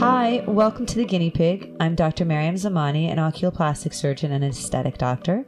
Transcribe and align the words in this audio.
Hi, 0.00 0.42
welcome 0.46 0.86
to 0.86 0.94
the 0.94 1.04
Guinea 1.04 1.28
Pig. 1.28 1.76
I'm 1.78 1.94
Dr. 1.94 2.24
Maryam 2.24 2.54
Zamani, 2.54 3.12
an 3.12 3.18
oculoplastic 3.18 3.92
surgeon 3.92 4.32
and 4.32 4.42
aesthetic 4.42 4.96
doctor. 4.96 5.44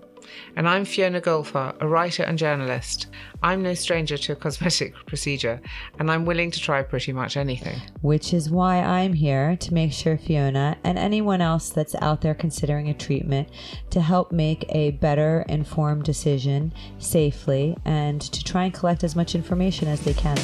And 0.57 0.69
I'm 0.69 0.85
Fiona 0.85 1.23
Golfar, 1.23 1.75
a 1.81 1.89
writer 1.89 2.23
and 2.25 2.37
journalist. 2.37 3.07
I'm 3.43 3.63
no 3.63 3.73
stranger 3.73 4.19
to 4.19 4.33
a 4.33 4.37
cosmetic 4.37 4.95
procedure, 5.07 5.59
and 5.99 6.11
I'm 6.11 6.27
willing 6.27 6.51
to 6.51 6.61
try 6.61 6.83
pretty 6.83 7.15
much 7.15 7.39
anything. 7.39 7.81
Which 8.03 8.35
is 8.35 8.51
why 8.51 8.83
I'm 8.83 9.15
here 9.15 9.57
to 9.57 9.73
make 9.73 9.95
sure 9.95 10.19
Fiona 10.19 10.77
and 10.85 10.99
anyone 10.99 11.41
else 11.41 11.71
that's 11.71 11.95
out 12.03 12.21
there 12.21 12.35
considering 12.35 12.91
a 12.91 12.95
treatment 12.95 13.49
to 13.89 14.03
help 14.03 14.33
make 14.33 14.67
a 14.69 14.91
better 14.91 15.47
informed 15.49 16.05
decision 16.05 16.75
safely 16.99 17.75
and 17.87 18.21
to 18.21 18.45
try 18.45 18.65
and 18.65 18.75
collect 18.75 19.03
as 19.03 19.17
much 19.17 19.35
information 19.35 19.89
as 19.89 20.03
they 20.03 20.13
can. 20.13 20.37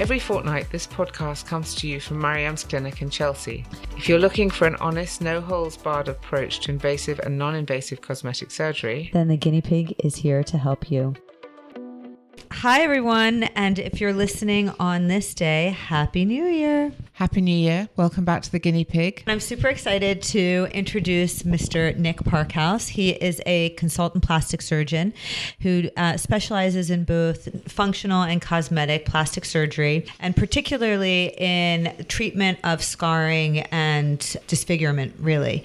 Every 0.00 0.18
fortnight, 0.20 0.70
this 0.70 0.86
podcast 0.86 1.46
comes 1.46 1.74
to 1.76 1.88
you 1.88 2.00
from 2.00 2.20
Maryam's 2.20 2.64
clinic 2.64 3.02
in 3.02 3.10
Chelsea. 3.10 3.64
If 3.96 4.08
you're 4.08 4.18
looking 4.18 4.48
for 4.48 4.66
an 4.66 4.76
honest, 4.76 5.20
no 5.20 5.40
holes 5.40 5.76
barred 5.76 6.08
approach 6.08 6.60
to 6.60 6.70
invasive 6.70 7.18
and 7.20 7.36
non 7.36 7.54
invasive 7.54 8.00
cosmetic 8.00 8.50
surgery, 8.50 9.10
Then 9.12 9.28
the 9.28 9.36
guinea 9.36 9.60
pig 9.60 9.94
is 9.98 10.16
here 10.16 10.44
to 10.44 10.56
help 10.56 10.90
you. 10.90 11.14
Hi, 12.62 12.80
everyone. 12.80 13.44
And 13.44 13.78
if 13.78 14.00
you're 14.00 14.12
listening 14.12 14.70
on 14.80 15.06
this 15.06 15.32
day, 15.32 15.76
Happy 15.78 16.24
New 16.24 16.44
Year. 16.44 16.90
Happy 17.12 17.40
New 17.40 17.56
Year. 17.56 17.88
Welcome 17.94 18.24
back 18.24 18.42
to 18.42 18.50
the 18.50 18.58
Guinea 18.58 18.84
Pig. 18.84 19.22
I'm 19.28 19.38
super 19.38 19.68
excited 19.68 20.22
to 20.22 20.66
introduce 20.72 21.44
Mr. 21.44 21.96
Nick 21.96 22.16
Parkhouse. 22.24 22.88
He 22.88 23.10
is 23.10 23.40
a 23.46 23.70
consultant 23.70 24.24
plastic 24.24 24.60
surgeon 24.60 25.14
who 25.60 25.88
uh, 25.96 26.16
specializes 26.16 26.90
in 26.90 27.04
both 27.04 27.70
functional 27.70 28.24
and 28.24 28.42
cosmetic 28.42 29.06
plastic 29.06 29.44
surgery, 29.44 30.06
and 30.18 30.34
particularly 30.34 31.34
in 31.38 32.06
treatment 32.08 32.58
of 32.64 32.82
scarring 32.82 33.60
and 33.70 34.36
disfigurement, 34.48 35.14
really 35.20 35.64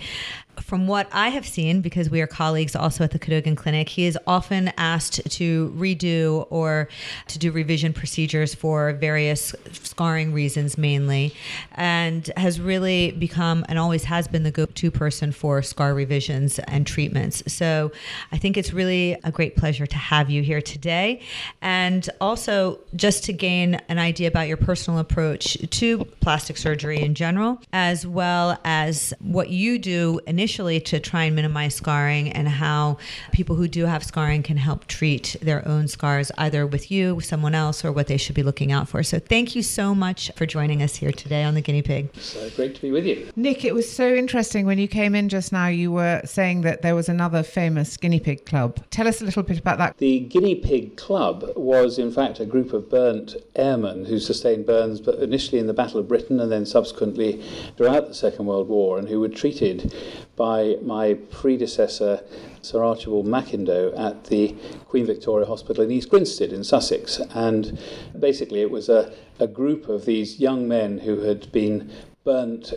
from 0.73 0.87
what 0.87 1.07
I 1.11 1.29
have 1.29 1.45
seen, 1.45 1.81
because 1.81 2.09
we 2.09 2.19
are 2.19 2.25
colleagues 2.25 2.75
also 2.75 3.03
at 3.03 3.11
the 3.11 3.19
Cadogan 3.19 3.55
Clinic, 3.55 3.87
he 3.87 4.05
is 4.05 4.17
often 4.25 4.73
asked 4.75 5.21
to 5.33 5.71
redo 5.77 6.47
or 6.49 6.89
to 7.27 7.37
do 7.37 7.51
revision 7.51 7.93
procedures 7.93 8.55
for 8.55 8.93
various 8.93 9.53
scarring 9.71 10.33
reasons 10.33 10.75
mainly, 10.75 11.31
and 11.73 12.31
has 12.37 12.59
really 12.59 13.11
become 13.11 13.63
and 13.69 13.77
always 13.77 14.05
has 14.05 14.27
been 14.27 14.41
the 14.41 14.49
go 14.49 14.65
to 14.65 14.89
person 14.89 15.31
for 15.31 15.61
scar 15.61 15.93
revisions 15.93 16.57
and 16.57 16.87
treatments. 16.87 17.43
So 17.53 17.91
I 18.31 18.39
think 18.39 18.57
it's 18.57 18.73
really 18.73 19.15
a 19.23 19.31
great 19.31 19.55
pleasure 19.55 19.85
to 19.85 19.97
have 19.97 20.31
you 20.31 20.41
here 20.41 20.59
today. 20.59 21.21
And 21.61 22.09
also, 22.19 22.79
just 22.95 23.25
to 23.25 23.33
gain 23.33 23.75
an 23.89 23.99
idea 23.99 24.27
about 24.27 24.47
your 24.47 24.57
personal 24.57 24.99
approach 24.99 25.55
to 25.69 26.05
plastic 26.19 26.57
surgery 26.57 26.99
in 26.99 27.13
general, 27.13 27.61
as 27.71 28.07
well 28.07 28.59
as 28.65 29.13
what 29.19 29.49
you 29.49 29.77
do 29.77 30.19
initially 30.25 30.62
to 30.63 30.99
try 30.99 31.25
and 31.25 31.35
minimize 31.35 31.75
scarring 31.75 32.31
and 32.31 32.47
how 32.47 32.97
people 33.31 33.55
who 33.55 33.67
do 33.67 33.85
have 33.85 34.03
scarring 34.03 34.43
can 34.43 34.57
help 34.57 34.87
treat 34.87 35.35
their 35.41 35.67
own 35.67 35.87
scars 35.87 36.31
either 36.37 36.65
with 36.65 36.89
you, 36.89 37.15
with 37.15 37.25
someone 37.25 37.53
else, 37.53 37.83
or 37.83 37.91
what 37.91 38.07
they 38.07 38.17
should 38.17 38.35
be 38.35 38.43
looking 38.43 38.71
out 38.71 38.87
for. 38.87 39.03
So 39.03 39.19
thank 39.19 39.55
you 39.55 39.61
so 39.61 39.93
much 39.93 40.31
for 40.35 40.45
joining 40.45 40.81
us 40.81 40.95
here 40.95 41.11
today 41.11 41.43
on 41.43 41.53
the 41.53 41.61
Guinea 41.61 41.81
Pig. 41.81 42.15
So 42.15 42.49
great 42.51 42.75
to 42.75 42.81
be 42.81 42.91
with 42.91 43.05
you. 43.05 43.31
Nick, 43.35 43.65
it 43.65 43.73
was 43.73 43.91
so 43.91 44.13
interesting 44.13 44.65
when 44.65 44.79
you 44.79 44.87
came 44.87 45.15
in 45.15 45.29
just 45.29 45.51
now. 45.51 45.67
You 45.67 45.91
were 45.91 46.21
saying 46.25 46.61
that 46.61 46.81
there 46.81 46.95
was 46.95 47.09
another 47.09 47.43
famous 47.43 47.97
guinea 47.97 48.19
pig 48.19 48.45
club. 48.45 48.79
Tell 48.89 49.07
us 49.07 49.21
a 49.21 49.25
little 49.25 49.43
bit 49.43 49.59
about 49.59 49.77
that. 49.79 49.97
The 49.97 50.19
Guinea 50.21 50.55
Pig 50.55 50.97
Club 50.97 51.49
was, 51.55 51.97
in 51.99 52.11
fact, 52.11 52.39
a 52.39 52.45
group 52.45 52.73
of 52.73 52.89
burnt 52.89 53.35
airmen 53.55 54.05
who 54.05 54.19
sustained 54.19 54.65
burns, 54.65 55.01
but 55.01 55.15
initially 55.19 55.59
in 55.59 55.67
the 55.67 55.73
Battle 55.73 55.99
of 55.99 56.07
Britain 56.07 56.39
and 56.39 56.51
then 56.51 56.65
subsequently 56.65 57.43
throughout 57.77 58.07
the 58.07 58.13
Second 58.13 58.45
World 58.45 58.67
War, 58.69 58.97
and 58.97 59.09
who 59.09 59.19
were 59.19 59.29
treated 59.29 59.93
by 60.35 60.77
my 60.81 61.15
predecessor, 61.31 62.23
Sir 62.61 62.83
Archibald 62.83 63.25
McIndoe, 63.25 63.97
at 63.97 64.25
the 64.25 64.55
Queen 64.87 65.05
Victoria 65.05 65.45
Hospital 65.45 65.83
in 65.83 65.91
East 65.91 66.09
Grinstead 66.09 66.51
in 66.51 66.63
Sussex. 66.63 67.19
And 67.35 67.79
basically, 68.19 68.61
it 68.61 68.71
was 68.71 68.89
a, 68.89 69.13
a 69.39 69.47
group 69.47 69.89
of 69.89 70.05
these 70.05 70.39
young 70.39 70.67
men 70.67 70.99
who 70.99 71.21
had 71.21 71.51
been 71.51 71.91
burnt 72.23 72.73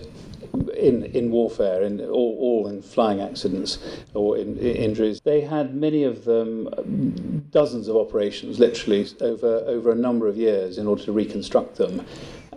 in, 0.77 1.05
in 1.05 1.31
warfare, 1.31 1.83
in, 1.83 2.01
all, 2.01 2.37
all 2.41 2.67
in 2.69 2.83
flying 2.83 3.21
accidents 3.21 3.79
or 4.13 4.37
in, 4.37 4.59
in 4.59 4.77
injuries. 4.77 5.21
They 5.25 5.41
had 5.41 5.75
many 5.75 6.03
of 6.03 6.25
them, 6.25 7.47
dozens 7.51 7.89
of 7.89 7.97
operations, 7.97 8.59
literally 8.59 9.07
over, 9.21 9.63
over 9.67 9.91
a 9.93 9.95
number 9.95 10.27
of 10.27 10.37
years, 10.37 10.79
in 10.79 10.87
order 10.87 11.05
to 11.05 11.13
reconstruct 11.13 11.77
them 11.77 12.05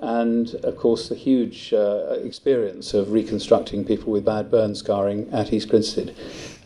and 0.02 0.56
of 0.64 0.78
course 0.78 1.10
the 1.10 1.16
huge 1.16 1.74
uh, 1.74 2.18
experience 2.24 2.94
of 2.94 3.12
reconstructing 3.12 3.86
people 3.86 4.12
with 4.12 4.26
bad 4.26 4.50
burn 4.50 4.76
scarring 4.76 5.30
at 5.32 5.52
East 5.52 5.70
Grinstead. 5.70 6.16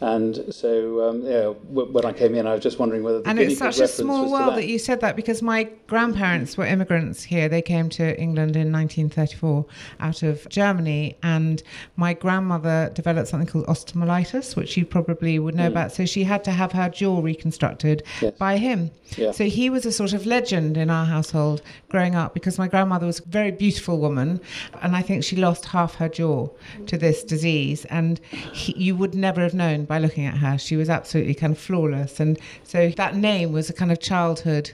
And 0.04 0.54
so, 0.54 1.08
um, 1.08 1.26
yeah, 1.26 1.54
w- 1.74 1.90
when 1.94 2.04
I 2.04 2.12
came 2.12 2.36
in, 2.36 2.46
I 2.46 2.54
was 2.54 2.62
just 2.62 2.78
wondering 2.78 3.04
whether 3.04 3.22
the 3.22 3.30
and 3.30 3.40
it's 3.40 3.58
such 3.58 3.80
a 3.80 3.88
small 3.88 4.30
world 4.30 4.50
that. 4.50 4.56
that 4.58 4.68
you 4.68 4.78
said 4.78 5.00
that 5.00 5.16
because 5.16 5.42
my 5.42 5.64
grandparents 5.88 6.58
were 6.58 6.66
immigrants 6.66 7.24
here. 7.24 7.48
They 7.48 7.62
came 7.62 7.88
to 7.92 8.20
England 8.20 8.58
in 8.58 8.70
1934 8.70 9.66
out 10.02 10.22
of 10.24 10.48
Germany, 10.50 11.16
and 11.24 11.64
my 11.96 12.14
grandmother 12.14 12.92
developed 12.94 13.30
something 13.30 13.48
called 13.48 13.66
osteomyelitis, 13.68 14.58
which 14.58 14.76
you 14.76 14.86
probably 14.86 15.40
would 15.40 15.56
know 15.56 15.68
about. 15.68 15.94
So 15.94 16.06
she 16.06 16.26
had 16.26 16.44
to 16.44 16.52
have 16.52 16.74
her 16.74 16.90
jaw 16.90 17.22
reconstructed. 17.22 18.04
Yes. 18.22 18.34
by 18.38 18.58
him. 18.58 18.92
Yeah. 19.16 19.32
So 19.32 19.46
he 19.46 19.70
was 19.70 19.86
a 19.86 19.92
sort 19.92 20.12
of 20.14 20.26
legend 20.26 20.76
in 20.76 20.90
our 20.90 21.06
household 21.06 21.62
growing 21.88 22.16
up 22.16 22.34
because 22.34 22.58
my 22.58 22.68
grandmother 22.68 23.06
was 23.06 23.20
a 23.20 23.26
very 23.26 23.52
beautiful 23.52 24.00
woman, 24.00 24.42
and 24.82 24.96
I 24.96 25.02
think 25.02 25.24
she 25.24 25.38
lost 25.38 25.66
half 25.66 25.96
her 25.96 26.10
jaw 26.10 26.50
to 26.88 26.98
this 26.98 27.24
disease. 27.24 27.86
And 27.86 28.20
he, 28.52 28.74
you 28.78 28.96
would 28.98 29.16
never 29.16 29.40
have 29.42 29.54
known 29.54 29.86
by 29.94 30.00
looking 30.00 30.26
at 30.26 30.38
her. 30.38 30.58
She 30.58 30.76
was 30.76 30.90
absolutely 30.90 31.36
kind 31.36 31.54
of 31.54 31.60
flawless. 31.60 32.20
And 32.20 32.40
so 32.64 32.90
that 32.98 33.16
name 33.16 33.52
was 33.52 33.70
a 33.70 33.74
kind 33.74 33.92
of 33.92 34.00
childhood 34.00 34.72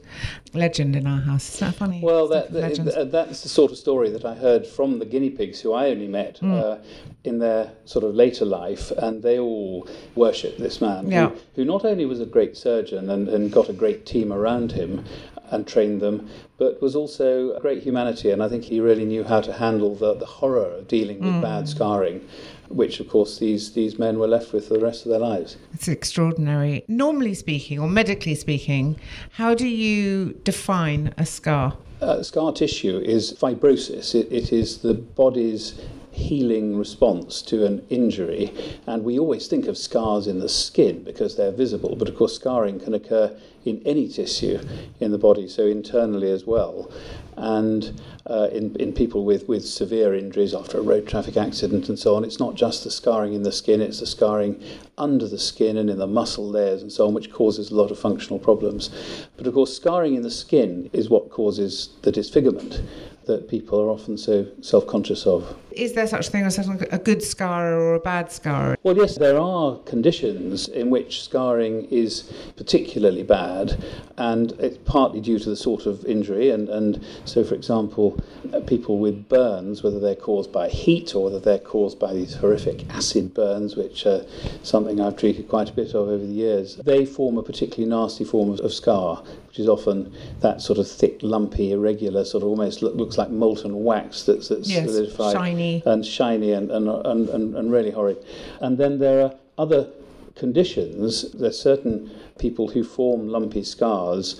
legend 0.54 0.96
in 0.96 1.06
our 1.08 1.20
house. 1.20 1.56
Isn't 1.56 1.68
that 1.72 1.76
funny? 1.78 2.00
Well, 2.02 2.30
that, 2.30 2.54
that, 2.54 3.10
that's 3.12 3.44
the 3.44 3.50
sort 3.50 3.74
of 3.74 3.78
story 3.78 4.10
that 4.12 4.24
I 4.24 4.34
heard 4.34 4.66
from 4.66 4.98
the 5.00 5.06
guinea 5.06 5.30
pigs, 5.30 5.60
who 5.60 5.74
I 5.74 5.90
only 5.90 6.08
met 6.08 6.38
Hmm. 6.38 6.54
uh, 6.54 6.78
in 7.26 7.40
their 7.40 7.72
sort 7.84 8.06
of 8.06 8.16
later 8.16 8.46
life, 8.46 8.92
and 8.92 9.22
they 9.22 9.38
all 9.40 9.86
worship 10.16 10.58
this 10.58 10.80
man, 10.80 11.12
Yeah. 11.12 11.30
who, 11.30 11.36
who 11.58 11.66
not 11.66 11.84
only 11.84 12.06
was 12.06 12.22
a 12.22 12.26
great 12.26 12.56
surgeon 12.56 13.10
and, 13.10 13.28
and 13.28 13.52
got 13.52 13.68
a 13.68 13.74
great 13.74 14.06
team 14.06 14.32
around 14.32 14.72
him 14.72 15.04
and 15.52 15.68
trained 15.68 16.00
them, 16.00 16.30
but 16.58 16.82
was 16.82 16.96
also 16.96 17.52
a 17.58 17.60
great 17.60 17.84
humanity, 17.84 18.30
and 18.32 18.42
I 18.42 18.48
think 18.48 18.64
he 18.64 18.80
really 18.80 19.04
knew 19.04 19.24
how 19.26 19.42
to 19.42 19.52
handle 19.52 19.96
the, 19.96 20.14
the 20.14 20.26
horror 20.40 20.72
of 20.80 20.88
dealing 20.88 21.20
with 21.20 21.42
bad 21.42 21.68
scarring. 21.68 22.22
Which 22.70 23.00
of 23.00 23.10
course 23.10 23.40
these, 23.40 23.74
these 23.74 24.00
men 24.00 24.20
were 24.20 24.28
left 24.28 24.54
with 24.54 24.68
for 24.68 24.76
the 24.76 24.80
rest 24.80 25.06
of 25.06 25.10
their 25.10 25.20
lives. 25.20 25.58
It's 25.74 25.88
extraordinary. 25.88 26.86
Normally 26.88 27.34
speaking, 27.34 27.80
or 27.80 27.90
medically 27.90 28.36
speaking, 28.36 29.00
how 29.32 29.54
do 29.54 29.68
you 29.68 30.40
define 30.44 31.14
a 31.18 31.26
scar? 31.26 31.78
Uh, 32.02 32.24
scar 32.24 32.54
tissue 32.54 33.00
is 33.00 33.34
fibrosis. 33.34 34.16
It, 34.16 34.32
it 34.32 34.54
is 34.54 34.78
the 34.78 34.94
body's 34.94 35.82
healing 36.20 36.78
response 36.78 37.42
to 37.42 37.66
an 37.66 37.86
injury. 37.90 38.54
And 38.86 39.04
we 39.04 39.18
always 39.18 39.48
think 39.48 39.68
of 39.68 39.78
scars 39.78 40.28
in 40.28 40.40
the 40.40 40.50
skin 40.50 41.04
because 41.04 41.36
they're 41.36 41.52
visible, 41.52 41.96
but 41.96 42.10
of 42.10 42.16
course, 42.16 42.36
scarring 42.36 42.80
can 42.80 42.94
occur 42.94 43.36
in 43.66 43.82
any 43.86 44.08
tissue 44.08 44.60
in 45.00 45.12
the 45.12 45.18
body, 45.18 45.48
so 45.48 45.66
internally 45.66 46.32
as 46.32 46.46
well. 46.46 46.92
And 47.36 48.00
uh, 48.26 48.50
in, 48.52 48.76
in 48.76 48.94
people 48.94 49.24
with, 49.24 49.48
with 49.48 49.66
severe 49.66 50.14
injuries 50.14 50.54
after 50.54 50.78
a 50.78 50.82
road 50.82 51.08
traffic 51.08 51.38
accident 51.38 51.88
and 51.88 51.98
so 51.98 52.16
on, 52.16 52.24
it's 52.24 52.40
not 52.40 52.56
just 52.56 52.84
the 52.84 52.92
scarring 52.92 53.34
in 53.34 53.44
the 53.44 53.52
skin, 53.52 53.82
it's 53.82 54.02
the 54.02 54.06
scarring 54.06 54.62
under 54.98 55.28
the 55.28 55.40
skin 55.40 55.78
and 55.78 55.90
in 55.90 55.98
the 55.98 56.08
muscle 56.08 56.48
layers 56.48 56.82
and 56.82 56.92
so 56.92 57.08
on, 57.08 57.14
which 57.14 57.32
causes 57.32 57.72
a 57.72 57.76
lot 57.76 57.92
of 57.92 58.00
functional 58.00 58.40
problems. 58.40 58.90
But 59.38 59.48
of 59.48 59.54
course, 59.54 59.76
scarring 59.76 60.16
in 60.16 60.22
the 60.22 60.32
skin 60.32 60.90
is 60.92 61.10
what 61.10 61.30
causes 61.30 61.90
the 62.02 62.12
disfigurement 62.12 62.82
that 63.30 63.48
people 63.48 63.80
are 63.80 63.90
often 63.90 64.18
so 64.18 64.48
self 64.62 64.88
conscious 64.88 65.26
of. 65.28 65.56
Is 65.72 65.94
there 65.94 66.08
such 66.08 66.28
a 66.28 66.32
thing 66.32 66.44
as 66.46 66.58
a 66.58 66.98
good 66.98 67.22
scar 67.22 67.74
or 67.74 67.96
a 67.96 68.00
bad 68.00 68.32
scar? 68.32 68.78
Well, 68.84 68.98
yes, 68.98 69.18
there 69.18 69.40
are 69.40 69.78
conditions 69.80 70.68
in 70.68 70.90
which 70.90 71.24
scarring 71.24 71.86
is 71.92 72.32
particularly 72.58 73.24
bad, 73.24 73.82
and 74.18 74.52
it's 74.54 74.78
partly 74.86 75.22
due 75.22 75.38
to 75.40 75.50
the 75.50 75.56
sort 75.56 75.86
of 75.86 76.04
injury. 76.06 76.50
And, 76.50 76.70
and 76.70 77.06
so, 77.26 77.44
for 77.44 77.54
example, 77.56 78.20
uh, 78.54 78.62
people 78.62 78.98
with 79.00 79.30
burns, 79.30 79.84
whether 79.84 80.00
they're 80.00 80.16
caused 80.16 80.52
by 80.52 80.70
heat 80.70 81.14
or 81.14 81.26
whether 81.26 81.40
they're 81.40 81.60
caused 81.60 82.00
by 82.00 82.14
these 82.14 82.34
horrific 82.36 82.90
acid 82.90 83.34
burns, 83.34 83.76
which 83.76 84.06
are 84.06 84.26
something 84.64 85.00
I've 85.00 85.18
treated 85.18 85.48
quite 85.48 85.70
a 85.70 85.74
bit 85.74 85.90
of 85.90 86.08
over 86.10 86.26
the 86.26 86.34
years, 86.34 86.78
they 86.78 87.06
form 87.06 87.38
a 87.38 87.44
particularly 87.44 87.90
nasty 87.90 88.24
form 88.24 88.52
of, 88.52 88.60
of 88.62 88.74
scar, 88.74 89.24
which 89.48 89.60
is 89.60 89.70
often 89.70 90.14
that 90.42 90.62
sort 90.62 90.80
of 90.80 90.90
thick, 90.90 91.20
lumpy, 91.22 91.72
irregular, 91.72 92.26
sort 92.26 92.44
of 92.44 92.50
almost 92.50 92.82
look, 92.82 92.96
looks 92.96 93.18
like 93.18 93.30
molten 93.30 93.84
wax 93.84 94.24
that's, 94.24 94.48
that's 94.48 94.70
yes, 94.70 94.90
solidified 94.90 95.34
shiny. 95.34 95.59
And 95.86 96.06
shiny 96.06 96.52
and, 96.52 96.72
and, 96.72 96.88
and, 96.90 97.30
and, 97.30 97.56
and 97.56 97.72
really 97.72 97.92
horrid. 97.92 98.24
And 98.62 98.78
then 98.78 99.00
there 99.00 99.22
are 99.24 99.36
other 99.58 99.90
conditions. 100.36 101.32
There's 101.34 101.60
certain 101.60 102.10
people 102.38 102.70
who 102.70 102.84
form 102.84 103.28
lumpy 103.28 103.64
scars 103.64 104.40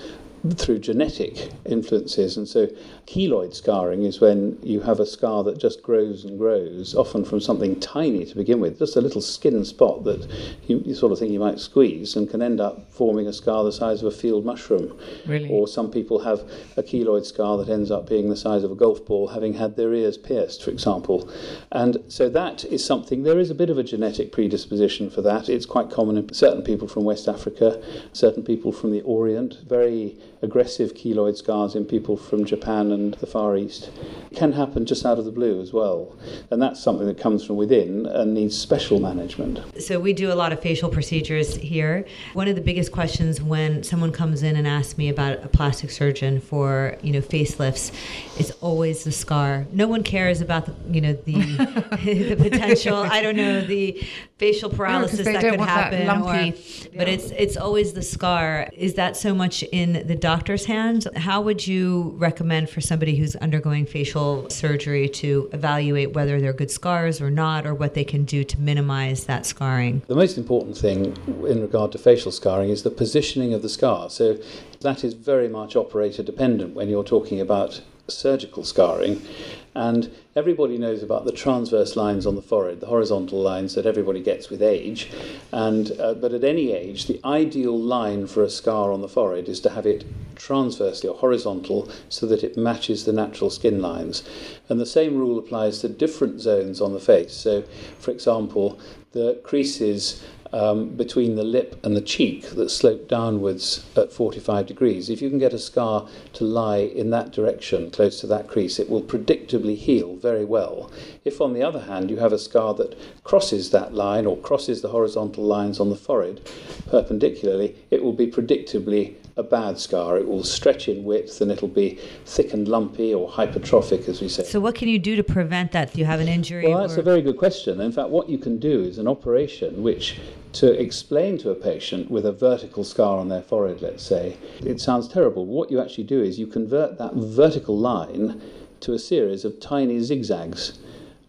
through 0.56 0.80
genetic 0.80 1.52
influences. 1.66 2.38
And 2.38 2.48
so, 2.48 2.68
keloid 3.06 3.54
scarring 3.54 4.04
is 4.04 4.22
when 4.22 4.58
you 4.64 4.82
have 4.82 5.00
a 5.00 5.06
scar 5.06 5.44
that 5.44 5.58
just 5.58 5.84
grows 5.84 6.24
and 6.24 6.38
grows, 6.38 6.96
often 6.96 7.26
from 7.26 7.42
something 7.42 7.80
tiny 7.80 8.26
to 8.26 8.36
begin 8.36 8.60
with, 8.60 8.80
just 8.80 8.96
a 8.96 9.02
little 9.02 9.22
skin 9.22 9.66
spot 9.66 10.04
that 10.06 10.28
you, 10.68 10.82
you 10.86 10.96
sort 10.96 11.12
of 11.12 11.20
think 11.20 11.32
you 11.32 11.40
might 11.40 11.60
squeeze 11.60 12.16
and 12.16 12.30
can 12.30 12.42
end 12.42 12.62
up 12.62 12.92
forming 12.92 13.28
a 13.28 13.34
scar 13.34 13.64
the 13.64 13.72
size 13.72 14.02
of 14.02 14.08
a 14.08 14.16
field 14.16 14.46
mushroom. 14.46 14.98
Really? 15.26 15.50
Or 15.50 15.68
some 15.68 15.92
people 15.92 16.20
have 16.20 16.40
a 16.78 16.84
keloid 16.84 17.26
scar 17.26 17.58
that 17.58 17.70
ends 17.70 17.92
up 17.92 18.08
being 18.08 18.30
the 18.30 18.38
size 18.38 18.64
of 18.64 18.72
a 18.72 18.76
golf 18.76 19.06
ball, 19.06 19.28
having 19.28 19.54
had 19.54 19.76
their 19.76 19.94
ears 19.94 20.18
pierced, 20.18 20.64
for 20.64 20.72
example. 20.72 21.30
And 21.72 21.98
so, 22.08 22.30
that 22.30 22.64
is 22.66 22.84
something, 22.84 23.24
there 23.24 23.40
is 23.40 23.50
a 23.50 23.56
bit 23.56 23.70
of 23.70 23.78
a 23.78 23.84
genetic 23.84 24.32
predisposition 24.32 25.10
for 25.10 25.22
that. 25.24 25.50
It's 25.50 25.66
quite 25.66 25.90
common 25.90 26.18
in 26.18 26.34
certain 26.34 26.64
people 26.64 26.88
from 26.88 27.04
West 27.04 27.28
Africa, 27.28 27.82
certain 28.14 28.44
people 28.44 28.72
from 28.72 28.92
the 28.92 29.02
Orient, 29.02 29.58
very 29.68 30.18
aggressive 30.42 30.94
keloid 30.94 31.36
scars 31.36 31.76
in 31.76 31.86
people 31.86 32.16
from 32.16 32.46
Japan 32.46 32.92
and 32.92 33.16
the 33.16 33.28
Far 33.28 33.58
East 33.58 33.90
can 34.36 34.54
happen 34.54 34.86
just 34.86 35.06
out 35.06 35.20
of 35.20 35.26
the 35.26 35.32
blue 35.32 35.62
as 35.62 35.74
well. 35.74 36.16
And 36.50 36.62
that's 36.62 36.82
something 36.82 37.08
that 37.08 37.18
comes 37.18 37.46
from 37.46 37.58
within 37.58 38.06
and 38.06 38.34
needs 38.34 38.58
special 38.58 39.00
management. 39.00 39.60
So 39.82 40.00
we 40.00 40.14
do 40.14 40.32
a 40.32 40.36
lot 40.36 40.54
of 40.54 40.62
facial 40.62 40.90
procedures 40.90 41.56
here. 41.56 42.06
One 42.34 42.48
of 42.48 42.56
the 42.56 42.62
biggest 42.62 42.92
questions 42.92 43.42
when 43.42 43.84
someone 43.84 44.12
comes 44.12 44.44
in 44.44 44.56
and 44.56 44.68
asks 44.68 44.98
me 44.98 45.10
about 45.10 45.44
a 45.44 45.48
plastic 45.48 45.92
surgeon 45.92 46.40
for, 46.40 46.98
you 47.02 47.12
know, 47.12 47.22
facelifts 47.22 47.92
is 48.40 48.52
always 48.62 49.04
the 49.04 49.12
scar. 49.12 49.66
No 49.74 49.88
one 49.88 50.04
cares 50.04 50.42
about 50.42 50.66
the, 50.66 50.76
you 50.94 51.02
know, 51.02 51.14
the 51.14 51.34
the 52.04 52.36
potential, 52.36 52.98
I 52.98 53.22
don't 53.22 53.36
know, 53.36 53.62
the 53.62 54.02
facial 54.38 54.70
paralysis 54.70 55.26
no, 55.26 55.34
that 55.34 55.42
could 55.42 55.60
happen 55.60 56.06
that 56.06 56.22
lumpy, 56.22 56.52
or, 56.52 56.98
but 56.98 57.08
it's 57.10 57.32
it's 57.32 57.58
always 57.58 57.94
the 57.94 58.02
scar. 58.02 58.70
Is 58.74 58.94
that 58.96 59.18
so 59.18 59.36
much 59.36 59.64
in 59.64 60.08
the 60.08 60.16
doctor's 60.30 60.66
hands? 60.66 61.08
How 61.16 61.42
would 61.42 61.66
you 61.66 62.14
recommend 62.20 62.70
for 62.70 62.82
somebody 62.82 63.16
who's 63.16 63.36
undergoing 63.38 63.84
facial 63.88 64.48
surgery 64.52 65.10
to 65.10 65.50
evaluate 65.54 66.14
whether 66.14 66.40
they're 66.40 66.54
good 66.54 66.70
scars 66.70 67.20
or 67.20 67.32
not, 67.32 67.66
or 67.66 67.74
what 67.74 67.96
they 67.96 68.04
can 68.04 68.26
do 68.26 68.44
to 68.44 68.60
minimize 68.60 69.24
that 69.24 69.44
scarring? 69.48 70.04
The 70.06 70.14
most 70.14 70.38
important 70.38 70.78
thing 70.78 71.18
in 71.48 71.62
regard 71.62 71.92
to 71.94 71.98
facial 71.98 72.32
scarring 72.32 72.70
is 72.70 72.84
the 72.84 72.92
positioning 72.92 73.56
of 73.56 73.64
the 73.64 73.70
scar. 73.70 74.12
So 74.12 74.38
that 74.82 75.04
is 75.04 75.16
very 75.16 75.50
much 75.50 75.76
operator 75.76 76.22
dependent 76.22 76.76
when 76.76 76.90
you're 76.90 77.04
talking 77.04 77.42
about 77.42 77.82
surgical 78.08 78.64
scarring. 78.64 79.26
And 79.76 80.12
everybody 80.36 80.78
knows 80.78 81.04
about 81.04 81.26
the 81.26 81.32
transverse 81.32 81.96
lines 81.96 82.26
on 82.26 82.36
the 82.36 82.42
forehead, 82.42 82.80
the 82.80 82.88
horizontal 82.88 83.42
lines 83.42 83.76
that 83.76 83.86
everybody 83.86 84.22
gets 84.22 84.50
with 84.50 84.62
age. 84.62 85.10
And, 85.52 85.92
uh, 86.00 86.16
but 86.16 86.34
at 86.34 86.44
any 86.44 86.72
age, 86.72 87.08
the 87.08 87.20
ideal 87.24 87.78
line 87.78 88.28
for 88.28 88.44
a 88.44 88.50
scar 88.50 88.92
on 88.92 89.02
the 89.02 89.08
forehead 89.08 89.48
is 89.48 89.60
to 89.62 89.70
have 89.70 89.86
it 89.86 90.06
transversely 90.36 91.10
or 91.10 91.16
horizontal 91.18 91.90
so 92.10 92.26
that 92.26 92.44
it 92.44 92.58
matches 92.58 93.06
the 93.06 93.14
natural 93.14 93.50
skin 93.50 93.82
lines. 93.82 94.24
And 94.70 94.80
the 94.80 94.86
same 94.86 95.18
rule 95.18 95.38
applies 95.38 95.80
to 95.80 95.90
different 95.90 96.42
zones 96.42 96.82
on 96.82 96.94
the 96.94 97.00
face. 97.00 97.34
So, 97.34 97.64
for 98.00 98.12
example, 98.12 98.80
the 99.12 99.40
creases 99.44 100.24
um, 100.52 100.90
between 100.90 101.36
the 101.36 101.44
lip 101.44 101.80
and 101.84 101.96
the 101.96 102.02
cheek 102.02 102.50
that 102.52 102.70
slope 102.70 103.08
downwards 103.08 103.86
at 103.96 104.12
45 104.12 104.66
degrees. 104.66 105.10
If 105.10 105.22
you 105.22 105.30
can 105.30 105.40
get 105.40 105.54
a 105.54 105.60
scar 105.60 106.08
to 106.34 106.44
lie 106.44 106.78
in 106.78 107.10
that 107.12 107.32
direction, 107.32 107.92
close 107.92 108.20
to 108.22 108.28
that 108.28 108.48
crease, 108.48 108.80
it 108.80 108.90
will 108.90 109.04
predictably 109.04 109.76
heal 109.76 110.16
very 110.16 110.46
well. 110.46 110.92
If, 111.24 111.42
on 111.42 111.54
the 111.54 111.64
other 111.64 111.82
hand, 111.82 112.10
you 112.10 112.18
have 112.18 112.34
a 112.34 112.40
scar 112.40 112.74
that 112.76 112.98
crosses 113.24 113.72
that 113.72 113.94
line 113.94 114.26
or 114.26 114.38
crosses 114.38 114.82
the 114.82 114.90
horizontal 114.90 115.44
lines 115.44 115.80
on 115.80 115.90
the 115.90 115.96
forehead 115.96 116.42
perpendicularly, 116.90 117.76
it 117.92 118.04
will 118.04 118.14
be 118.14 118.28
predictably 118.28 119.16
a 119.40 119.44
bad 119.44 119.80
scar. 119.80 120.18
It 120.18 120.28
will 120.28 120.44
stretch 120.44 120.90
in 120.90 121.04
width 121.04 121.40
and 121.42 121.50
it'll 121.50 121.70
be 121.70 121.98
thick 122.26 122.54
and 122.54 122.68
lumpy 122.68 123.14
or 123.14 123.30
hypertrophic, 123.30 124.08
as 124.10 124.22
we 124.22 124.28
say. 124.28 124.44
So, 124.44 124.60
what 124.60 124.76
can 124.76 124.90
you 124.90 125.00
do 125.00 125.16
to 125.16 125.24
prevent 125.24 125.72
that? 125.72 125.94
Do 125.94 126.00
you 126.00 126.06
have 126.06 126.20
an 126.20 126.28
injury? 126.28 126.68
Well, 126.68 126.82
that's 126.82 126.98
or... 126.98 127.00
a 127.00 127.04
very 127.04 127.22
good 127.22 127.38
question. 127.38 127.80
In 127.80 127.92
fact, 127.92 128.10
what 128.10 128.30
you 128.30 128.38
can 128.38 128.60
do 128.60 128.84
is 128.84 128.98
an 128.98 129.08
operation 129.08 129.82
which, 129.82 130.20
to 130.54 130.80
explain 130.80 131.38
to 131.40 131.50
a 131.52 131.56
patient 131.56 132.12
with 132.12 132.26
a 132.26 132.34
vertical 132.34 132.84
scar 132.84 133.18
on 133.18 133.30
their 133.30 133.42
forehead, 133.42 133.82
let's 133.82 134.04
say, 134.04 134.38
it 134.60 134.82
sounds 134.82 135.08
terrible. 135.08 135.46
What 135.46 135.72
you 135.72 135.82
actually 135.82 136.04
do 136.04 136.22
is 136.22 136.38
you 136.38 136.48
convert 136.48 136.98
that 136.98 137.14
vertical 137.14 137.78
line 137.78 138.42
to 138.82 138.94
a 138.94 139.00
series 139.00 139.46
of 139.46 139.60
tiny 139.60 140.00
zigzags. 140.00 140.80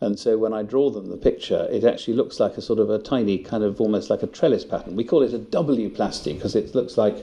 And 0.03 0.19
so 0.19 0.39
when 0.39 0.55
I 0.55 0.63
draw 0.63 0.89
them 0.91 1.11
the 1.11 1.17
picture, 1.19 1.69
it 1.71 1.85
actually 1.85 2.15
looks 2.15 2.41
like 2.41 2.57
a 2.57 2.63
sort 2.63 2.79
of 2.79 2.89
a 2.89 2.99
tiny 2.99 3.37
kind 3.37 3.63
of 3.63 3.81
almost 3.81 4.09
like 4.09 4.23
a 4.23 4.27
trellis 4.27 4.65
pattern. 4.65 4.97
We 4.97 5.05
call 5.05 5.23
it 5.23 5.35
a 5.35 5.39
W 5.39 5.91
plasty 5.91 6.33
because 6.33 6.57
it 6.57 6.75
looks 6.75 6.97
like 6.97 7.19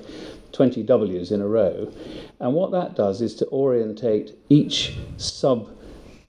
20 0.51 0.83
W's 0.83 1.31
in 1.31 1.41
a 1.41 1.47
row. 1.47 1.91
And 2.39 2.53
what 2.53 2.71
that 2.71 2.95
does 2.95 3.21
is 3.21 3.35
to 3.35 3.47
orientate 3.47 4.37
each 4.49 4.97
sub 5.17 5.69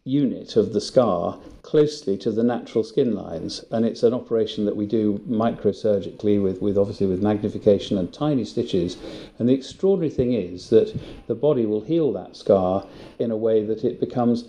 unit 0.05 0.57
of 0.57 0.73
the 0.73 0.81
scar 0.81 1.39
closely 1.61 2.17
to 2.17 2.33
the 2.33 2.43
natural 2.43 2.83
skin 2.83 3.15
lines 3.15 3.63
and 3.71 3.85
it's 3.85 4.03
an 4.03 4.15
operation 4.15 4.65
that 4.65 4.75
we 4.75 4.87
do 4.87 5.19
microsurgically 5.29 6.43
with, 6.43 6.63
with 6.63 6.79
obviously 6.79 7.07
with 7.07 7.23
magnification 7.23 7.99
and 7.99 8.11
tiny 8.11 8.43
stitches 8.43 8.97
and 9.39 9.47
the 9.47 9.53
extraordinary 9.53 10.09
thing 10.09 10.33
is 10.33 10.71
that 10.71 10.99
the 11.27 11.35
body 11.35 11.67
will 11.67 11.83
heal 11.83 12.11
that 12.11 12.35
scar 12.35 12.87
in 13.19 13.31
a 13.31 13.37
way 13.37 13.63
that 13.63 13.85
it 13.85 14.01
becomes 14.01 14.49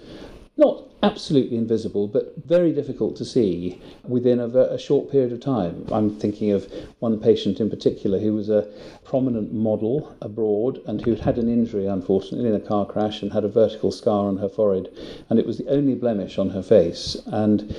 not 0.59 0.83
absolutely 1.01 1.57
invisible, 1.57 2.07
but 2.07 2.33
very 2.45 2.73
difficult 2.73 3.15
to 3.15 3.25
see 3.25 3.81
within 4.03 4.39
a, 4.39 4.47
a, 4.47 4.77
short 4.77 5.09
period 5.09 5.31
of 5.31 5.39
time. 5.39 5.87
I'm 5.91 6.09
thinking 6.19 6.51
of 6.51 6.69
one 6.99 7.19
patient 7.19 7.61
in 7.61 7.69
particular 7.69 8.19
who 8.19 8.33
was 8.33 8.49
a 8.49 8.67
prominent 9.05 9.53
model 9.53 10.13
abroad 10.21 10.81
and 10.85 11.01
who'd 11.01 11.21
had 11.21 11.37
an 11.37 11.47
injury, 11.47 11.87
unfortunately, 11.87 12.49
in 12.49 12.55
a 12.55 12.59
car 12.59 12.85
crash 12.85 13.21
and 13.21 13.31
had 13.31 13.45
a 13.45 13.47
vertical 13.47 13.91
scar 13.91 14.27
on 14.27 14.37
her 14.37 14.49
forehead, 14.49 14.89
and 15.29 15.39
it 15.39 15.47
was 15.47 15.57
the 15.57 15.69
only 15.69 15.95
blemish 15.95 16.37
on 16.37 16.49
her 16.49 16.61
face. 16.61 17.15
And 17.27 17.73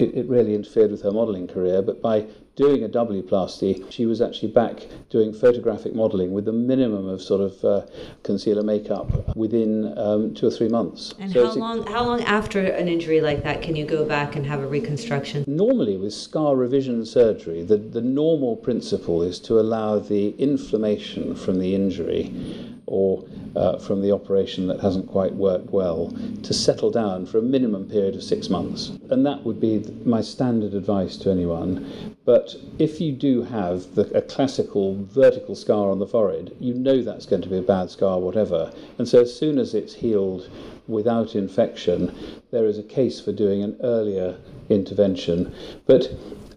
it, 0.00 0.14
it 0.14 0.28
really 0.28 0.56
interfered 0.56 0.90
with 0.90 1.02
her 1.02 1.12
modelling 1.12 1.46
career, 1.46 1.80
but 1.80 2.02
by 2.02 2.26
doing 2.56 2.84
a 2.84 2.88
W-plasty, 2.88 3.84
she 3.90 4.06
was 4.06 4.20
actually 4.20 4.52
back 4.52 4.86
doing 5.10 5.32
photographic 5.32 5.94
modelling 5.94 6.32
with 6.32 6.44
the 6.44 6.52
minimum 6.52 7.08
of 7.08 7.20
sort 7.20 7.40
of 7.40 7.64
uh, 7.64 7.86
concealer 8.22 8.62
makeup 8.62 9.36
within 9.36 9.96
um, 9.98 10.34
two 10.34 10.46
or 10.46 10.50
three 10.50 10.68
months. 10.68 11.14
And 11.18 11.32
so 11.32 11.46
how 11.46 11.54
long? 11.54 11.86
How 11.86 12.04
long 12.04 12.22
after 12.22 12.60
an 12.60 12.88
injury 12.88 13.20
like 13.20 13.42
that 13.42 13.62
can 13.62 13.74
you 13.76 13.84
go 13.84 14.04
back 14.04 14.36
and 14.36 14.46
have 14.46 14.60
a 14.60 14.66
reconstruction? 14.66 15.44
Normally, 15.46 15.96
with 15.96 16.14
scar 16.14 16.56
revision 16.56 17.04
surgery, 17.04 17.62
the, 17.62 17.76
the 17.76 18.00
normal 18.00 18.56
principle 18.56 19.22
is 19.22 19.40
to 19.40 19.58
allow 19.58 19.98
the 19.98 20.30
inflammation 20.38 21.34
from 21.34 21.58
the 21.58 21.74
injury 21.74 22.73
or 22.86 23.24
uh, 23.56 23.78
from 23.78 24.02
the 24.02 24.12
operation 24.12 24.66
that 24.66 24.80
hasn't 24.80 25.06
quite 25.06 25.32
worked 25.34 25.70
well 25.70 26.14
to 26.42 26.52
settle 26.52 26.90
down 26.90 27.24
for 27.24 27.38
a 27.38 27.42
minimum 27.42 27.88
period 27.88 28.14
of 28.14 28.22
six 28.22 28.50
months. 28.50 28.92
And 29.10 29.24
that 29.24 29.42
would 29.44 29.60
be 29.60 29.84
my 30.04 30.20
standard 30.20 30.74
advice 30.74 31.16
to 31.18 31.30
anyone. 31.30 32.16
But 32.24 32.54
if 32.78 33.00
you 33.00 33.12
do 33.12 33.42
have 33.42 33.94
the, 33.94 34.10
a 34.16 34.22
classical 34.22 35.04
vertical 35.04 35.54
scar 35.54 35.90
on 35.90 35.98
the 35.98 36.06
forehead, 36.06 36.56
you 36.60 36.74
know 36.74 37.02
that's 37.02 37.26
going 37.26 37.42
to 37.42 37.48
be 37.48 37.58
a 37.58 37.62
bad 37.62 37.90
scar, 37.90 38.18
whatever. 38.18 38.72
And 38.98 39.08
so 39.08 39.20
as 39.22 39.34
soon 39.34 39.58
as 39.58 39.74
it's 39.74 39.94
healed 39.94 40.50
without 40.86 41.34
infection, 41.34 42.14
there 42.50 42.66
is 42.66 42.78
a 42.78 42.82
case 42.82 43.20
for 43.20 43.32
doing 43.32 43.62
an 43.62 43.76
earlier 43.82 44.38
intervention. 44.68 45.54
But 45.86 46.10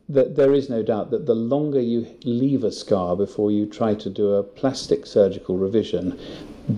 that 0.09 0.35
there 0.35 0.53
is 0.53 0.69
no 0.69 0.81
doubt 0.81 1.11
that 1.11 1.25
the 1.25 1.35
longer 1.35 1.81
you 1.81 2.07
leave 2.23 2.63
a 2.63 2.71
scar 2.71 3.15
before 3.15 3.51
you 3.51 3.65
try 3.65 3.93
to 3.93 4.09
do 4.09 4.33
a 4.33 4.43
plastic 4.43 5.05
surgical 5.05 5.57
revision, 5.57 6.17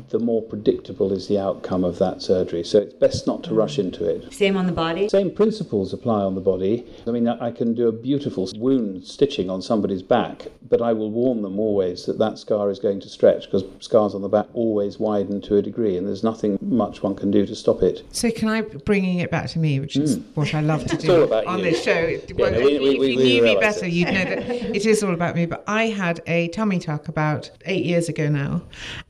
the 0.09 0.19
more 0.19 0.41
predictable 0.41 1.11
is 1.11 1.27
the 1.27 1.37
outcome 1.37 1.83
of 1.83 1.99
that 1.99 2.21
surgery. 2.21 2.63
So 2.63 2.79
it's 2.79 2.93
best 2.93 3.27
not 3.27 3.43
to 3.45 3.53
rush 3.53 3.79
into 3.79 4.05
it. 4.05 4.33
Same 4.33 4.57
on 4.57 4.65
the 4.65 4.71
body? 4.71 5.09
Same 5.09 5.31
principles 5.31 5.93
apply 5.93 6.21
on 6.21 6.35
the 6.35 6.41
body. 6.41 6.85
I 7.07 7.11
mean, 7.11 7.27
I 7.27 7.51
can 7.51 7.73
do 7.73 7.87
a 7.87 7.91
beautiful 7.91 8.49
wound 8.55 9.05
stitching 9.05 9.49
on 9.49 9.61
somebody's 9.61 10.03
back, 10.03 10.47
but 10.67 10.81
I 10.81 10.93
will 10.93 11.11
warn 11.11 11.41
them 11.41 11.59
always 11.59 12.05
that 12.05 12.17
that 12.19 12.37
scar 12.37 12.69
is 12.69 12.79
going 12.79 12.99
to 13.01 13.09
stretch 13.09 13.45
because 13.45 13.63
scars 13.79 14.15
on 14.15 14.21
the 14.21 14.29
back 14.29 14.47
always 14.53 14.99
widen 14.99 15.41
to 15.41 15.57
a 15.57 15.61
degree 15.61 15.97
and 15.97 16.07
there's 16.07 16.23
nothing 16.23 16.57
much 16.61 17.01
one 17.01 17.15
can 17.15 17.31
do 17.31 17.45
to 17.45 17.55
stop 17.55 17.81
it. 17.81 18.03
So 18.11 18.31
can 18.31 18.49
I, 18.49 18.61
bringing 18.61 19.19
it 19.19 19.31
back 19.31 19.49
to 19.51 19.59
me, 19.59 19.79
which 19.79 19.95
is 19.97 20.19
mm. 20.19 20.23
what 20.35 20.53
I 20.53 20.61
love 20.61 20.85
to 20.85 20.97
do 20.97 21.33
on 21.33 21.59
you. 21.59 21.65
this 21.65 21.83
show. 21.83 21.99
Yeah, 21.99 22.19
well, 22.35 22.51
we, 22.51 22.75
if, 22.75 22.81
we, 22.81 22.99
we, 22.99 23.13
if 23.13 23.19
you 23.19 23.41
knew 23.41 23.43
me 23.43 23.55
better, 23.59 23.85
it. 23.85 23.91
you'd 23.91 24.07
know 24.07 24.25
that 24.25 24.49
it 24.75 24.85
is 24.85 25.03
all 25.03 25.13
about 25.13 25.35
me. 25.35 25.45
But 25.45 25.63
I 25.67 25.87
had 25.87 26.21
a 26.27 26.49
tummy 26.49 26.79
tuck 26.79 27.07
about 27.07 27.49
eight 27.65 27.85
years 27.85 28.09
ago 28.09 28.29
now, 28.29 28.61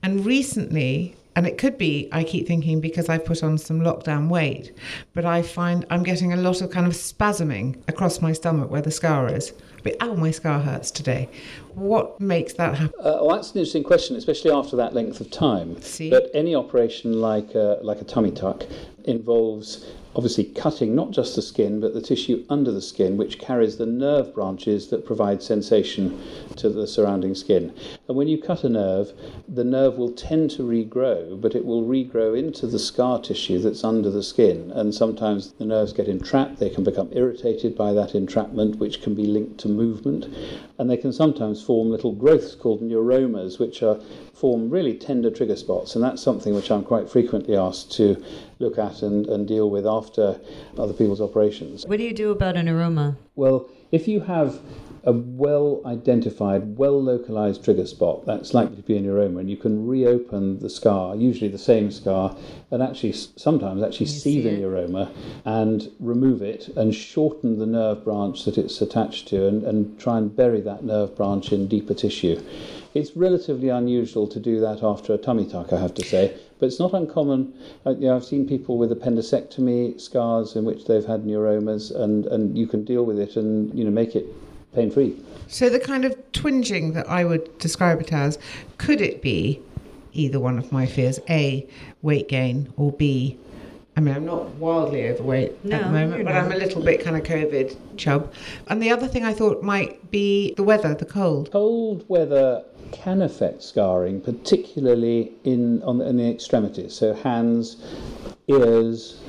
and 0.04 0.26
recently 0.26 0.69
recently, 0.70 1.16
and 1.36 1.48
it 1.48 1.58
could 1.58 1.78
be, 1.78 2.10
I 2.12 2.24
keep 2.24 2.48
thinking 2.48 2.82
because 2.82 3.08
I've 3.08 3.24
put 3.24 3.44
on 3.44 3.58
some 3.58 3.82
lockdown 3.82 4.30
weight, 4.30 4.74
but 5.14 5.26
I 5.26 5.42
find 5.42 5.86
I'm 5.90 6.04
getting 6.04 6.34
a 6.34 6.36
lot 6.36 6.62
of 6.62 6.70
kind 6.70 6.86
of 6.86 6.94
spasming 6.94 7.78
across 7.88 8.22
my 8.22 8.34
stomach 8.34 8.70
where 8.70 8.82
the 8.82 8.92
scar 8.92 9.34
is. 9.34 9.54
But 9.84 9.96
ow, 10.02 10.16
my 10.16 10.32
scar 10.32 10.60
hurts 10.60 10.92
today. 10.92 11.30
What 11.76 12.20
makes 12.20 12.54
that 12.54 12.76
happen? 12.76 13.00
Uh, 13.00 13.20
well, 13.22 13.36
that's 13.36 13.52
an 13.52 13.60
interesting 13.60 13.84
question, 13.84 14.18
especially 14.18 14.52
after 14.52 14.76
that 14.76 14.94
length 14.94 15.22
of 15.22 15.32
time. 15.32 15.82
See? 15.82 16.10
But 16.10 16.30
any 16.34 16.56
operation 16.56 17.22
like 17.22 17.56
a, 17.56 17.80
like 17.82 18.02
a 18.02 18.04
tummy 18.04 18.32
tuck 18.32 18.64
involves 19.06 19.86
obviously 20.16 20.44
cutting 20.44 20.96
not 20.96 21.12
just 21.12 21.36
the 21.36 21.42
skin 21.42 21.80
but 21.80 21.94
the 21.94 22.02
tissue 22.02 22.44
under 22.50 22.72
the 22.72 22.82
skin 22.82 23.18
which 23.18 23.40
carries 23.40 23.78
the 23.78 23.86
nerve 23.86 24.34
branches 24.34 24.88
that 24.90 25.06
provide 25.06 25.42
sensation 25.42 26.22
to 26.56 26.70
the 26.70 26.88
surrounding 26.88 27.36
skin. 27.36 27.74
And 28.08 28.18
when 28.18 28.28
you 28.28 28.42
cut 28.42 28.64
a 28.64 28.70
nerve 28.70 29.14
the 29.48 29.64
nerve 29.64 29.98
will 29.98 30.12
tend 30.12 30.52
to 30.52 30.64
regrow 30.64 31.40
but 31.40 31.56
it 31.56 31.66
will 31.66 31.84
regrow 31.84 32.38
into 32.38 32.68
the 32.68 32.80
scar 32.80 33.20
tissue 33.22 33.60
that's 33.60 33.84
under 33.84 34.10
the 34.10 34.24
skin. 34.24 34.72
And 34.72 34.94
sometimes 34.94 35.54
the 35.54 35.66
nerves 35.66 35.94
get 35.94 36.08
entrapped. 36.08 36.60
They 36.60 36.70
can 36.70 36.84
become 36.84 37.10
irritated 37.12 37.76
by 37.76 37.94
that 37.94 38.16
entrapment 38.16 38.78
which 38.78 39.02
can 39.02 39.16
be 39.16 39.26
linked 39.26 39.60
to 39.60 39.70
movement 39.70 40.28
and 40.80 40.90
they 40.90 40.98
can 40.98 41.14
sometimes 41.14 41.62
form 41.62 41.92
little 41.92 42.14
growths 42.14 42.56
called 42.56 42.82
neuromas 42.82 43.60
which 43.60 43.84
are 43.84 44.00
form 44.34 44.70
really 44.70 44.96
tender 44.96 45.30
trigger 45.30 45.56
spots 45.56 45.94
and 45.94 46.04
that's 46.04 46.22
something 46.22 46.56
which 46.56 46.72
I'm 46.72 46.84
quite 46.84 47.10
frequently 47.10 47.56
asked 47.56 47.92
to 47.98 48.24
look 48.60 48.80
at 48.80 49.04
and, 49.04 49.28
and 49.28 49.48
deal 49.48 49.70
with 49.70 49.86
after 49.86 50.40
other 50.78 50.94
people's 50.94 51.22
operations. 51.22 51.86
What 51.86 51.98
do 51.98 52.04
you 52.04 52.14
do 52.14 52.32
about 52.32 52.58
a 52.58 52.62
neuroma? 52.62 53.18
Well, 53.36 53.70
if 53.92 54.08
you 54.08 54.22
have 54.22 54.60
a 55.04 55.12
well 55.12 55.82
identified, 55.86 56.78
well 56.78 57.02
localized 57.02 57.64
trigger 57.64 57.86
spot, 57.86 58.26
that's 58.26 58.54
likely 58.54 58.76
to 58.76 58.82
be 58.82 58.98
a 58.98 59.02
neuroma, 59.02 59.40
and 59.40 59.50
you 59.50 59.58
can 59.58 59.88
reopen 59.88 60.60
the 60.60 60.70
scar, 60.70 61.16
usually 61.16 61.50
the 61.50 61.58
same 61.58 61.92
scar, 61.92 62.36
and 62.72 62.84
actually 62.84 63.14
sometimes 63.14 63.82
actually 63.82 64.06
see, 64.08 64.20
see, 64.20 64.42
the 64.42 64.50
neuroma 64.50 65.12
and 65.46 65.92
remove 66.00 66.42
it 66.42 66.68
and 66.76 66.94
shorten 66.94 67.60
the 67.60 67.66
nerve 67.66 68.04
branch 68.04 68.46
that 68.46 68.58
it's 68.58 68.82
attached 68.82 69.28
to 69.28 69.48
and, 69.48 69.64
and 69.64 70.00
try 70.00 70.18
and 70.18 70.36
bury 70.36 70.62
that 70.62 70.84
nerve 70.84 71.16
branch 71.16 71.52
in 71.52 71.68
deeper 71.68 71.94
tissue. 71.94 72.42
It's 72.94 73.16
relatively 73.16 73.70
unusual 73.70 74.28
to 74.28 74.40
do 74.40 74.60
that 74.62 74.84
after 74.84 75.14
a 75.14 75.18
tummy 75.18 75.46
tuck, 75.46 75.72
I 75.72 75.80
have 75.80 75.94
to 75.94 76.06
say, 76.06 76.36
but 76.60 76.66
it's 76.66 76.80
not 76.80 76.94
uncommon. 76.94 77.54
Uh, 77.86 77.92
you 77.92 78.08
know, 78.08 78.16
I've 78.16 78.26
seen 78.26 78.48
people 78.48 78.78
with 78.78 78.92
appendicectomy 78.92 80.02
scars 80.02 80.56
in 80.56 80.66
which 80.66 80.86
they've 80.86 81.06
had 81.06 81.24
neuromas, 81.24 81.96
and, 81.96 82.26
and 82.26 82.58
you 82.58 82.68
can 82.68 82.84
deal 82.84 83.06
with 83.06 83.20
it 83.20 83.36
and 83.36 83.74
you 83.78 83.86
know 83.86 83.92
make 83.92 84.16
it 84.16 84.26
pain 84.74 84.92
free. 84.92 85.16
So 85.48 85.70
the 85.70 85.80
kind 85.80 86.06
of 86.06 86.16
twinging 86.32 86.94
that 86.94 87.10
I 87.10 87.26
would 87.26 87.58
describe 87.58 88.02
it 88.02 88.14
as, 88.14 88.38
could 88.78 89.02
it 89.02 89.22
be 89.22 89.62
either 90.14 90.40
one 90.40 90.58
of 90.58 90.72
my 90.72 90.86
fears? 90.86 91.20
A, 91.30 91.68
weight 92.02 92.28
gain, 92.28 92.72
or 92.78 92.92
B, 92.92 93.40
I 94.00 94.02
mean, 94.02 94.16
I'm 94.16 94.26
not 94.26 94.48
wildly 94.56 95.10
overweight 95.10 95.66
no, 95.66 95.76
at 95.76 95.84
the 95.84 95.90
moment, 95.90 96.24
but 96.24 96.32
not. 96.32 96.46
I'm 96.46 96.52
a 96.54 96.56
little 96.56 96.82
bit 96.82 97.04
kind 97.04 97.18
of 97.18 97.24
COVID 97.24 97.76
chub. 97.98 98.34
And 98.68 98.82
the 98.82 98.92
other 98.92 99.10
thing 99.10 99.26
I 99.26 99.34
thought 99.34 99.62
might 99.62 100.10
be 100.10 100.54
the 100.54 100.64
weather, 100.64 100.96
the 100.96 101.06
cold. 101.06 101.52
Cold 101.52 102.06
weather 102.08 102.64
can 102.94 103.22
affect 103.22 103.62
scarring, 103.62 104.22
particularly 104.22 105.34
in 105.44 105.84
on 105.84 105.98
the, 105.98 106.08
in 106.08 106.16
the 106.16 106.30
extremities, 106.30 106.94
so 106.94 107.14
hands, 107.14 107.76
ears, 108.48 109.20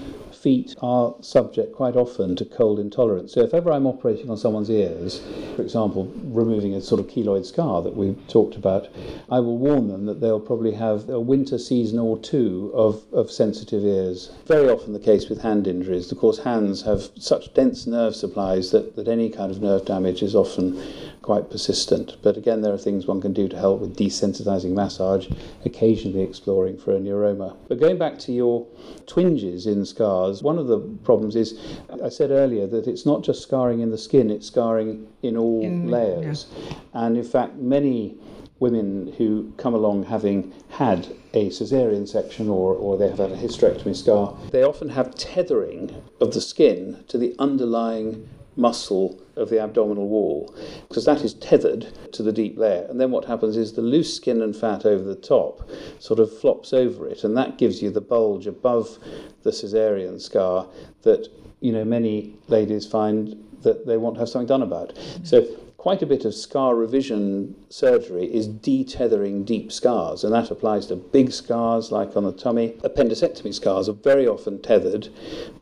feet 0.41 0.75
are 0.81 1.15
subject 1.21 1.75
quite 1.75 1.97
often 1.97 2.35
to 2.37 2.45
cold 2.45 2.79
intolerance. 2.79 3.35
So 3.35 3.41
if 3.41 3.53
ever 3.53 3.71
I'm 3.71 3.87
operating 3.87 4.31
on 4.31 4.37
someone's 4.37 4.71
ears, 4.71 5.21
for 5.55 5.63
example, 5.63 6.11
removing 6.25 6.75
a 6.75 6.81
sort 6.81 7.01
of 7.01 7.09
keloid 7.09 7.45
scar 7.45 7.83
that 7.83 7.95
we've 7.95 8.19
talked 8.27 8.57
about, 8.57 8.89
I 9.31 9.41
will 9.41 9.59
warn 9.59 9.89
them 9.89 10.07
that 10.07 10.21
they'll 10.21 10.41
probably 10.41 10.73
have 10.73 11.09
a 11.11 11.21
winter 11.21 11.59
season 11.59 11.99
or 11.99 12.19
two 12.19 12.73
of, 12.75 13.03
of 13.13 13.31
sensitive 13.31 13.85
ears. 13.85 14.33
Very 14.47 14.69
often 14.71 14.95
the 14.95 14.99
case 14.99 15.29
with 15.29 15.43
hand 15.43 15.67
injuries. 15.67 16.11
Of 16.11 16.19
course, 16.19 16.39
hands 16.39 16.83
have 16.83 17.11
such 17.19 17.53
dense 17.53 17.87
nerve 17.87 18.17
supplies 18.17 18.71
that, 18.71 18.97
that 18.97 19.09
any 19.09 19.29
kind 19.29 19.51
of 19.51 19.61
nerve 19.61 19.85
damage 19.85 20.23
is 20.23 20.35
often 20.35 20.83
quite 21.23 21.51
persistent. 21.51 22.17
But 22.23 22.37
again, 22.37 22.63
there 22.63 22.73
are 22.73 22.79
things 22.79 23.07
one 23.07 23.21
can 23.21 23.33
do 23.33 23.49
to 23.49 23.59
help 23.59 23.81
with 23.81 23.97
desensitizing 23.97 24.73
massage, 24.73 25.29
occasionally 25.65 26.23
exploring 26.23 26.79
for 26.79 26.95
a 26.95 26.99
neuroma. 26.99 27.57
But 27.69 27.81
going 27.81 27.99
back 27.99 28.19
to 28.21 28.33
your 28.33 28.67
twinges 29.07 29.67
in 29.67 29.85
scars, 29.85 30.43
one 30.43 30.59
of 30.59 30.67
the 30.67 30.79
problems 31.05 31.37
is 31.37 31.59
I 32.03 32.09
said 32.09 32.31
earlier 32.31 32.67
that 32.69 32.87
it's 32.87 33.05
not 33.05 33.23
just 33.23 33.43
scarring 33.43 33.81
in 33.81 33.91
the 33.91 33.99
skin, 33.99 34.31
it's 34.31 34.47
scarring 34.47 35.07
in 35.23 35.37
all 35.37 35.63
in, 35.63 35.89
layers. 35.89 36.47
Yeah. 36.57 36.75
And 36.95 37.17
in 37.17 37.25
fact, 37.25 37.57
many 37.57 38.17
women 38.59 39.13
who 39.17 39.53
come 39.57 39.75
along 39.75 40.05
having 40.05 40.53
had 40.69 41.09
a 41.33 41.49
caesarean 41.49 42.07
section 42.07 42.49
or, 42.49 42.75
or 42.75 42.99
they 42.99 43.09
have 43.09 43.19
had 43.19 43.33
a 43.33 43.37
hysterectomy 43.37 43.97
scar, 43.97 44.37
they 44.51 44.63
often 44.63 44.91
have 44.91 45.15
tethering 45.15 46.03
of 46.21 46.35
the 46.35 46.41
skin 46.41 47.03
to 47.09 47.17
the 47.17 47.35
underlying 47.39 48.29
muscle 48.57 49.21
of 49.37 49.49
the 49.49 49.61
abdominal 49.61 50.09
wall 50.09 50.55
because 50.89 51.05
that 51.05 51.23
is 51.23 51.35
tethered 51.35 51.87
to 52.13 52.23
the 52.23 52.33
deep 52.33 52.59
layer. 52.59 52.87
And 52.89 53.01
then 53.01 53.11
what 53.11 53.25
happens 53.25 53.57
is 53.57 53.73
the 53.73 53.83
loose 53.83 54.15
skin 54.15 54.43
and 54.43 54.55
fat 54.55 54.85
over 54.85 55.03
the 55.03 55.15
top 55.15 55.69
sort 55.99 56.21
of 56.21 56.37
flops 56.41 56.73
over 56.73 57.09
it, 57.09 57.25
and 57.25 57.37
that 57.37 57.59
gives 57.59 57.83
you 57.83 57.91
the 57.91 58.01
bulge 58.01 58.47
above 58.47 58.99
the 59.43 59.51
caesarean 59.51 60.19
scar 60.19 60.67
that 61.03 61.29
you 61.61 61.73
know 61.73 61.85
many 61.85 62.35
ladies 62.49 62.87
find 62.87 63.37
that 63.63 63.87
they 63.87 63.97
want 63.97 64.17
to 64.17 64.21
have 64.21 64.29
something 64.29 64.47
done 64.47 64.63
about. 64.63 64.99
So 65.23 65.47
quite 65.81 66.03
a 66.03 66.07
bit 66.07 66.27
of 66.27 66.35
scar 66.35 66.77
revision 66.77 67.55
surgery 67.71 68.27
is 68.27 68.47
detethering 68.47 69.47
deep 69.47 69.73
scars, 69.73 70.23
and 70.23 70.35
that 70.35 70.51
applies 70.51 70.85
to 70.85 70.95
big 70.95 71.33
scars 71.33 71.91
like 71.91 72.15
on 72.19 72.23
the 72.23 72.33
tummy. 72.33 72.77
Appendicectomy 72.85 73.55
scars 73.55 73.89
are 73.89 73.95
very 73.95 74.29
often 74.29 74.61
tethered 74.61 75.09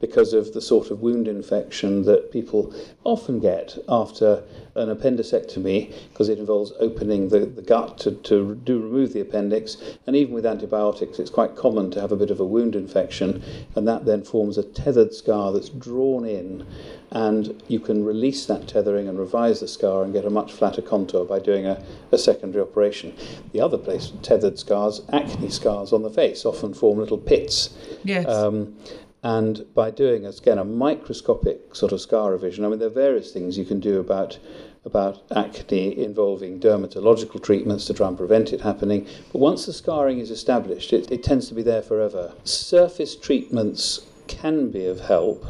because 0.01 0.33
of 0.33 0.53
the 0.55 0.61
sort 0.61 0.91
of 0.91 1.01
wound 1.03 1.29
infection 1.29 2.03
that 2.03 2.33
people 2.33 2.75
often 3.05 3.39
get 3.39 3.79
after 3.89 4.43
an 4.75 4.89
appendicectomy 4.89 5.95
because 6.11 6.29
it 6.29 6.41
involves 6.41 6.73
opening 6.81 7.29
the, 7.29 7.47
the 7.47 7.63
gut 7.63 7.97
to, 7.99 8.11
to 8.11 8.57
do 8.65 8.81
remove 8.81 9.13
the 9.13 9.21
appendix. 9.21 9.77
And 10.09 10.17
even 10.17 10.35
with 10.35 10.45
antibiotics, 10.45 11.21
it's 11.21 11.31
quite 11.31 11.55
common 11.55 11.93
to 11.93 12.01
have 12.01 12.11
a 12.11 12.17
bit 12.17 12.33
of 12.33 12.41
a 12.41 12.45
wound 12.45 12.75
infection, 12.75 13.41
and 13.77 13.87
that 13.87 14.05
then 14.05 14.25
forms 14.25 14.59
a 14.59 14.65
tethered 14.65 15.15
scar 15.15 15.53
that's 15.53 15.69
drawn 15.69 16.25
in. 16.25 16.67
And 17.11 17.63
you 17.69 17.81
can 17.81 18.05
release 18.05 18.45
that 18.47 18.69
tethering 18.69 19.09
and 19.09 19.19
revise 19.19 19.61
the 19.61 19.69
scar 19.69 20.05
and 20.05 20.13
get 20.13 20.27
a 20.27 20.31
much 20.31 20.53
flatter 20.53 20.83
contour 20.83 21.25
by 21.25 21.39
doing 21.39 21.67
a, 21.67 21.83
a 22.13 22.19
secondary 22.19 22.63
operation. 22.63 23.15
The 23.53 23.61
other 23.61 23.79
place, 23.79 24.13
tethered 24.23 24.59
scars, 24.59 25.01
acne 25.11 25.49
scars 25.49 25.93
on 25.93 26.03
the 26.03 26.11
face, 26.11 26.45
often 26.45 26.75
form 26.75 26.99
little 26.99 27.19
pits. 27.19 27.71
Yes. 28.05 28.27
Um, 28.27 28.77
and 29.23 29.67
by 29.75 29.91
doing, 29.91 30.27
again, 30.27 30.59
a 30.59 30.65
microscopic 30.65 31.75
sort 31.75 31.93
of 31.93 32.01
scar 32.01 32.33
revision, 32.33 32.65
I 32.65 32.69
mean, 32.69 32.79
there 32.79 32.89
are 32.89 32.93
various 32.93 33.33
things 33.33 33.59
you 33.59 33.65
can 33.65 33.81
do 33.81 34.01
about 34.01 34.39
about 34.85 35.23
acne 35.37 36.03
involving 36.03 36.59
dermatological 36.59 37.43
treatments 37.43 37.85
to 37.85 37.93
try 37.93 38.09
and 38.09 38.17
prevent 38.17 38.53
it 38.53 38.61
happening. 38.61 39.07
But 39.33 39.41
once 39.41 39.67
the 39.67 39.73
scarring 39.73 40.19
is 40.19 40.31
established, 40.31 40.93
it, 40.93 41.11
it 41.11 41.23
tends 41.23 41.49
to 41.49 41.55
be 41.55 41.63
there 41.63 41.83
forever. 41.83 42.33
Surface 42.45 43.15
treatments 43.15 44.07
can 44.29 44.71
be 44.71 44.87
of 44.87 45.01
help, 45.01 45.45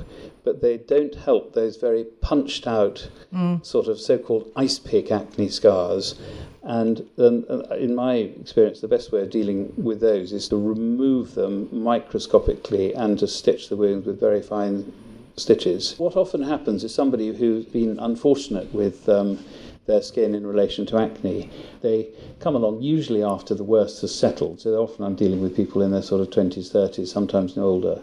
but 0.48 0.62
they 0.62 0.78
don't 0.78 1.14
help 1.14 1.52
those 1.52 1.76
very 1.76 2.04
punched 2.22 2.66
out, 2.66 3.10
mm. 3.34 3.62
sort 3.64 3.86
of 3.86 4.00
so 4.00 4.16
called 4.16 4.50
ice 4.56 4.78
pick 4.78 5.12
acne 5.12 5.50
scars 5.50 6.14
And 6.62 7.08
um, 7.18 7.44
in 7.78 7.94
my 7.94 8.14
experience, 8.14 8.80
the 8.80 8.88
best 8.88 9.10
way 9.10 9.22
of 9.22 9.30
dealing 9.30 9.72
with 9.76 10.00
those 10.00 10.32
is 10.32 10.48
to 10.48 10.56
remove 10.56 11.34
them 11.34 11.68
microscopically 11.72 12.94
and 12.94 13.18
to 13.20 13.26
stitch 13.26 13.70
the 13.70 13.76
wounds 13.76 14.06
with 14.06 14.20
very 14.20 14.42
fine 14.42 14.92
stitches. 15.36 15.94
What 15.98 16.14
often 16.14 16.42
happens 16.42 16.84
is 16.84 16.94
somebody 16.94 17.34
who's 17.34 17.64
been 17.64 17.98
unfortunate 17.98 18.72
with 18.74 19.08
um, 19.08 19.38
their 19.86 20.02
skin 20.02 20.34
in 20.34 20.46
relation 20.46 20.84
to 20.86 20.98
acne, 20.98 21.50
they 21.80 22.08
come 22.40 22.54
along 22.54 22.82
usually 22.82 23.22
after 23.22 23.54
the 23.54 23.64
worst 23.64 24.02
has 24.02 24.14
settled. 24.14 24.60
So 24.60 24.74
often 24.74 25.06
I'm 25.06 25.14
dealing 25.14 25.40
with 25.40 25.56
people 25.56 25.80
in 25.80 25.90
their 25.90 26.02
sort 26.02 26.20
of 26.20 26.28
20s, 26.28 26.70
30s, 26.70 27.08
sometimes 27.08 27.56
older. 27.56 28.02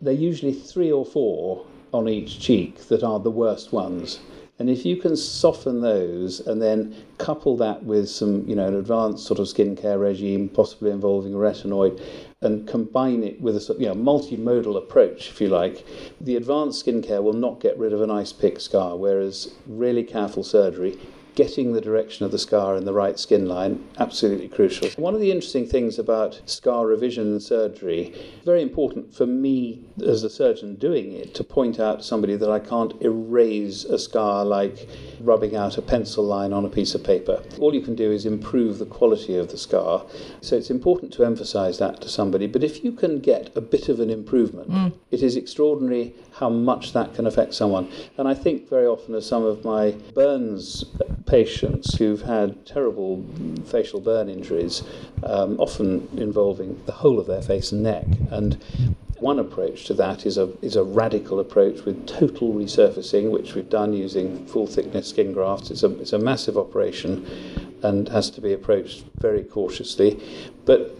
They're 0.00 0.14
usually 0.14 0.54
three 0.54 0.90
or 0.90 1.04
four 1.04 1.66
on 1.92 2.08
each 2.08 2.40
cheek 2.40 2.88
that 2.88 3.02
are 3.02 3.20
the 3.20 3.30
worst 3.30 3.72
ones. 3.72 4.20
And 4.58 4.70
if 4.70 4.86
you 4.86 4.96
can 4.96 5.16
soften 5.16 5.82
those 5.82 6.40
and 6.40 6.62
then 6.62 6.94
couple 7.18 7.58
that 7.58 7.82
with 7.82 8.08
some, 8.08 8.48
you 8.48 8.56
know, 8.56 8.66
an 8.66 8.74
advanced 8.74 9.26
sort 9.26 9.38
of 9.38 9.46
skincare 9.46 10.00
regime, 10.00 10.48
possibly 10.48 10.90
involving 10.90 11.34
a 11.34 11.36
retinoid, 11.36 12.02
and 12.40 12.66
combine 12.66 13.22
it 13.22 13.40
with 13.40 13.56
a 13.56 13.76
you 13.78 13.86
know, 13.86 13.94
multimodal 13.94 14.78
approach, 14.78 15.28
if 15.28 15.40
you 15.42 15.48
like, 15.48 15.84
the 16.20 16.36
advanced 16.36 16.86
skincare 16.86 17.22
will 17.22 17.34
not 17.34 17.60
get 17.60 17.78
rid 17.78 17.92
of 17.92 18.00
an 18.00 18.10
ice 18.10 18.32
pick 18.32 18.58
scar, 18.58 18.96
whereas 18.96 19.54
really 19.66 20.02
careful 20.02 20.42
surgery 20.42 20.98
getting 21.34 21.74
the 21.74 21.80
direction 21.82 22.24
of 22.24 22.32
the 22.32 22.38
scar 22.38 22.76
in 22.76 22.86
the 22.86 22.92
right 22.94 23.18
skin 23.18 23.46
line, 23.46 23.86
absolutely 23.98 24.48
crucial. 24.48 24.88
One 24.96 25.12
of 25.12 25.20
the 25.20 25.30
interesting 25.30 25.66
things 25.66 25.98
about 25.98 26.40
scar 26.46 26.86
revision 26.86 27.38
surgery, 27.40 28.14
very 28.46 28.62
important 28.62 29.14
for 29.14 29.26
me 29.26 29.84
as 30.04 30.22
a 30.22 30.30
surgeon 30.30 30.76
doing 30.76 31.12
it 31.12 31.34
to 31.34 31.44
point 31.44 31.80
out 31.80 31.98
to 31.98 32.04
somebody 32.04 32.36
that 32.36 32.50
I 32.50 32.58
can't 32.58 33.00
erase 33.02 33.84
a 33.84 33.98
scar 33.98 34.44
like 34.44 34.88
rubbing 35.20 35.56
out 35.56 35.78
a 35.78 35.82
pencil 35.82 36.24
line 36.24 36.52
on 36.52 36.64
a 36.64 36.68
piece 36.68 36.94
of 36.94 37.02
paper. 37.02 37.42
All 37.58 37.74
you 37.74 37.80
can 37.80 37.94
do 37.94 38.12
is 38.12 38.26
improve 38.26 38.78
the 38.78 38.86
quality 38.86 39.36
of 39.36 39.50
the 39.50 39.58
scar. 39.58 40.04
So 40.40 40.56
it's 40.56 40.70
important 40.70 41.12
to 41.14 41.24
emphasize 41.24 41.78
that 41.78 42.00
to 42.02 42.08
somebody. 42.08 42.46
But 42.46 42.64
if 42.64 42.84
you 42.84 42.92
can 42.92 43.20
get 43.20 43.56
a 43.56 43.60
bit 43.60 43.88
of 43.88 44.00
an 44.00 44.10
improvement, 44.10 44.70
mm. 44.70 44.92
it 45.10 45.22
is 45.22 45.36
extraordinary 45.36 46.14
how 46.32 46.50
much 46.50 46.92
that 46.92 47.14
can 47.14 47.26
affect 47.26 47.54
someone. 47.54 47.90
And 48.18 48.28
I 48.28 48.34
think 48.34 48.68
very 48.68 48.86
often, 48.86 49.14
as 49.14 49.26
some 49.26 49.44
of 49.44 49.64
my 49.64 49.92
burns 50.14 50.84
patients 51.26 51.96
who've 51.96 52.22
had 52.22 52.64
terrible 52.66 53.24
facial 53.66 54.00
burn 54.00 54.28
injuries, 54.28 54.82
um, 55.22 55.58
often 55.58 56.08
involving 56.16 56.80
the 56.86 56.92
whole 56.92 57.18
of 57.18 57.26
their 57.26 57.42
face 57.42 57.72
and 57.72 57.82
neck. 57.82 58.06
And 58.30 58.62
one 59.26 59.40
approach 59.40 59.86
to 59.86 59.94
that 59.94 60.24
is 60.24 60.38
a, 60.38 60.48
is 60.62 60.76
a 60.76 60.84
radical 60.84 61.40
approach 61.40 61.84
with 61.84 62.06
total 62.06 62.54
resurfacing, 62.54 63.32
which 63.32 63.54
we've 63.54 63.68
done 63.68 63.92
using 63.92 64.46
full 64.46 64.68
thickness 64.68 65.08
skin 65.08 65.32
grafts. 65.32 65.72
It's 65.72 65.82
a, 65.82 65.90
it's 65.98 66.12
a 66.12 66.18
massive 66.18 66.56
operation 66.56 67.26
and 67.82 68.08
has 68.08 68.30
to 68.30 68.40
be 68.40 68.52
approached 68.52 69.04
very 69.18 69.42
cautiously. 69.42 70.22
But 70.64 70.96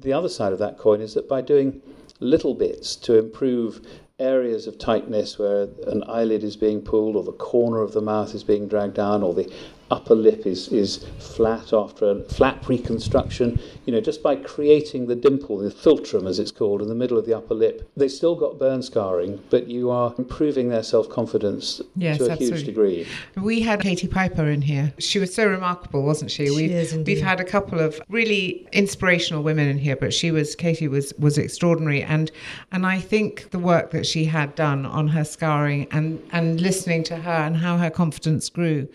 the 0.00 0.14
other 0.14 0.30
side 0.30 0.54
of 0.54 0.58
that 0.60 0.78
coin 0.78 1.02
is 1.02 1.12
that 1.14 1.28
by 1.28 1.42
doing 1.42 1.82
little 2.18 2.54
bits 2.54 2.96
to 2.96 3.18
improve 3.18 3.86
areas 4.18 4.66
of 4.66 4.78
tightness 4.78 5.38
where 5.38 5.68
an 5.86 6.02
eyelid 6.08 6.42
is 6.42 6.56
being 6.56 6.80
pulled 6.80 7.14
or 7.14 7.24
the 7.24 7.32
corner 7.32 7.82
of 7.82 7.92
the 7.92 8.00
mouth 8.00 8.34
is 8.34 8.42
being 8.42 8.66
dragged 8.66 8.94
down 8.94 9.22
or 9.22 9.34
the 9.34 9.52
upper 9.90 10.14
lip 10.14 10.46
is, 10.46 10.68
is 10.68 11.06
flat 11.18 11.72
after 11.72 12.10
a 12.10 12.22
flap 12.24 12.68
reconstruction. 12.68 13.60
You 13.84 13.92
know, 13.92 14.00
just 14.00 14.22
by 14.22 14.36
creating 14.36 15.06
the 15.06 15.14
dimple, 15.16 15.58
the 15.58 15.70
philtrum 15.70 16.28
as 16.28 16.38
it's 16.38 16.50
called, 16.50 16.82
in 16.82 16.88
the 16.88 16.94
middle 16.94 17.18
of 17.18 17.26
the 17.26 17.36
upper 17.36 17.54
lip, 17.54 17.86
They've 17.96 18.12
still 18.12 18.34
got 18.34 18.58
burn 18.58 18.82
scarring, 18.82 19.42
but 19.48 19.68
you 19.68 19.90
are 19.90 20.14
improving 20.18 20.68
their 20.68 20.82
self 20.82 21.08
confidence 21.08 21.80
yes, 21.96 22.18
to 22.18 22.26
a 22.26 22.30
absolutely. 22.30 22.56
huge 22.58 22.66
degree. 22.66 23.06
We 23.36 23.62
had 23.62 23.80
Katie 23.80 24.06
Piper 24.06 24.50
in 24.50 24.60
here. 24.60 24.92
She 24.98 25.18
was 25.18 25.34
so 25.34 25.46
remarkable, 25.46 26.02
wasn't 26.02 26.30
she? 26.30 26.46
She 26.46 26.54
we've, 26.54 26.70
is 26.70 26.92
indeed. 26.92 27.16
We've 27.16 27.24
had 27.24 27.40
a 27.40 27.44
couple 27.44 27.80
of 27.80 28.00
really 28.10 28.68
inspirational 28.72 29.42
women 29.42 29.68
in 29.68 29.78
here, 29.78 29.96
but 29.96 30.12
she 30.12 30.30
was 30.30 30.54
Katie 30.54 30.88
was 30.88 31.14
was 31.18 31.38
extraordinary, 31.38 32.02
and 32.02 32.30
and 32.70 32.86
I 32.86 33.00
think 33.00 33.50
the 33.50 33.58
work 33.58 33.92
that 33.92 34.04
she 34.04 34.26
had 34.26 34.54
done 34.54 34.84
on 34.84 35.08
her 35.08 35.24
scarring 35.24 35.88
and 35.90 36.22
and 36.32 36.60
listening 36.60 37.02
to 37.04 37.16
her 37.16 37.30
and 37.30 37.56
how 37.56 37.78
her 37.78 37.90
confidence 37.90 38.50
grew, 38.50 38.88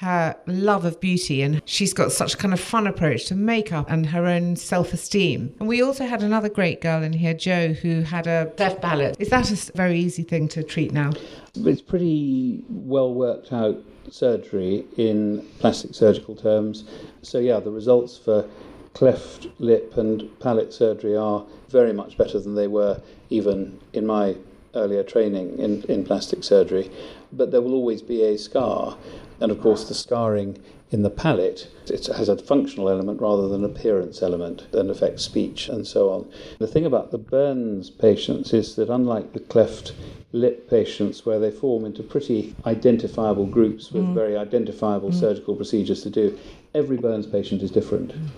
her 0.00 0.36
love 0.48 0.84
of 0.84 1.00
beauty 1.00 1.42
and 1.42 1.62
she's 1.64 1.92
got 1.92 2.12
such 2.12 2.38
kind 2.38 2.52
of 2.54 2.60
fun 2.60 2.86
approach 2.86 3.26
to 3.26 3.34
makeup 3.34 3.86
and 3.88 4.06
her 4.06 4.26
own 4.26 4.56
self-esteem. 4.56 5.54
And 5.60 5.68
we 5.68 5.82
also 5.82 6.06
had 6.06 6.22
another 6.22 6.48
great 6.48 6.80
girl 6.80 7.02
in 7.02 7.12
here, 7.12 7.34
Jo, 7.34 7.72
who 7.72 8.02
had 8.02 8.26
a 8.26 8.52
cleft 8.56 8.80
palate. 8.80 9.16
Is 9.18 9.30
that 9.30 9.50
a 9.50 9.72
very 9.76 9.98
easy 9.98 10.22
thing 10.22 10.48
to 10.48 10.62
treat 10.62 10.92
now? 10.92 11.12
It's 11.54 11.82
pretty 11.82 12.64
well 12.68 13.12
worked 13.12 13.52
out 13.52 13.76
surgery 14.10 14.84
in 14.96 15.46
plastic 15.58 15.94
surgical 15.94 16.34
terms. 16.34 16.84
So 17.22 17.38
yeah, 17.38 17.60
the 17.60 17.70
results 17.70 18.16
for 18.16 18.48
cleft 18.94 19.46
lip 19.58 19.96
and 19.96 20.28
palate 20.40 20.72
surgery 20.72 21.16
are 21.16 21.44
very 21.68 21.92
much 21.92 22.16
better 22.16 22.40
than 22.40 22.54
they 22.54 22.66
were 22.66 23.00
even 23.30 23.78
in 23.92 24.06
my 24.06 24.36
earlier 24.74 25.02
training 25.02 25.58
in, 25.58 25.82
in 25.84 26.04
plastic 26.04 26.42
surgery. 26.44 26.90
But 27.32 27.50
there 27.50 27.60
will 27.60 27.74
always 27.74 28.02
be 28.02 28.22
a 28.22 28.38
scar. 28.38 28.96
And 29.40 29.52
of 29.52 29.60
course, 29.60 29.88
the 29.88 29.94
scarring 29.94 30.58
in 30.90 31.02
the 31.02 31.10
palate 31.10 31.68
it 31.90 32.06
has 32.06 32.28
a 32.28 32.36
functional 32.36 32.88
element 32.88 33.20
rather 33.20 33.46
than 33.48 33.64
an 33.64 33.70
appearance 33.70 34.22
element 34.22 34.66
and 34.72 34.90
affects 34.90 35.22
speech 35.22 35.68
and 35.68 35.86
so 35.86 36.10
on. 36.10 36.30
The 36.58 36.66
thing 36.66 36.86
about 36.86 37.10
the 37.10 37.18
burns 37.18 37.90
patients 37.90 38.52
is 38.52 38.76
that 38.76 38.88
unlike 38.88 39.32
the 39.32 39.40
cleft 39.40 39.92
lip 40.32 40.68
patients 40.68 41.24
where 41.24 41.38
they 41.38 41.50
form 41.50 41.84
into 41.84 42.02
pretty 42.02 42.54
identifiable 42.66 43.46
groups 43.46 43.92
with 43.92 44.04
mm. 44.04 44.14
very 44.14 44.36
identifiable 44.36 45.10
mm. 45.10 45.20
surgical 45.20 45.56
procedures 45.56 46.02
to 46.02 46.10
do, 46.10 46.38
every 46.74 46.96
burns 46.96 47.26
patient 47.26 47.62
is 47.62 47.70
different. 47.70 48.12
Mm. 48.12 48.28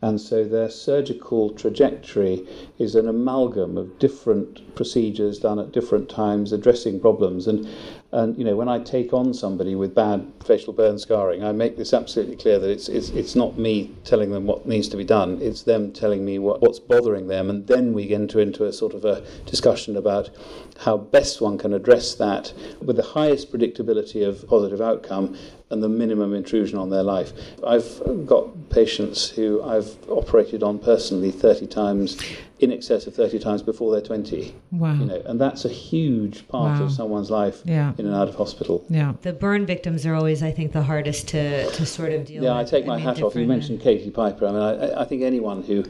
And 0.00 0.20
so 0.20 0.44
their 0.44 0.70
surgical 0.70 1.50
trajectory 1.50 2.46
is 2.78 2.94
an 2.94 3.08
amalgam 3.08 3.76
of 3.76 3.98
different 3.98 4.76
procedures 4.76 5.40
done 5.40 5.58
at 5.58 5.72
different 5.72 6.08
times, 6.08 6.52
addressing 6.52 7.00
problems. 7.00 7.48
And 7.48 7.68
and 8.10 8.38
you 8.38 8.44
know, 8.44 8.56
when 8.56 8.70
I 8.70 8.78
take 8.78 9.12
on 9.12 9.34
somebody 9.34 9.74
with 9.74 9.94
bad 9.94 10.32
facial 10.42 10.72
burn 10.72 10.98
scarring, 10.98 11.44
I 11.44 11.52
make 11.52 11.76
this 11.76 11.92
absolutely 11.92 12.36
clear 12.36 12.58
that 12.58 12.70
it's 12.70 12.88
it's, 12.88 13.10
it's 13.10 13.36
not 13.36 13.58
me 13.58 13.94
telling 14.04 14.30
them 14.30 14.46
what 14.46 14.66
needs 14.66 14.88
to 14.88 14.96
be 14.96 15.04
done. 15.04 15.38
It's 15.42 15.62
them 15.62 15.92
telling 15.92 16.24
me 16.24 16.38
what, 16.38 16.62
what's 16.62 16.78
bothering 16.78 17.28
them, 17.28 17.50
and 17.50 17.66
then 17.66 17.92
we 17.92 18.14
enter 18.14 18.40
into 18.40 18.64
a 18.64 18.72
sort 18.72 18.94
of 18.94 19.04
a 19.04 19.22
discussion 19.44 19.94
about 19.94 20.30
how 20.78 20.96
best 20.96 21.42
one 21.42 21.58
can 21.58 21.74
address 21.74 22.14
that 22.14 22.54
with 22.80 22.96
the 22.96 23.02
highest 23.02 23.52
predictability 23.52 24.26
of 24.26 24.48
positive 24.48 24.80
outcome 24.80 25.36
and 25.70 25.82
the 25.82 25.88
minimum 25.88 26.32
intrusion 26.32 26.78
on 26.78 26.88
their 26.88 27.02
life. 27.02 27.32
I've 27.66 28.24
got 28.24 28.70
patients 28.70 29.28
who 29.28 29.62
I've 29.62 29.96
operated 30.08 30.62
on 30.62 30.78
personally 30.78 31.30
30 31.30 31.66
times 31.66 32.18
in 32.60 32.72
excess 32.72 33.06
of 33.06 33.14
30 33.14 33.38
times 33.38 33.62
before 33.62 33.92
they're 33.92 34.00
20. 34.00 34.54
Wow. 34.72 34.94
You 34.94 35.04
know, 35.04 35.22
and 35.26 35.40
that's 35.40 35.64
a 35.64 35.68
huge 35.68 36.46
part 36.48 36.78
wow. 36.78 36.86
of 36.86 36.92
someone's 36.92 37.30
life 37.30 37.62
yeah. 37.64 37.92
in 37.98 38.06
and 38.06 38.14
out 38.14 38.28
of 38.28 38.34
hospital. 38.34 38.84
Yeah. 38.88 39.14
The 39.22 39.32
burn 39.32 39.64
victims 39.64 40.04
are 40.06 40.14
always, 40.14 40.42
I 40.42 40.50
think, 40.50 40.72
the 40.72 40.82
hardest 40.82 41.28
to, 41.28 41.70
to 41.70 41.86
sort 41.86 42.12
of 42.12 42.26
deal 42.26 42.42
yeah, 42.42 42.58
with. 42.58 42.72
Yeah, 42.72 42.78
I 42.78 42.80
take 42.80 42.86
my 42.86 42.94
I 42.94 42.96
mean, 42.96 43.06
hat 43.06 43.22
off. 43.22 43.34
You 43.36 43.44
uh, 43.44 43.46
mentioned 43.46 43.80
Katie 43.80 44.10
Piper. 44.10 44.46
I 44.46 44.52
mean, 44.52 44.62
I, 44.62 45.02
I 45.02 45.04
think 45.04 45.22
anyone 45.22 45.62
who 45.62 45.84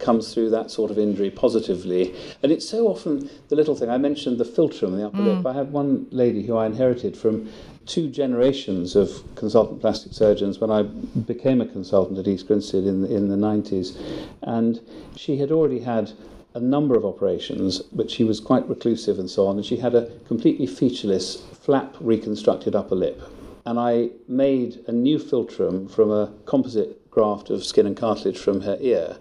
comes 0.00 0.32
through 0.34 0.50
that 0.50 0.70
sort 0.70 0.90
of 0.90 0.98
injury 0.98 1.30
positively. 1.30 2.14
And 2.42 2.50
it's 2.50 2.68
so 2.68 2.88
often 2.88 3.30
the 3.48 3.56
little 3.56 3.76
thing. 3.76 3.90
I 3.90 3.98
mentioned 3.98 4.38
the 4.38 4.44
philtrum, 4.44 4.96
the 4.96 5.06
upper 5.06 5.18
mm. 5.18 5.36
lip. 5.36 5.46
I 5.46 5.52
had 5.52 5.72
one 5.72 6.06
lady 6.10 6.46
who 6.46 6.56
I 6.56 6.66
inherited 6.66 7.16
from 7.16 7.50
two 7.86 8.08
generations 8.08 8.96
of 8.96 9.22
consultant 9.34 9.80
plastic 9.80 10.12
surgeons 10.12 10.58
when 10.58 10.70
I 10.70 10.82
became 10.82 11.60
a 11.60 11.66
consultant 11.66 12.18
at 12.18 12.28
East 12.28 12.46
Grinstead 12.46 12.84
in 12.84 13.02
the, 13.02 13.14
in 13.14 13.28
the 13.28 13.36
90s. 13.36 13.96
And 14.42 14.80
she 15.16 15.38
had 15.38 15.50
already 15.50 15.80
had 15.80 16.12
a 16.54 16.60
number 16.60 16.96
of 16.96 17.04
operations, 17.04 17.80
but 17.80 18.10
she 18.10 18.24
was 18.24 18.40
quite 18.40 18.68
reclusive 18.68 19.18
and 19.18 19.30
so 19.30 19.46
on. 19.46 19.56
And 19.56 19.64
she 19.64 19.76
had 19.76 19.94
a 19.94 20.10
completely 20.26 20.66
featureless, 20.66 21.40
flap 21.52 21.96
reconstructed 22.00 22.74
upper 22.74 22.94
lip. 22.94 23.22
And 23.66 23.78
I 23.78 24.10
made 24.26 24.84
a 24.88 24.92
new 24.92 25.18
philtrum 25.18 25.90
from 25.90 26.10
a 26.10 26.32
composite 26.46 26.99
graft 27.10 27.50
of 27.50 27.64
skin 27.64 27.86
and 27.86 27.96
cartilage 27.96 28.38
from 28.38 28.60
her 28.62 28.76
ear. 28.80 29.16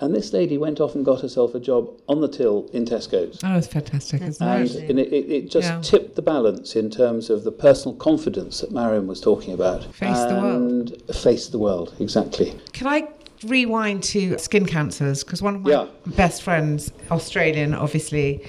And 0.00 0.14
this 0.14 0.32
lady 0.32 0.58
went 0.58 0.80
off 0.80 0.94
and 0.94 1.04
got 1.04 1.20
herself 1.20 1.54
a 1.54 1.60
job 1.60 1.90
on 2.08 2.20
the 2.20 2.28
till 2.28 2.68
in 2.72 2.84
Tesco's. 2.84 3.40
Oh, 3.44 3.56
it's 3.56 3.66
fantastic, 3.66 4.20
That's 4.20 4.40
isn't 4.40 4.84
it? 4.84 4.90
And 4.90 4.98
it, 4.98 5.12
it, 5.12 5.30
it 5.30 5.50
just 5.50 5.68
yeah. 5.68 5.80
tipped 5.80 6.16
the 6.16 6.22
balance 6.22 6.76
in 6.76 6.90
terms 6.90 7.30
of 7.30 7.44
the 7.44 7.52
personal 7.52 7.96
confidence 7.96 8.60
that 8.60 8.72
Maryam 8.72 9.06
was 9.06 9.20
talking 9.20 9.54
about. 9.54 9.84
Face 9.94 10.18
the 10.24 10.38
world. 10.40 11.14
Face 11.14 11.48
the 11.48 11.58
world, 11.58 11.94
exactly. 12.00 12.58
Can 12.72 12.86
I 12.86 13.08
rewind 13.46 14.02
to 14.04 14.38
skin 14.38 14.66
cancers? 14.66 15.22
Because 15.24 15.42
one 15.42 15.56
of 15.56 15.62
my 15.62 15.70
yeah. 15.70 15.86
best 16.06 16.42
friends, 16.42 16.92
Australian, 17.10 17.74
obviously, 17.74 18.44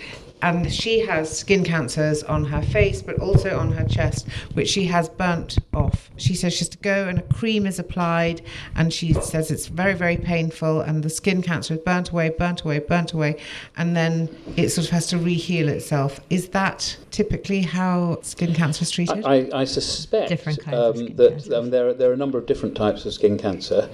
and 0.45 0.71
she 0.71 0.99
has 0.99 1.36
skin 1.36 1.63
cancers 1.63 2.21
on 2.21 2.45
her 2.45 2.62
face, 2.62 3.01
but 3.01 3.17
also 3.17 3.58
on 3.58 3.71
her 3.71 3.84
chest, 3.88 4.27
which 4.53 4.69
she 4.69 4.86
has 4.86 5.10
burnt 5.10 5.58
off. 5.73 6.12
She 6.17 6.36
says 6.36 6.53
she 6.53 6.60
has 6.60 6.69
to 6.69 6.77
go 6.77 7.08
and 7.08 7.17
a 7.17 7.23
cream 7.23 7.65
is 7.65 7.79
applied, 7.79 8.43
and 8.75 8.93
she 8.93 9.13
says 9.13 9.49
it's 9.49 9.65
very, 9.65 9.95
very 9.95 10.17
painful, 10.17 10.81
and 10.81 11.01
the 11.01 11.10
skin 11.10 11.41
cancer 11.41 11.73
is 11.73 11.79
burnt 11.79 12.12
away, 12.12 12.29
burnt 12.29 12.62
away, 12.62 12.77
burnt 12.77 13.13
away, 13.13 13.41
and 13.75 13.95
then 13.95 14.29
it 14.55 14.69
sort 14.69 14.86
of 14.86 14.91
has 14.91 15.08
to 15.08 15.17
reheal 15.17 15.67
itself. 15.67 16.19
Is 16.29 16.49
that 16.49 16.95
typically 17.10 17.63
how 17.63 18.19
skin 18.21 18.53
cancer 18.53 18.84
is 18.84 18.91
treated? 18.91 19.25
I, 19.25 19.49
I 19.51 19.63
suspect 19.63 20.29
Different 20.29 20.62
kinds 20.62 20.77
of 20.77 20.95
um, 20.95 21.03
skin 21.05 21.15
that 21.15 21.53
um, 21.53 21.69
there, 21.71 21.88
are, 21.88 21.93
there 21.93 22.12
are 22.12 22.13
a 22.13 22.17
number 22.17 22.38
of 22.38 22.45
different 22.45 22.77
types 22.77 23.03
of 23.08 23.13
skin 23.15 23.39
cancer, 23.39 23.89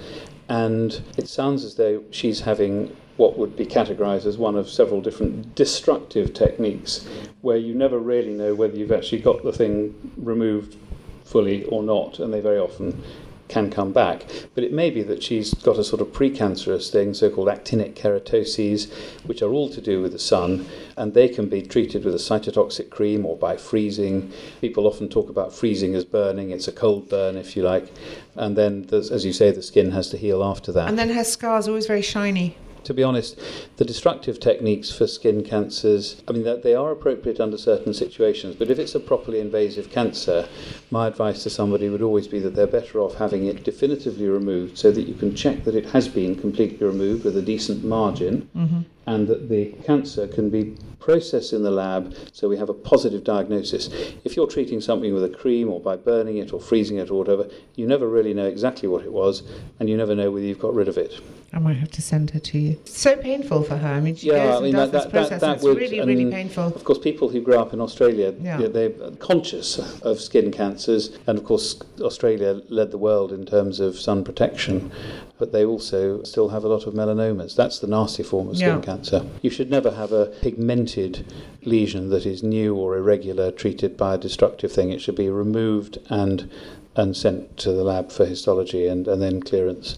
and 0.50 1.00
it 1.16 1.28
sounds 1.28 1.64
as 1.64 1.76
though 1.76 2.04
she's 2.10 2.40
having 2.40 2.94
what 3.22 3.38
would 3.38 3.56
be 3.56 3.64
categorized 3.64 4.26
as 4.26 4.36
one 4.36 4.56
of 4.56 4.68
several 4.68 5.00
different 5.00 5.54
destructive 5.54 6.34
techniques 6.34 7.06
where 7.42 7.56
you 7.56 7.72
never 7.72 8.00
really 8.00 8.32
know 8.32 8.52
whether 8.52 8.76
you've 8.76 8.90
actually 8.90 9.20
got 9.20 9.44
the 9.44 9.52
thing 9.52 9.94
removed 10.16 10.76
fully 11.24 11.64
or 11.66 11.84
not, 11.84 12.18
and 12.18 12.34
they 12.34 12.40
very 12.40 12.58
often 12.58 13.00
can 13.46 13.70
come 13.70 13.92
back. 13.92 14.24
But 14.56 14.64
it 14.64 14.72
may 14.72 14.90
be 14.90 15.04
that 15.04 15.22
she's 15.22 15.54
got 15.54 15.78
a 15.78 15.84
sort 15.84 16.02
of 16.02 16.08
precancerous 16.08 16.90
thing, 16.90 17.14
so 17.14 17.30
called 17.30 17.46
actinic 17.46 17.94
keratoses, 17.94 18.92
which 19.24 19.40
are 19.40 19.50
all 19.50 19.68
to 19.70 19.80
do 19.80 20.02
with 20.02 20.10
the 20.10 20.18
sun, 20.18 20.66
and 20.96 21.14
they 21.14 21.28
can 21.28 21.48
be 21.48 21.62
treated 21.62 22.04
with 22.04 22.14
a 22.14 22.18
cytotoxic 22.18 22.90
cream 22.90 23.24
or 23.24 23.36
by 23.36 23.56
freezing. 23.56 24.32
People 24.60 24.88
often 24.88 25.08
talk 25.08 25.28
about 25.28 25.52
freezing 25.52 25.94
as 25.94 26.04
burning, 26.04 26.50
it's 26.50 26.66
a 26.66 26.72
cold 26.72 27.08
burn, 27.08 27.36
if 27.36 27.54
you 27.54 27.62
like. 27.62 27.86
And 28.34 28.56
then, 28.56 28.88
as 28.90 29.24
you 29.24 29.32
say, 29.32 29.52
the 29.52 29.62
skin 29.62 29.92
has 29.92 30.08
to 30.10 30.16
heal 30.16 30.42
after 30.42 30.72
that 30.72 30.88
and 30.88 30.98
then 30.98 31.10
her 31.10 31.22
scars 31.22 31.68
always 31.68 31.86
very 31.86 32.02
shiny. 32.02 32.56
To 32.84 32.94
be 32.94 33.02
honest, 33.02 33.38
the 33.76 33.84
destructive 33.84 34.40
techniques 34.40 34.90
for 34.90 35.06
skin 35.06 35.44
cancers, 35.44 36.22
I 36.28 36.32
mean, 36.32 36.44
they 36.62 36.74
are 36.74 36.90
appropriate 36.90 37.40
under 37.40 37.58
certain 37.58 37.94
situations, 37.94 38.56
but 38.56 38.70
if 38.70 38.78
it's 38.78 38.94
a 38.94 39.00
properly 39.00 39.40
invasive 39.40 39.90
cancer, 39.90 40.48
my 40.90 41.06
advice 41.06 41.42
to 41.44 41.50
somebody 41.50 41.88
would 41.88 42.02
always 42.02 42.28
be 42.28 42.38
that 42.40 42.54
they're 42.54 42.66
better 42.66 43.00
off 43.00 43.14
having 43.14 43.46
it 43.46 43.64
definitively 43.64 44.28
removed 44.28 44.78
so 44.78 44.90
that 44.90 45.02
you 45.02 45.14
can 45.14 45.34
check 45.34 45.64
that 45.64 45.74
it 45.74 45.86
has 45.86 46.08
been 46.08 46.34
completely 46.34 46.86
removed 46.86 47.24
with 47.24 47.36
a 47.36 47.42
decent 47.42 47.84
margin 47.84 48.48
mm-hmm. 48.56 48.80
And 49.06 49.26
that 49.28 49.48
the 49.48 49.66
cancer 49.84 50.26
can 50.28 50.48
be 50.50 50.76
processed 51.00 51.52
in 51.52 51.62
the 51.64 51.70
lab 51.70 52.14
so 52.32 52.48
we 52.48 52.56
have 52.56 52.68
a 52.68 52.74
positive 52.74 53.24
diagnosis. 53.24 53.88
If 54.24 54.36
you're 54.36 54.46
treating 54.46 54.80
something 54.80 55.12
with 55.12 55.24
a 55.24 55.28
cream 55.28 55.68
or 55.68 55.80
by 55.80 55.96
burning 55.96 56.36
it 56.38 56.52
or 56.52 56.60
freezing 56.60 56.98
it 56.98 57.10
or 57.10 57.14
whatever, 57.18 57.48
you 57.74 57.86
never 57.86 58.08
really 58.08 58.32
know 58.34 58.46
exactly 58.46 58.88
what 58.88 59.02
it 59.04 59.12
was 59.12 59.42
and 59.80 59.88
you 59.88 59.96
never 59.96 60.14
know 60.14 60.30
whether 60.30 60.46
you've 60.46 60.60
got 60.60 60.74
rid 60.74 60.86
of 60.86 60.96
it. 60.96 61.12
I 61.54 61.58
might 61.58 61.76
have 61.76 61.90
to 61.90 62.00
send 62.02 62.30
her 62.30 62.38
to 62.38 62.58
you. 62.58 62.70
It's 62.72 62.96
So 62.98 63.14
painful 63.16 63.64
for 63.64 63.76
her. 63.76 63.88
I 63.88 64.00
mean, 64.00 64.14
she 64.14 64.28
Yeah, 64.28 64.46
goes 64.46 64.56
I 64.60 64.62
mean, 64.62 64.74
and 64.76 64.76
does 64.76 64.90
that- 64.90 64.92
this 64.92 65.02
that- 65.02 65.12
that- 65.12 65.12
process. 65.12 65.40
that 65.40 65.46
and 65.48 65.54
it's 65.56 65.64
would- 65.64 65.76
really, 65.76 66.00
really 66.00 66.30
painful. 66.30 66.66
Of 66.68 66.84
course, 66.84 66.98
people 66.98 67.28
who 67.28 67.40
grow 67.42 67.60
up 67.60 67.74
in 67.74 67.80
Australia, 67.80 68.32
yeah, 68.42 68.68
they're 68.68 68.90
conscious 69.18 69.78
of 70.02 70.18
skin 70.20 70.50
cancers, 70.50 71.10
and 71.26 71.36
of 71.36 71.44
course, 71.44 71.76
Australia 72.00 72.62
led 72.70 72.90
the 72.90 72.96
world 72.98 73.32
in 73.32 73.44
terms 73.44 73.80
of 73.80 73.98
sun 74.00 74.24
protection, 74.24 74.90
but 75.38 75.52
they 75.52 75.64
also 75.64 76.22
still 76.22 76.50
have 76.50 76.64
a 76.64 76.68
lot 76.68 76.86
of 76.86 76.94
melanomas. 76.94 77.56
That's 77.56 77.78
the 77.78 77.86
nasty 77.86 78.22
form 78.22 78.48
of 78.48 78.56
skin 78.56 78.68
Yeah. 78.76 78.80
cancer. 78.80 79.26
You 79.42 79.50
should 79.50 79.70
never 79.70 79.90
have 79.92 80.12
a 80.12 80.26
pigmented 80.42 81.24
lesion 81.64 82.10
that 82.10 82.24
is 82.26 82.42
new 82.42 82.74
or 82.76 82.96
irregular 82.96 83.50
treated 83.50 83.96
by 83.96 84.14
a 84.14 84.18
destructive 84.18 84.70
thing. 84.72 84.90
It 84.90 85.00
should 85.00 85.16
be 85.16 85.28
removed 85.28 85.98
and 86.08 86.48
and 86.94 87.16
sent 87.16 87.56
to 87.56 87.72
the 87.72 87.82
lab 87.82 88.10
for 88.12 88.26
histology 88.26 88.86
and, 88.86 89.08
and 89.08 89.22
then 89.22 89.40
clearance. 89.40 89.96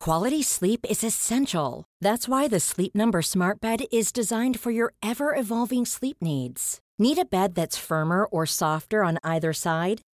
Quality 0.00 0.42
sleep 0.42 0.86
is 0.88 1.04
essential. 1.04 1.84
That's 2.00 2.26
why 2.28 2.48
the 2.48 2.60
Sleep 2.60 2.94
Number 2.94 3.20
Smart 3.22 3.60
Bed 3.60 3.82
is 3.92 4.12
designed 4.12 4.58
for 4.58 4.70
your 4.70 4.94
ever 5.02 5.34
evolving 5.34 5.84
sleep 5.84 6.16
needs. 6.22 6.80
Need 6.98 7.18
a 7.18 7.24
bed 7.24 7.54
that's 7.54 7.76
firmer 7.76 8.24
or 8.26 8.46
softer 8.46 9.02
on 9.02 9.18
either 9.24 9.52
side? 9.52 10.00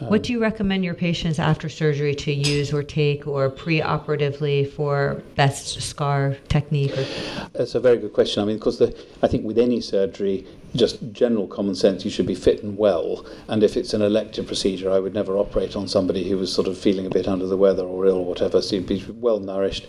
What 0.00 0.22
do 0.22 0.32
you 0.32 0.40
recommend 0.40 0.84
your 0.84 0.94
patients 0.94 1.38
after 1.38 1.68
surgery 1.68 2.14
to 2.16 2.32
use 2.32 2.72
or 2.72 2.82
take 2.82 3.26
or 3.26 3.48
pre-operatively 3.50 4.64
for 4.64 5.22
best 5.36 5.80
scar 5.82 6.36
technique? 6.48 6.96
Or, 6.96 7.06
That's 7.52 7.74
a 7.74 7.80
very 7.80 7.98
good 7.98 8.12
question. 8.12 8.42
I 8.42 8.46
mean, 8.46 8.56
because 8.56 8.80
I 9.22 9.28
think 9.28 9.44
with 9.44 9.58
any 9.58 9.80
surgery, 9.80 10.46
just 10.74 11.12
general 11.12 11.46
common 11.46 11.74
sense, 11.74 12.04
you 12.04 12.10
should 12.10 12.26
be 12.26 12.34
fit 12.34 12.62
and 12.62 12.76
well. 12.78 13.26
And 13.48 13.62
if 13.62 13.76
it's 13.76 13.94
an 13.94 14.02
elective 14.02 14.46
procedure, 14.46 14.90
I 14.90 14.98
would 14.98 15.14
never 15.14 15.36
operate 15.36 15.76
on 15.76 15.86
somebody 15.88 16.28
who 16.28 16.38
was 16.38 16.52
sort 16.52 16.66
of 16.66 16.78
feeling 16.78 17.06
a 17.06 17.10
bit 17.10 17.28
under 17.28 17.46
the 17.46 17.56
weather 17.56 17.84
or 17.84 18.06
ill 18.06 18.18
or 18.18 18.24
whatever. 18.24 18.62
So 18.62 18.76
you'd 18.76 18.86
be 18.86 19.04
well 19.08 19.40
nourished. 19.40 19.86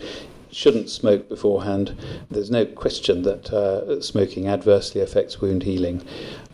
Shouldn't 0.54 0.88
smoke 0.88 1.28
beforehand. 1.28 1.96
There's 2.30 2.48
no 2.48 2.64
question 2.64 3.22
that 3.22 3.52
uh, 3.52 4.00
smoking 4.00 4.46
adversely 4.46 5.00
affects 5.00 5.40
wound 5.40 5.64
healing. 5.64 6.00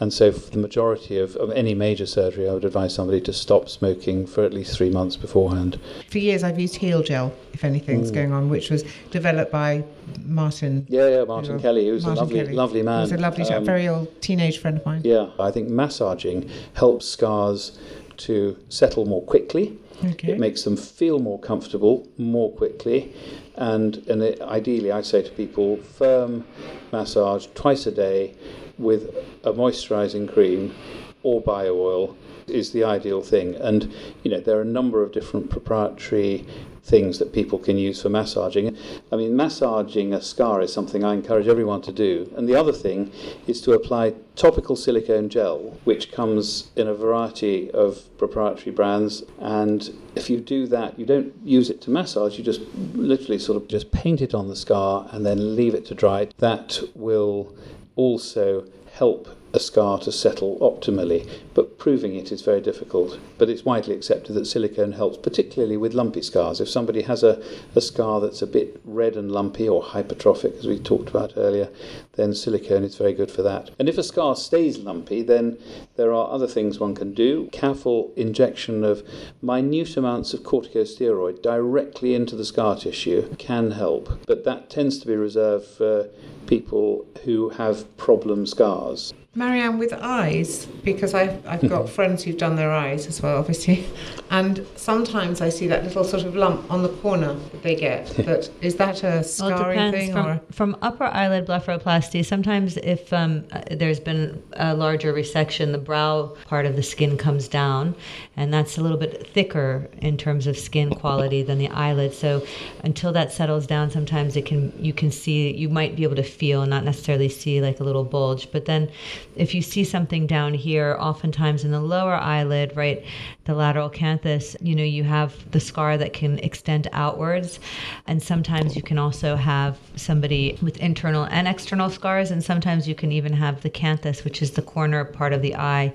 And 0.00 0.10
so, 0.10 0.32
for 0.32 0.48
the 0.50 0.56
majority 0.56 1.18
of, 1.18 1.36
of 1.36 1.50
any 1.50 1.74
major 1.74 2.06
surgery, 2.06 2.48
I 2.48 2.54
would 2.54 2.64
advise 2.64 2.94
somebody 2.94 3.20
to 3.20 3.32
stop 3.34 3.68
smoking 3.68 4.26
for 4.26 4.42
at 4.42 4.54
least 4.54 4.74
three 4.74 4.88
months 4.88 5.16
beforehand. 5.16 5.78
For 6.10 6.16
years, 6.16 6.42
I've 6.42 6.58
used 6.58 6.76
Heal 6.76 7.02
Gel 7.02 7.30
if 7.52 7.62
anything's 7.62 8.10
going 8.10 8.32
on, 8.32 8.48
which 8.48 8.70
was 8.70 8.84
developed 9.10 9.52
by 9.52 9.84
Martin. 10.24 10.86
Yeah, 10.88 11.08
yeah, 11.08 11.24
Martin 11.24 11.56
Who- 11.56 11.60
Kelly, 11.60 11.86
who's 11.88 12.04
Martin 12.06 12.16
a 12.18 12.20
lovely, 12.24 12.40
Kelly. 12.40 12.52
lovely 12.54 12.82
man. 12.82 13.00
He's 13.02 13.12
a 13.12 13.18
lovely, 13.18 13.44
Um, 13.44 13.66
very 13.66 13.86
old 13.86 14.08
teenage 14.22 14.56
friend 14.56 14.78
of 14.78 14.86
mine. 14.86 15.02
Yeah, 15.04 15.28
I 15.38 15.50
think 15.50 15.68
massaging 15.68 16.48
helps 16.72 17.04
scars 17.04 17.78
to 18.16 18.56
settle 18.70 19.04
more 19.04 19.22
quickly. 19.22 19.76
Okay. 20.04 20.32
It 20.32 20.38
makes 20.38 20.62
them 20.62 20.76
feel 20.76 21.18
more 21.18 21.38
comfortable 21.38 22.08
more 22.16 22.52
quickly, 22.52 23.14
and 23.56 23.98
and 24.08 24.22
it, 24.22 24.40
ideally, 24.40 24.90
I 24.92 25.02
say 25.02 25.22
to 25.22 25.30
people, 25.30 25.76
firm 25.76 26.44
massage 26.92 27.46
twice 27.54 27.86
a 27.86 27.92
day 27.92 28.34
with 28.78 29.14
a 29.44 29.52
moisturising 29.52 30.32
cream 30.32 30.74
or 31.22 31.40
bio 31.40 31.74
oil 31.74 32.16
is 32.46 32.72
the 32.72 32.82
ideal 32.84 33.20
thing. 33.20 33.54
And 33.56 33.92
you 34.22 34.30
know 34.30 34.40
there 34.40 34.58
are 34.58 34.62
a 34.62 34.72
number 34.80 35.02
of 35.02 35.12
different 35.12 35.50
proprietary 35.50 36.46
things 36.90 37.18
that 37.20 37.32
people 37.32 37.58
can 37.58 37.78
use 37.78 38.02
for 38.02 38.08
massaging. 38.08 38.76
I 39.12 39.16
mean, 39.16 39.36
massaging 39.36 40.12
a 40.12 40.20
scar 40.20 40.60
is 40.60 40.72
something 40.72 41.04
I 41.04 41.14
encourage 41.14 41.46
everyone 41.46 41.82
to 41.82 41.92
do. 41.92 42.30
And 42.36 42.48
the 42.48 42.56
other 42.56 42.72
thing 42.72 43.12
is 43.46 43.60
to 43.62 43.72
apply 43.72 44.14
topical 44.34 44.74
silicone 44.74 45.28
gel, 45.28 45.78
which 45.84 46.10
comes 46.10 46.70
in 46.76 46.88
a 46.88 46.94
variety 46.94 47.70
of 47.70 47.90
proprietary 48.18 48.72
brands. 48.72 49.22
And 49.38 49.90
if 50.16 50.28
you 50.28 50.40
do 50.40 50.66
that, 50.66 50.98
you 50.98 51.06
don't 51.06 51.32
use 51.44 51.70
it 51.70 51.80
to 51.82 51.90
massage, 51.90 52.36
you 52.36 52.44
just 52.44 52.62
literally 52.94 53.38
sort 53.38 53.62
of 53.62 53.68
just 53.68 53.92
paint 53.92 54.20
it 54.20 54.34
on 54.34 54.48
the 54.48 54.56
scar 54.56 55.08
and 55.12 55.24
then 55.24 55.54
leave 55.54 55.74
it 55.74 55.86
to 55.86 55.94
dry. 55.94 56.28
That 56.38 56.80
will 56.94 57.54
also 57.96 58.66
help 58.92 59.28
a 59.52 59.58
scar 59.58 59.98
to 59.98 60.12
settle 60.12 60.58
optimally, 60.60 61.28
but 61.54 61.78
proving 61.78 62.14
it 62.14 62.30
is 62.30 62.42
very 62.42 62.60
difficult. 62.60 63.18
But 63.38 63.48
it's 63.48 63.64
widely 63.64 63.94
accepted 63.94 64.34
that 64.34 64.46
silicone 64.46 64.92
helps, 64.92 65.16
particularly 65.16 65.76
with 65.76 65.94
lumpy 65.94 66.22
scars. 66.22 66.60
If 66.60 66.68
somebody 66.68 67.02
has 67.02 67.22
a, 67.22 67.42
a 67.74 67.80
scar 67.80 68.20
that's 68.20 68.42
a 68.42 68.46
bit 68.46 68.80
red 68.84 69.16
and 69.16 69.32
lumpy 69.32 69.68
or 69.68 69.82
hypertrophic, 69.82 70.58
as 70.58 70.66
we 70.66 70.78
talked 70.78 71.10
about 71.10 71.32
earlier, 71.36 71.68
then 72.12 72.34
silicone 72.34 72.84
is 72.84 72.96
very 72.96 73.12
good 73.12 73.30
for 73.30 73.42
that. 73.42 73.70
And 73.78 73.88
if 73.88 73.98
a 73.98 74.02
scar 74.02 74.36
stays 74.36 74.78
lumpy, 74.78 75.22
then 75.22 75.58
there 75.96 76.12
are 76.12 76.30
other 76.30 76.46
things 76.46 76.78
one 76.78 76.94
can 76.94 77.12
do. 77.12 77.48
Careful 77.52 78.12
injection 78.16 78.84
of 78.84 79.02
minute 79.42 79.96
amounts 79.96 80.32
of 80.32 80.40
corticosteroid 80.40 81.42
directly 81.42 82.14
into 82.14 82.36
the 82.36 82.44
scar 82.44 82.76
tissue 82.76 83.34
can 83.36 83.72
help, 83.72 84.20
but 84.26 84.44
that 84.44 84.70
tends 84.70 84.98
to 84.98 85.06
be 85.06 85.16
reserved 85.16 85.66
for 85.66 86.08
people 86.46 87.06
who 87.24 87.50
have 87.50 87.96
problem 87.96 88.46
scars 88.46 88.79
cars 88.80 89.12
Maryam, 89.32 89.78
with 89.78 89.92
eyes, 89.92 90.66
because 90.82 91.14
I've, 91.14 91.46
I've 91.46 91.68
got 91.68 91.88
friends 91.96 92.24
who've 92.24 92.36
done 92.36 92.56
their 92.56 92.72
eyes 92.72 93.06
as 93.06 93.22
well, 93.22 93.38
obviously, 93.38 93.86
and 94.28 94.66
sometimes 94.74 95.40
I 95.40 95.50
see 95.50 95.68
that 95.68 95.84
little 95.84 96.02
sort 96.02 96.24
of 96.24 96.34
lump 96.34 96.68
on 96.68 96.82
the 96.82 96.88
corner 96.88 97.34
that 97.34 97.62
they 97.62 97.76
get. 97.76 98.12
But 98.30 98.50
is 98.60 98.74
that 98.76 99.02
a 99.02 99.06
Well, 99.06 99.18
it 99.20 99.24
scarring 99.24 99.78
depends 99.78 99.96
thing 99.98 100.12
from, 100.12 100.26
or? 100.26 100.40
from 100.50 100.76
upper 100.82 101.04
eyelid 101.04 101.46
blepharoplasty. 101.46 102.24
Sometimes, 102.24 102.76
if 102.78 103.12
um, 103.12 103.44
uh, 103.52 103.62
there's 103.70 104.00
been 104.00 104.42
a 104.54 104.74
larger 104.74 105.12
resection, 105.12 105.72
the 105.72 105.78
brow 105.78 106.36
part 106.46 106.66
of 106.66 106.74
the 106.74 106.82
skin 106.82 107.16
comes 107.16 107.46
down, 107.46 107.94
and 108.36 108.52
that's 108.52 108.78
a 108.78 108.80
little 108.80 108.98
bit 108.98 109.28
thicker 109.32 109.88
in 109.98 110.16
terms 110.16 110.46
of 110.48 110.58
skin 110.58 110.90
quality 110.90 111.42
than 111.42 111.58
the 111.58 111.68
eyelid. 111.68 112.12
So, 112.14 112.44
until 112.84 113.12
that 113.12 113.32
settles 113.32 113.66
down, 113.66 113.90
sometimes 113.90 114.36
it 114.36 114.44
can 114.46 114.72
you 114.76 114.92
can 114.92 115.10
see 115.12 115.52
you 115.56 115.68
might 115.68 115.94
be 115.94 116.02
able 116.02 116.16
to 116.16 116.24
feel, 116.24 116.66
not 116.66 116.82
necessarily 116.84 117.28
see 117.28 117.60
like 117.60 117.78
a 117.78 117.84
little 117.84 118.04
bulge. 118.04 118.50
But 118.52 118.64
then, 118.64 118.90
if 119.36 119.54
you 119.54 119.62
see 119.62 119.84
something 119.84 120.26
down 120.26 120.54
here, 120.54 120.96
oftentimes 120.98 121.64
in 121.64 121.70
the 121.70 121.80
lower 121.80 122.14
eyelid, 122.14 122.76
right, 122.76 123.04
the 123.44 123.54
lateral 123.54 123.90
canthus, 123.90 124.56
you 124.60 124.74
know, 124.74 124.84
you 124.84 125.02
have 125.02 125.50
the 125.50 125.60
scar 125.60 125.98
that 125.98 126.12
can 126.12 126.38
extend 126.38 126.88
outwards. 126.92 127.58
And 128.06 128.22
sometimes 128.22 128.76
you 128.76 128.82
can 128.82 128.98
also 128.98 129.34
have 129.34 129.78
somebody 129.96 130.58
with 130.62 130.76
internal 130.78 131.24
and 131.24 131.48
external 131.48 131.90
scars. 131.90 132.30
And 132.30 132.44
sometimes 132.44 132.86
you 132.86 132.94
can 132.94 133.10
even 133.12 133.32
have 133.32 133.62
the 133.62 133.70
canthus, 133.70 134.24
which 134.24 134.40
is 134.42 134.52
the 134.52 134.62
corner 134.62 135.04
part 135.04 135.32
of 135.32 135.42
the 135.42 135.56
eye, 135.56 135.92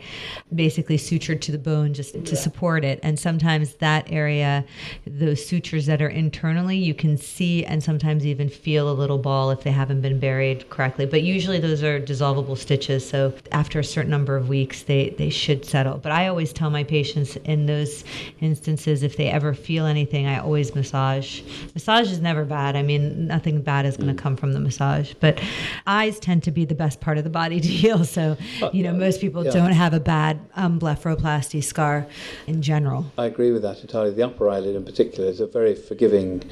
basically 0.54 0.98
sutured 0.98 1.40
to 1.42 1.52
the 1.52 1.58
bone 1.58 1.94
just 1.94 2.26
to 2.26 2.36
support 2.36 2.84
it. 2.84 3.00
And 3.04 3.18
sometimes 3.18 3.76
that 3.76 4.12
area, 4.12 4.66
those 5.08 5.46
sutures 5.46 5.86
that 5.86 6.02
are 6.02 6.10
internally, 6.10 6.78
you 6.78 6.94
can 6.94 7.18
see 7.18 7.64
and 7.66 7.82
sometimes 7.82 8.26
even 8.26 8.50
feel 8.50 8.92
a 8.92 8.94
little 8.94 9.18
ball 9.18 9.52
if 9.52 9.64
they 9.64 9.72
haven't 9.72 10.02
been 10.02 10.20
buried 10.20 10.70
correctly. 10.70 11.06
But 11.06 11.24
usually 11.24 11.60
those 11.60 11.84
are 11.84 12.00
dissolvable 12.02 12.58
stitches. 12.58 13.08
So 13.08 13.15
after 13.52 13.80
a 13.80 13.84
certain 13.84 14.12
number 14.12 14.36
of 14.36 14.50
weeks, 14.50 14.84
they, 14.84 15.10
they 15.18 15.30
should 15.30 15.66
settle. 15.66 15.98
But 15.98 16.12
I 16.12 16.28
always 16.28 16.54
tell 16.54 16.70
my 16.70 16.84
patients 16.84 17.36
in 17.38 17.66
those 17.66 18.04
instances, 18.42 19.04
if 19.04 19.18
they 19.18 19.28
ever 19.28 19.54
feel 19.54 19.86
anything, 19.86 20.28
I 20.28 20.40
always 20.40 20.74
massage. 20.76 21.42
Massage 21.74 22.12
is 22.12 22.20
never 22.20 22.46
bad. 22.46 22.76
I 22.76 22.82
mean, 22.82 23.28
nothing 23.28 23.62
bad 23.62 23.86
is 23.86 23.98
going 23.98 24.16
to 24.16 24.22
come 24.22 24.36
from 24.36 24.54
the 24.54 24.60
massage. 24.60 25.14
But 25.20 25.42
eyes 25.88 26.20
tend 26.20 26.44
to 26.44 26.52
be 26.52 26.66
the 26.66 26.76
best 26.76 27.02
part 27.02 27.18
of 27.18 27.24
the 27.24 27.30
body 27.30 27.60
to 27.60 27.68
heal. 27.82 28.04
So, 28.06 28.38
you 28.74 28.84
know, 28.84 28.94
most 28.94 29.22
people 29.22 29.46
yeah. 29.46 29.52
don't 29.52 29.74
have 29.74 29.94
a 29.94 30.00
bad 30.00 30.40
um, 30.56 30.80
blepharoplasty 30.80 31.64
scar 31.64 32.08
in 32.48 32.62
general. 32.62 33.06
I 33.18 33.26
agree 33.26 33.52
with 33.52 33.62
that 33.64 33.82
entirely. 33.82 34.12
The 34.12 34.24
upper 34.24 34.50
eyelid, 34.50 34.76
in 34.76 34.86
particular, 34.86 35.30
is 35.30 35.40
a 35.40 35.48
very 35.48 35.76
forgiving 35.76 36.44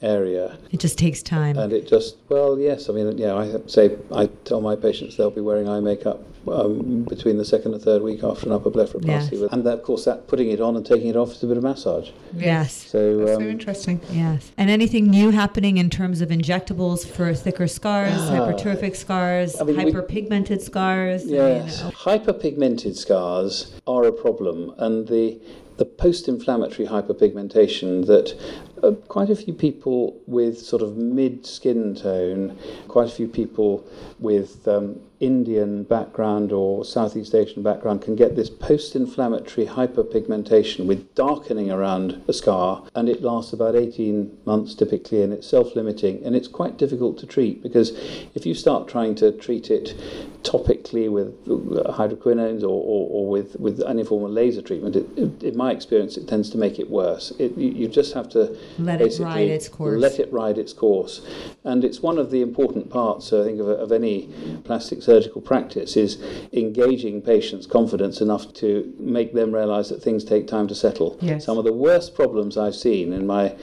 area, 0.00 0.56
It 0.70 0.80
just 0.80 0.98
takes 0.98 1.22
time. 1.22 1.58
and 1.58 1.72
it 1.72 1.88
just 1.88 2.16
well, 2.28 2.58
yes. 2.58 2.88
I 2.88 2.92
mean, 2.92 3.18
yeah. 3.18 3.34
I 3.34 3.56
say 3.66 3.96
I 4.14 4.26
tell 4.44 4.60
my 4.60 4.76
patients 4.76 5.16
they'll 5.16 5.30
be 5.30 5.40
wearing 5.40 5.68
eye 5.68 5.80
makeup 5.80 6.07
um, 6.46 7.02
between 7.08 7.36
the 7.36 7.44
second 7.44 7.74
and 7.74 7.82
third 7.82 8.02
week 8.02 8.22
after 8.22 8.46
an 8.46 8.52
upper 8.52 8.70
blepharoplasty, 8.70 9.40
Yes. 9.40 9.52
and 9.52 9.64
that, 9.64 9.74
of 9.78 9.82
course, 9.82 10.04
that 10.04 10.28
putting 10.28 10.50
it 10.50 10.60
on 10.60 10.76
and 10.76 10.86
taking 10.86 11.08
it 11.08 11.16
off 11.16 11.32
is 11.32 11.42
a 11.42 11.46
bit 11.46 11.56
of 11.56 11.62
massage. 11.62 12.10
yes. 12.36 12.72
So, 12.88 13.18
That's 13.18 13.36
um, 13.36 13.42
so 13.42 13.48
interesting. 13.48 14.00
Yes. 14.12 14.52
And 14.56 14.70
anything 14.70 15.08
new 15.08 15.30
happening 15.30 15.78
in 15.78 15.90
terms 15.90 16.20
of 16.20 16.28
injectables 16.30 17.06
for 17.06 17.34
thicker 17.34 17.66
scars, 17.66 18.12
hypertrophic 18.12 18.96
scars, 18.96 19.56
Ah. 19.56 19.62
I 19.62 19.64
mean, 19.64 19.76
we- 19.76 19.92
hyperpigmented 19.92 20.60
scars? 20.62 21.22
I 21.22 21.26
mean, 21.26 21.34
Yes, 21.34 21.82
uh, 21.82 21.90
hyperpigmented 21.90 22.96
scars 22.96 23.72
are 23.86 24.04
a 24.04 24.12
problem, 24.12 24.74
and 24.78 25.08
the 25.08 25.38
the 25.78 25.84
post-inflammatory 25.84 26.88
hyperpigmentation 26.88 28.04
that 28.06 28.34
uh, 28.82 28.90
quite 29.06 29.30
a 29.30 29.36
few 29.36 29.52
people 29.54 30.16
with 30.26 30.58
sort 30.58 30.82
of 30.82 30.96
mid 30.96 31.46
skin 31.46 31.94
tone, 31.94 32.58
quite 32.88 33.06
a 33.06 33.12
few 33.12 33.28
people 33.28 33.84
with 34.18 34.66
um, 34.66 34.98
Indian 35.20 35.82
background 35.82 36.52
or 36.52 36.84
Southeast 36.84 37.34
Asian 37.34 37.62
background 37.62 38.02
can 38.02 38.14
get 38.14 38.36
this 38.36 38.48
post-inflammatory 38.48 39.66
hyperpigmentation 39.66 40.86
with 40.86 41.12
darkening 41.14 41.70
around 41.70 42.22
a 42.28 42.32
scar, 42.32 42.84
and 42.94 43.08
it 43.08 43.22
lasts 43.22 43.52
about 43.52 43.74
18 43.74 44.38
months 44.44 44.74
typically, 44.74 45.22
and 45.22 45.32
it's 45.32 45.48
self-limiting, 45.48 46.24
and 46.24 46.36
it's 46.36 46.46
quite 46.46 46.76
difficult 46.76 47.18
to 47.18 47.26
treat 47.26 47.62
because 47.62 47.90
if 48.34 48.46
you 48.46 48.54
start 48.54 48.86
trying 48.86 49.14
to 49.16 49.32
treat 49.32 49.70
it 49.70 49.94
topically 50.42 51.10
with 51.10 51.28
uh, 51.48 51.92
hydroquinones 51.92 52.62
or, 52.62 52.66
or, 52.66 53.08
or 53.10 53.28
with, 53.28 53.58
with 53.58 53.82
any 53.88 54.04
form 54.04 54.24
of 54.24 54.30
laser 54.30 54.62
treatment, 54.62 54.94
it, 54.94 55.06
it, 55.16 55.42
in 55.42 55.56
my 55.56 55.72
experience, 55.72 56.16
it 56.16 56.28
tends 56.28 56.48
to 56.50 56.58
make 56.58 56.78
it 56.78 56.88
worse. 56.88 57.32
It, 57.38 57.56
you, 57.56 57.70
you 57.70 57.88
just 57.88 58.14
have 58.14 58.28
to 58.30 58.56
Let 58.78 59.00
it 59.00 59.18
ride 59.18 59.48
its 59.48 59.68
course. 59.68 60.00
Let 60.00 60.20
it 60.20 60.32
ride 60.32 60.58
its 60.58 60.72
course, 60.72 61.22
and 61.64 61.84
it's 61.84 62.00
one 62.00 62.18
of 62.18 62.30
the 62.30 62.40
important 62.40 62.88
parts, 62.88 63.32
I 63.32 63.42
think, 63.42 63.60
of, 63.60 63.68
of 63.68 63.90
any 63.90 64.28
plastic 64.64 65.02
surgical 65.08 65.40
practice 65.40 65.96
is 65.96 66.18
engaging 66.52 67.22
patients' 67.22 67.66
confidence 67.66 68.20
enough 68.20 68.52
to 68.52 68.92
make 68.98 69.32
them 69.32 69.54
realise 69.54 69.88
that 69.88 70.02
things 70.02 70.22
take 70.22 70.46
time 70.46 70.68
to 70.68 70.74
settle. 70.74 71.16
Yes. 71.22 71.46
Some 71.46 71.56
of 71.56 71.64
the 71.64 71.72
worst 71.72 72.14
problems 72.14 72.58
I've 72.58 72.74
seen 72.74 73.14
in 73.14 73.26
my 73.26 73.56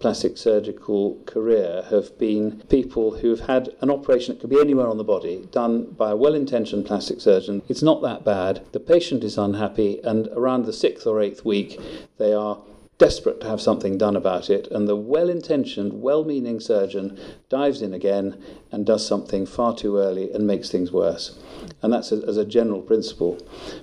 plastic 0.00 0.36
surgical 0.36 1.20
career 1.24 1.84
have 1.90 2.18
been 2.18 2.62
people 2.68 3.18
who've 3.18 3.46
had 3.54 3.68
an 3.80 3.90
operation 3.90 4.34
that 4.34 4.40
could 4.40 4.50
be 4.50 4.60
anywhere 4.60 4.88
on 4.88 4.98
the 4.98 5.04
body 5.04 5.48
done 5.52 5.84
by 6.02 6.10
a 6.10 6.16
well 6.16 6.34
intentioned 6.34 6.84
plastic 6.84 7.20
surgeon. 7.20 7.62
It's 7.68 7.82
not 7.82 8.02
that 8.02 8.24
bad. 8.24 8.64
The 8.72 8.80
patient 8.80 9.22
is 9.22 9.38
unhappy, 9.38 10.00
and 10.02 10.26
around 10.28 10.64
the 10.64 10.72
sixth 10.72 11.06
or 11.06 11.20
eighth 11.20 11.44
week, 11.44 11.80
they 12.18 12.32
are 12.32 12.58
desperate 12.98 13.40
to 13.40 13.48
have 13.48 13.60
something 13.60 13.96
done 13.96 14.16
about 14.16 14.50
it, 14.50 14.68
and 14.72 14.88
the 14.88 14.96
well 14.96 15.28
intentioned, 15.28 16.02
well 16.02 16.24
meaning 16.24 16.58
surgeon 16.58 17.18
dives 17.48 17.80
in 17.80 17.94
again 17.94 18.42
and 18.72 18.84
does 18.84 19.06
something 19.06 19.46
far 19.46 19.74
too 19.74 19.96
early 19.96 20.32
and 20.32 20.46
makes 20.46 20.68
things 20.68 20.92
worse. 20.92 21.38
And 21.80 21.92
that's 21.92 22.10
a, 22.10 22.16
as 22.26 22.36
a 22.36 22.44
general 22.44 22.82
principle. 22.82 23.38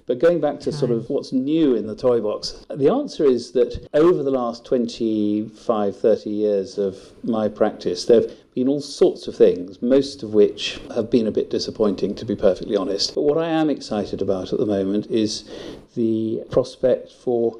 But 0.05 0.19
going 0.19 0.41
back 0.41 0.59
to 0.61 0.71
sort 0.71 0.91
of 0.91 1.09
what's 1.09 1.31
new 1.31 1.75
in 1.75 1.87
the 1.87 1.95
toy 1.95 2.19
box, 2.19 2.65
the 2.69 2.91
answer 2.91 3.23
is 3.23 3.51
that 3.53 3.87
over 3.93 4.21
the 4.21 4.31
last 4.31 4.65
25, 4.65 5.97
30 5.97 6.29
years 6.29 6.77
of 6.77 6.97
my 7.23 7.47
practice, 7.47 8.05
there 8.05 8.21
have 8.21 8.31
been 8.53 8.67
all 8.67 8.81
sorts 8.81 9.27
of 9.27 9.35
things, 9.35 9.81
most 9.81 10.23
of 10.23 10.33
which 10.33 10.79
have 10.93 11.09
been 11.09 11.27
a 11.27 11.31
bit 11.31 11.49
disappointing, 11.49 12.15
to 12.15 12.25
be 12.25 12.35
perfectly 12.35 12.75
honest. 12.75 13.15
But 13.15 13.21
what 13.21 13.37
I 13.37 13.49
am 13.49 13.69
excited 13.69 14.21
about 14.21 14.53
at 14.53 14.59
the 14.59 14.65
moment 14.65 15.07
is 15.07 15.49
the 15.95 16.43
prospect 16.51 17.11
for 17.11 17.59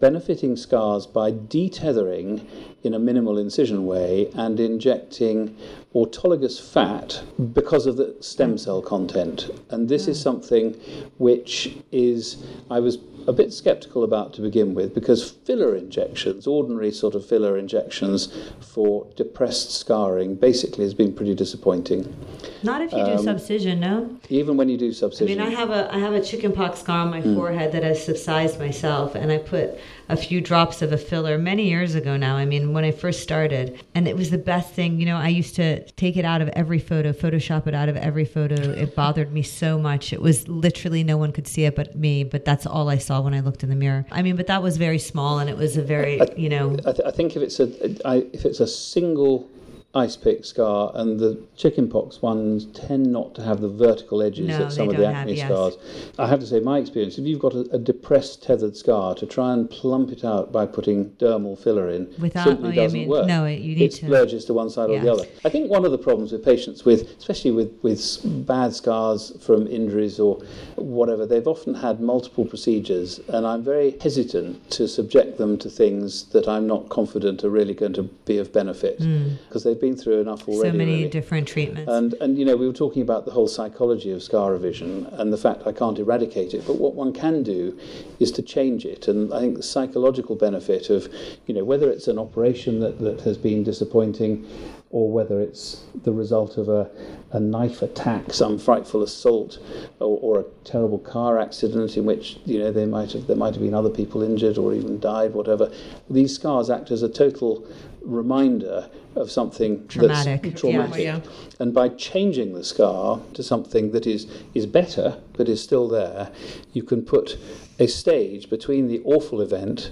benefiting 0.00 0.56
scars 0.56 1.06
by 1.06 1.30
detethering 1.30 2.46
in 2.84 2.94
a 2.94 2.98
minimal 2.98 3.38
incision 3.38 3.86
way 3.86 4.30
and 4.34 4.60
injecting 4.60 5.56
autologous 5.94 6.60
fat 6.60 7.22
because 7.54 7.86
of 7.86 7.96
the 7.96 8.14
stem 8.20 8.54
mm. 8.54 8.60
cell 8.60 8.82
content. 8.82 9.50
And 9.70 9.88
this 9.88 10.06
is 10.06 10.18
mm. 10.18 10.22
something 10.22 10.72
which 11.18 11.76
is, 11.90 12.44
I 12.70 12.80
was 12.80 12.98
a 13.26 13.32
bit 13.32 13.52
skeptical 13.52 14.04
about 14.04 14.34
to 14.34 14.42
begin 14.42 14.74
with 14.74 14.94
because 14.94 15.30
filler 15.30 15.74
injections, 15.74 16.46
ordinary 16.46 16.92
sort 16.92 17.14
of 17.14 17.26
filler 17.26 17.56
injections 17.56 18.36
for 18.60 19.06
depressed 19.16 19.72
scarring, 19.72 20.34
basically 20.34 20.84
has 20.84 20.94
been 20.94 21.12
pretty 21.12 21.34
disappointing. 21.34 22.14
Not 22.62 22.82
if 22.82 22.92
you 22.92 23.04
do 23.04 23.12
um, 23.12 23.18
subcision, 23.24 23.80
no? 23.80 24.18
Even 24.28 24.56
when 24.56 24.68
you 24.68 24.76
do 24.76 24.92
subcision. 24.92 25.40
I 25.40 25.44
mean, 25.44 25.54
I 25.54 25.58
have 25.58 25.70
a 25.70 25.94
I 25.94 25.98
have 25.98 26.12
a 26.12 26.20
chickenpox 26.20 26.80
scar 26.80 27.00
on 27.00 27.10
my 27.10 27.20
Hmm. 27.20 27.34
forehead 27.34 27.72
that 27.72 27.84
I 27.84 27.94
subcised 27.94 28.58
myself, 28.58 29.14
and 29.14 29.30
I 29.30 29.38
put 29.38 29.78
a 30.08 30.16
few 30.16 30.40
drops 30.40 30.82
of 30.82 30.92
a 30.92 30.98
filler 30.98 31.38
many 31.38 31.68
years 31.68 31.94
ago 31.94 32.16
now. 32.16 32.36
I 32.36 32.44
mean, 32.44 32.72
when 32.72 32.84
I 32.84 32.90
first 32.90 33.22
started, 33.22 33.82
and 33.94 34.06
it 34.06 34.16
was 34.16 34.30
the 34.30 34.38
best 34.38 34.72
thing. 34.72 34.98
You 34.98 35.06
know, 35.06 35.16
I 35.16 35.28
used 35.28 35.54
to 35.56 35.84
take 35.92 36.16
it 36.16 36.24
out 36.24 36.42
of 36.42 36.48
every 36.50 36.78
photo, 36.78 37.12
Photoshop 37.12 37.66
it 37.66 37.74
out 37.74 37.88
of 37.88 37.96
every 37.96 38.24
photo. 38.24 38.54
It 38.54 38.94
bothered 38.94 39.32
me 39.32 39.42
so 39.42 39.78
much. 39.78 40.12
It 40.12 40.20
was 40.20 40.46
literally 40.48 41.04
no 41.04 41.16
one 41.16 41.32
could 41.32 41.46
see 41.46 41.64
it 41.64 41.76
but 41.76 41.96
me. 41.96 42.24
But 42.24 42.44
that's 42.44 42.66
all 42.66 42.88
I 42.88 42.98
saw 42.98 43.20
when 43.20 43.34
I 43.34 43.40
looked 43.40 43.62
in 43.62 43.70
the 43.70 43.76
mirror. 43.76 44.06
I 44.10 44.22
mean, 44.22 44.36
but 44.36 44.46
that 44.48 44.62
was 44.62 44.76
very 44.76 44.98
small, 44.98 45.38
and 45.38 45.48
it 45.48 45.56
was 45.56 45.76
a 45.76 45.82
very 45.82 46.20
you 46.36 46.48
know. 46.48 46.76
I, 46.86 46.92
th- 46.92 47.06
I 47.06 47.10
think 47.10 47.36
if 47.36 47.42
it's 47.42 47.60
a 47.60 48.06
I, 48.06 48.26
if 48.32 48.44
it's 48.44 48.60
a 48.60 48.66
single 48.66 49.48
ice 49.94 50.16
pick 50.16 50.44
scar, 50.44 50.90
and 50.94 51.20
the 51.20 51.40
chickenpox 51.56 52.20
ones 52.20 52.66
tend 52.66 53.10
not 53.12 53.34
to 53.36 53.42
have 53.42 53.60
the 53.60 53.68
vertical 53.68 54.22
edges 54.22 54.48
No, 54.48 54.58
that 54.58 54.72
some 54.72 54.88
of 54.88 54.96
the 54.96 55.02
don't 55.02 55.14
have, 55.14 55.22
acne 55.22 55.36
yes. 55.36 55.48
scars. 55.48 55.76
I 56.18 56.26
have 56.26 56.40
to 56.40 56.46
say, 56.46 56.60
my 56.60 56.78
experience, 56.78 57.16
if 57.16 57.24
you've 57.24 57.38
got 57.40 57.54
a, 57.54 57.60
a 57.72 57.78
depressed 57.78 58.42
tethered 58.42 58.76
scar, 58.76 59.14
to 59.14 59.26
try 59.26 59.52
and 59.52 59.70
plump 59.70 60.10
it 60.10 60.24
out 60.24 60.52
by 60.52 60.66
putting 60.66 61.10
dermal 61.12 61.58
filler 61.58 61.88
in 61.88 62.12
Without- 62.18 62.44
simply 62.44 62.70
oh, 62.70 62.82
doesn't 62.82 62.98
mean- 62.98 63.08
work. 63.08 63.26
no, 63.26 63.44
it- 63.44 63.60
you 63.60 63.76
need 63.76 63.84
it 63.84 63.90
to- 63.92 64.06
splurges 64.06 64.44
to 64.46 64.54
one 64.54 64.68
side 64.68 64.90
or 64.90 64.98
the 64.98 65.12
other. 65.12 65.26
I 65.44 65.48
think 65.48 65.70
one 65.70 65.84
of 65.84 65.92
the 65.92 65.98
problems 65.98 66.32
with 66.32 66.44
patients 66.44 66.84
with, 66.84 67.16
especially 67.18 67.52
with, 67.52 67.72
with 67.82 68.02
bad 68.46 68.74
scars 68.74 69.32
from 69.44 69.66
injuries 69.68 70.18
or 70.18 70.42
whatever, 70.76 71.24
they've 71.24 71.46
often 71.46 71.74
had 71.74 72.00
multiple 72.00 72.44
procedures, 72.44 73.20
and 73.28 73.46
I'm 73.46 73.62
very 73.62 73.96
hesitant 74.00 74.70
to 74.72 74.88
subject 74.88 75.38
them 75.38 75.56
to 75.58 75.70
things 75.70 76.24
that 76.26 76.48
I'm 76.48 76.66
not 76.66 76.88
confident 76.88 77.44
are 77.44 77.50
really 77.50 77.74
going 77.74 77.92
to 77.94 78.02
be 78.02 78.38
of 78.38 78.52
benefit 78.52 78.98
hmm. 78.98 79.34
because 79.46 79.62
they've 79.62 79.80
been 79.84 79.96
through 79.96 80.20
enough 80.20 80.48
already. 80.48 80.70
So 80.70 80.76
many 80.76 80.96
really. 80.96 81.08
different 81.08 81.46
treatments. 81.46 81.90
And 81.90 82.14
and 82.14 82.38
you 82.38 82.44
know 82.44 82.56
we 82.56 82.66
were 82.66 82.80
talking 82.84 83.02
about 83.02 83.24
the 83.26 83.32
whole 83.32 83.48
psychology 83.48 84.10
of 84.12 84.22
scar 84.22 84.52
revision 84.52 85.06
and 85.12 85.32
the 85.32 85.36
fact 85.36 85.66
I 85.66 85.72
can't 85.72 85.98
eradicate 85.98 86.54
it, 86.54 86.66
but 86.66 86.76
what 86.78 86.94
one 86.94 87.12
can 87.12 87.42
do 87.42 87.78
is 88.18 88.30
to 88.32 88.42
change 88.42 88.86
it. 88.86 89.08
And 89.08 89.32
I 89.34 89.40
think 89.40 89.56
the 89.56 89.62
psychological 89.62 90.36
benefit 90.36 90.90
of 90.90 91.08
you 91.46 91.54
know 91.54 91.64
whether 91.64 91.90
it's 91.90 92.08
an 92.08 92.18
operation 92.18 92.80
that, 92.80 92.98
that 93.00 93.20
has 93.22 93.36
been 93.36 93.62
disappointing, 93.62 94.46
or 94.90 95.10
whether 95.10 95.40
it's 95.40 95.82
the 96.04 96.12
result 96.12 96.56
of 96.56 96.68
a, 96.68 96.88
a 97.32 97.40
knife 97.40 97.82
attack, 97.82 98.32
some 98.32 98.58
frightful 98.58 99.02
assault, 99.02 99.58
or, 99.98 100.18
or, 100.26 100.40
a 100.40 100.44
terrible 100.64 101.00
car 101.00 101.38
accident 101.38 101.96
in 101.96 102.04
which 102.04 102.38
you 102.44 102.58
know 102.58 102.70
they 102.70 102.86
might 102.86 103.12
have 103.12 103.26
there 103.26 103.36
might 103.36 103.54
have 103.54 103.62
been 103.62 103.74
other 103.74 103.90
people 103.90 104.22
injured 104.22 104.56
or 104.56 104.72
even 104.72 104.98
died, 104.98 105.34
whatever. 105.34 105.70
These 106.08 106.34
scars 106.34 106.70
act 106.70 106.90
as 106.90 107.02
a 107.02 107.08
total 107.08 107.66
reminder 108.04 108.88
of 109.16 109.30
something 109.30 109.86
traumatic. 109.88 110.42
that's 110.42 110.60
traumatic. 110.60 111.04
Yeah. 111.04 111.20
And 111.58 111.72
by 111.72 111.88
changing 111.88 112.54
the 112.54 112.64
scar 112.64 113.20
to 113.34 113.42
something 113.42 113.92
that 113.92 114.06
is, 114.06 114.26
is 114.54 114.66
better 114.66 115.20
but 115.36 115.48
is 115.48 115.62
still 115.62 115.88
there, 115.88 116.30
you 116.72 116.82
can 116.82 117.02
put 117.02 117.38
a 117.78 117.86
stage 117.86 118.50
between 118.50 118.88
the 118.88 119.00
awful 119.04 119.40
event 119.40 119.90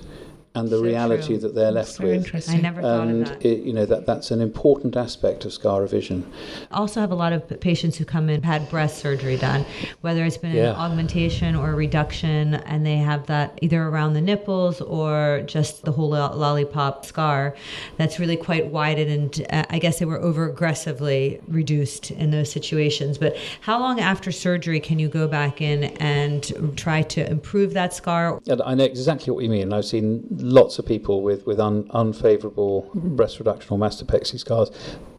and 0.55 0.69
the 0.69 0.77
So 0.77 0.83
reality 0.83 1.27
true. 1.29 1.39
that 1.39 1.55
they're 1.55 1.71
left 1.73 1.93
so 1.93 2.05
with. 2.05 2.15
interesting. 2.15 2.59
I 2.59 2.61
never 2.61 2.83
thought 2.83 3.07
And 3.09 3.23
of 3.23 3.29
that. 3.29 3.45
it, 3.47 3.63
you 3.65 3.73
know 3.73 3.87
that 3.87 4.05
that's 4.07 4.31
an 4.31 4.41
important 4.41 4.97
aspect 4.97 5.45
of 5.45 5.53
scar 5.53 5.81
revision. 5.81 6.31
I 6.71 6.77
also 6.79 7.01
have 7.01 7.11
a 7.11 7.15
lot 7.15 7.33
of 7.33 7.49
patients 7.61 7.97
who 7.97 8.05
come 8.05 8.29
in 8.29 8.43
had 8.43 8.69
breast 8.69 8.99
surgery 8.99 9.37
done, 9.39 9.65
whether 10.03 10.25
it's 10.25 10.37
been 10.37 10.53
Yeah. 10.55 10.71
an 10.71 10.77
augmentation 10.77 11.57
or 11.57 11.71
a 11.71 11.75
reduction, 11.75 12.55
and 12.55 12.85
they 12.85 12.99
have 12.99 13.27
that 13.27 13.59
either 13.63 13.83
around 13.83 14.13
the 14.13 14.21
nipples 14.21 14.81
or 14.83 15.43
just 15.47 15.85
the 15.85 15.93
whole 15.93 16.11
lo- 16.11 16.35
lollipop 16.37 17.07
scar 17.07 17.55
that's 17.97 18.19
really 18.19 18.37
quite 18.37 18.67
widened. 18.67 19.03
And 19.03 19.47
uh, 19.51 19.65
I 19.71 19.79
guess 19.79 19.99
they 19.99 20.05
were 20.05 20.21
over 20.21 20.49
aggressively 20.49 21.41
reduced 21.49 22.11
in 22.11 22.31
those 22.31 22.51
situations. 22.51 23.17
But 23.19 23.37
how 23.63 23.81
long 23.81 24.01
after 24.01 24.31
surgery 24.31 24.81
can 24.81 24.99
you 24.99 25.09
go 25.09 25.27
back 25.27 25.61
in 25.61 25.85
and 25.85 26.73
try 26.77 27.03
to 27.03 27.29
improve 27.31 27.73
that 27.75 27.95
scar? 27.95 28.39
And 28.47 28.61
I 28.63 28.75
know 28.75 28.85
exactly 28.85 29.33
what 29.33 29.43
you 29.45 29.51
mean. 29.51 29.73
I've 29.73 29.85
seen 29.87 30.25
lots 30.43 30.79
of 30.79 30.87
people 30.87 31.23
with, 31.23 31.47
with 31.47 31.61
un, 31.61 31.89
unfavourable 31.91 32.91
mm-hmm. 32.95 33.17
breast 33.17 33.39
reduction 33.39 33.73
or 33.73 33.79
mastopexy 33.79 34.39
scars. 34.39 34.71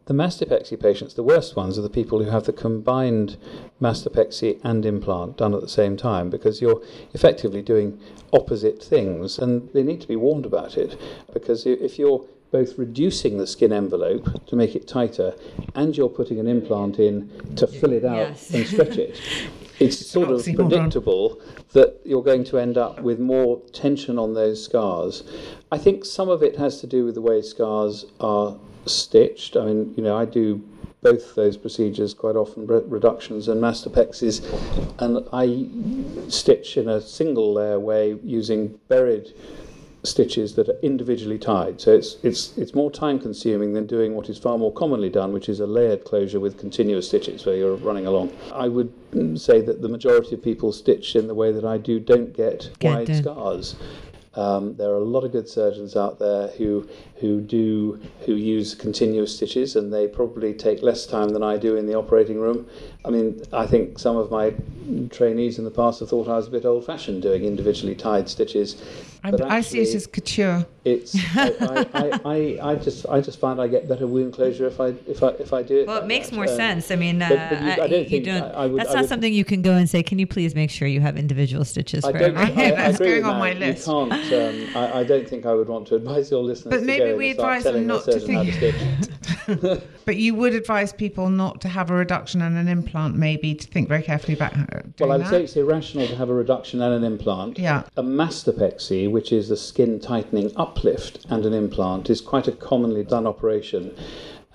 The 0.06 0.14
mastopexy 0.14 0.78
patients, 0.78 1.14
the 1.14 1.24
worst 1.24 1.56
ones, 1.56 1.80
are 1.80 1.82
the 1.82 1.90
people 1.90 2.22
who 2.22 2.30
have 2.30 2.44
the 2.44 2.52
combined 2.52 3.38
mastopexy 3.82 4.60
and 4.64 4.86
implant 4.86 5.38
done 5.38 5.54
at 5.54 5.62
the 5.62 5.70
same 5.70 5.96
time 5.96 6.30
because 6.30 6.62
you're 6.62 6.82
effectively 7.14 7.62
doing 7.62 8.00
opposite 8.34 8.84
things 8.84 9.40
and 9.40 9.70
they 9.74 9.82
need 9.84 10.02
to 10.02 10.08
be 10.08 10.18
warned 10.18 10.46
about 10.46 10.78
it 10.78 11.00
because 11.34 11.66
if 11.66 11.98
you're 11.98 12.26
both 12.52 12.78
reducing 12.78 13.38
the 13.38 13.48
skin 13.48 13.72
envelope 13.74 14.46
to 14.46 14.56
make 14.56 14.76
it 14.76 14.88
tighter 14.88 15.34
and 15.74 15.96
you're 15.98 16.10
putting 16.10 16.40
an 16.40 16.48
implant 16.48 17.00
in 17.00 17.30
to 17.56 17.66
fill 17.66 17.94
it 17.94 18.06
out 18.06 18.18
Yes. 18.18 18.54
and 18.54 18.68
stretch 18.68 18.98
it, 18.98 19.20
it's 19.84 20.06
sort 20.06 20.30
of 20.30 20.44
predictable 20.44 21.42
that 21.74 22.00
you're 22.06 22.24
going 22.24 22.44
to 22.46 22.58
end 22.58 22.78
up 22.78 23.02
with 23.02 23.20
more 23.20 23.60
tension 23.72 24.18
on 24.18 24.34
those 24.34 24.64
scars. 24.64 25.24
I 25.72 25.78
think 25.78 26.06
some 26.06 26.30
of 26.30 26.44
it 26.44 26.58
has 26.58 26.80
to 26.82 26.88
do 26.88 27.06
with 27.06 27.16
the 27.16 27.22
way 27.22 27.42
scars 27.42 28.06
are 28.20 28.56
stitched. 28.86 29.56
I 29.58 29.66
mean, 29.66 29.94
you 29.96 30.04
know, 30.04 30.18
I 30.18 30.26
do 30.26 30.64
both 31.02 31.36
those 31.36 31.58
procedures 31.58 32.14
quite 32.14 32.36
often, 32.36 32.66
re- 32.66 32.82
reductions 32.86 33.48
and 33.50 33.62
mastopexies, 33.62 34.42
and 35.00 35.28
I 35.34 35.68
stitch 36.30 36.78
in 36.78 36.88
a 36.88 37.02
single 37.02 37.54
layer 37.54 37.80
way 37.80 38.18
using 38.24 38.80
buried 38.88 39.34
stitches 40.04 40.56
that 40.56 40.68
are 40.70 40.78
individually 40.82 41.40
tied. 41.40 41.80
So 41.80 41.94
it's 41.94 42.18
it's 42.24 42.58
it's 42.58 42.76
more 42.76 42.92
time 42.92 43.20
consuming 43.20 43.74
than 43.74 43.88
doing 43.88 44.16
what 44.16 44.30
is 44.30 44.38
far 44.38 44.58
more 44.58 44.72
commonly 44.72 45.10
done, 45.10 45.34
which 45.34 45.50
is 45.50 45.60
a 45.60 45.68
layered 45.68 46.04
closure 46.04 46.40
with 46.40 46.58
continuous 46.60 47.08
stitches 47.08 47.46
where 47.46 47.56
you're 47.56 47.76
running 47.78 48.06
along. 48.06 48.32
I 48.54 48.68
would 48.68 48.94
mm, 49.12 49.40
say 49.40 49.62
that 49.62 49.82
the 49.82 49.90
majority 49.90 50.36
of 50.36 50.44
people 50.44 50.72
stitch 50.72 51.16
in 51.16 51.28
the 51.28 51.36
way 51.36 51.52
that 51.52 51.64
I 51.66 51.78
do 51.78 52.00
don't 52.00 52.34
get, 52.34 52.70
Get 52.80 52.94
wide 52.94 53.08
the- 53.08 53.16
scars. 53.16 53.76
Um, 54.36 54.76
there 54.78 54.90
are 54.90 54.96
a 54.96 55.04
lot 55.04 55.24
of 55.24 55.32
good 55.32 55.48
surgeons 55.48 55.96
out 55.96 56.18
there 56.18 56.48
who 56.58 56.90
who 57.24 57.40
do 57.40 57.98
who 58.26 58.34
use 58.34 58.76
continuous 58.76 59.34
stitches, 59.38 59.78
and 59.78 59.94
they 59.94 60.10
probably 60.10 60.54
take 60.54 60.82
less 60.84 61.06
time 61.06 61.30
than 61.30 61.42
I 61.42 61.56
do 61.58 61.78
in 61.78 61.86
the 61.88 61.96
operating 61.96 62.38
room. 62.38 62.68
I 63.06 63.10
mean, 63.12 63.42
I 63.54 63.66
think 63.66 63.98
some 63.98 64.18
of 64.18 64.30
my 64.30 64.54
trainees 65.10 65.58
in 65.58 65.64
the 65.64 65.72
past 65.72 66.02
have 66.02 66.10
thought 66.10 66.28
I 66.28 66.36
was 66.36 66.48
a 66.48 66.52
bit 66.52 66.66
old-fashioned 66.66 67.22
doing 67.22 67.46
individually 67.46 67.96
tied 67.96 68.28
stitches. 68.28 68.82
I'm, 69.26 69.32
but 69.32 69.42
I 69.44 69.62
see 69.62 69.80
it 69.80 69.96
as 69.96 70.06
couture. 70.06 70.66
it's 70.84 71.16
I, 71.38 71.48
I, 71.62 71.86
I, 71.94 72.20
I, 72.26 72.72
I 72.72 72.76
just 72.76 73.06
I 73.08 73.22
just 73.22 73.40
find 73.40 73.62
I 73.62 73.68
get 73.70 73.88
better 73.88 74.06
wound 74.06 74.34
closure 74.34 74.68
if 74.68 74.82
I 74.82 74.88
if 75.08 75.24
I 75.24 75.30
if 75.46 75.54
I 75.54 75.64
do 75.64 75.78
it. 75.80 75.88
Well, 75.88 76.02
it 76.02 76.08
makes 76.08 76.30
that. 76.30 76.36
more 76.36 76.44
Um, 76.50 76.56
sense. 76.58 76.92
I 76.92 76.98
mean, 76.98 77.22
uh, 77.22 77.30
but- 77.30 77.50
but 77.52 77.62
you- 77.62 77.72
I 77.72 77.88
don't 77.88 77.92
you 78.04 78.10
think- 78.10 78.26
don't. 78.26 78.44
I- 78.44 78.64
I 78.64 78.66
would- 78.68 78.80
that's 78.82 78.90
I 78.90 78.96
not 78.96 79.02
would- 79.04 79.10
something 79.10 79.34
you 79.34 79.46
can 79.46 79.62
go 79.62 79.72
and 79.76 79.90
say. 79.90 80.04
Can 80.04 80.20
you 80.20 80.28
please 80.28 80.54
make 80.56 80.70
sure 80.70 80.90
you 80.90 81.00
have 81.00 81.18
individual 81.18 81.64
stitches 81.64 82.04
I 82.04 82.12
for 82.12 82.20
don't. 82.20 82.36
everyone? 82.38 82.60
I, 82.60 82.66
I 82.66 82.72
That's 82.72 82.96
agree 83.00 83.22
going 83.22 83.24
on 83.26 83.40
my 83.40 83.54
list. 83.54 83.88
You 83.88 83.94
can't. 83.94 84.12
Um, 84.12 84.76
I, 84.84 85.00
I 85.00 85.04
don't 85.06 85.28
think 85.28 85.46
I 85.46 85.54
would 85.54 85.70
want 85.70 85.88
to 85.88 85.96
advise 85.96 86.30
your 86.30 86.44
listeners 86.44 86.72
But 86.74 86.80
to 86.82 86.86
maybe 86.86 87.13
we 87.18 87.32
advise 87.32 87.64
them 87.64 87.88
not 87.88 88.06
to 88.06 88.20
surgeon 88.20 88.36
how 88.36 88.44
to 88.44 88.52
think- 88.52 89.84
But 90.06 90.18
you 90.18 90.36
would 90.36 90.54
advise 90.54 90.92
people 90.94 91.30
not 91.30 91.62
to 91.62 91.68
have 91.70 91.90
a 91.90 91.94
reduction 91.94 92.42
and 92.42 92.58
an 92.58 92.68
implant, 92.68 93.16
maybe 93.18 93.56
to 93.56 93.68
think 93.68 93.88
very 93.88 94.02
carefully 94.04 94.34
about 94.36 94.54
Well, 95.00 95.12
I 95.12 95.18
would 95.18 95.26
that. 95.26 95.30
say 95.30 95.44
it's 95.44 95.56
irrational 95.56 96.08
to 96.08 96.16
have 96.16 96.30
a 96.30 96.34
reduction 96.34 96.82
and 96.82 96.94
an 96.94 97.04
implant. 97.04 97.58
Yeah. 97.60 97.84
A 97.98 98.04
mastopexy, 98.04 99.10
which 99.10 99.32
is 99.32 99.50
the 99.50 99.58
skin 99.58 100.00
tightening 100.00 100.52
uplift 100.56 101.26
and 101.30 101.46
an 101.46 101.54
implant, 101.54 102.10
is 102.10 102.22
quite 102.22 102.48
a 102.48 102.52
commonly 102.52 103.04
done 103.04 103.26
operation. 103.28 103.92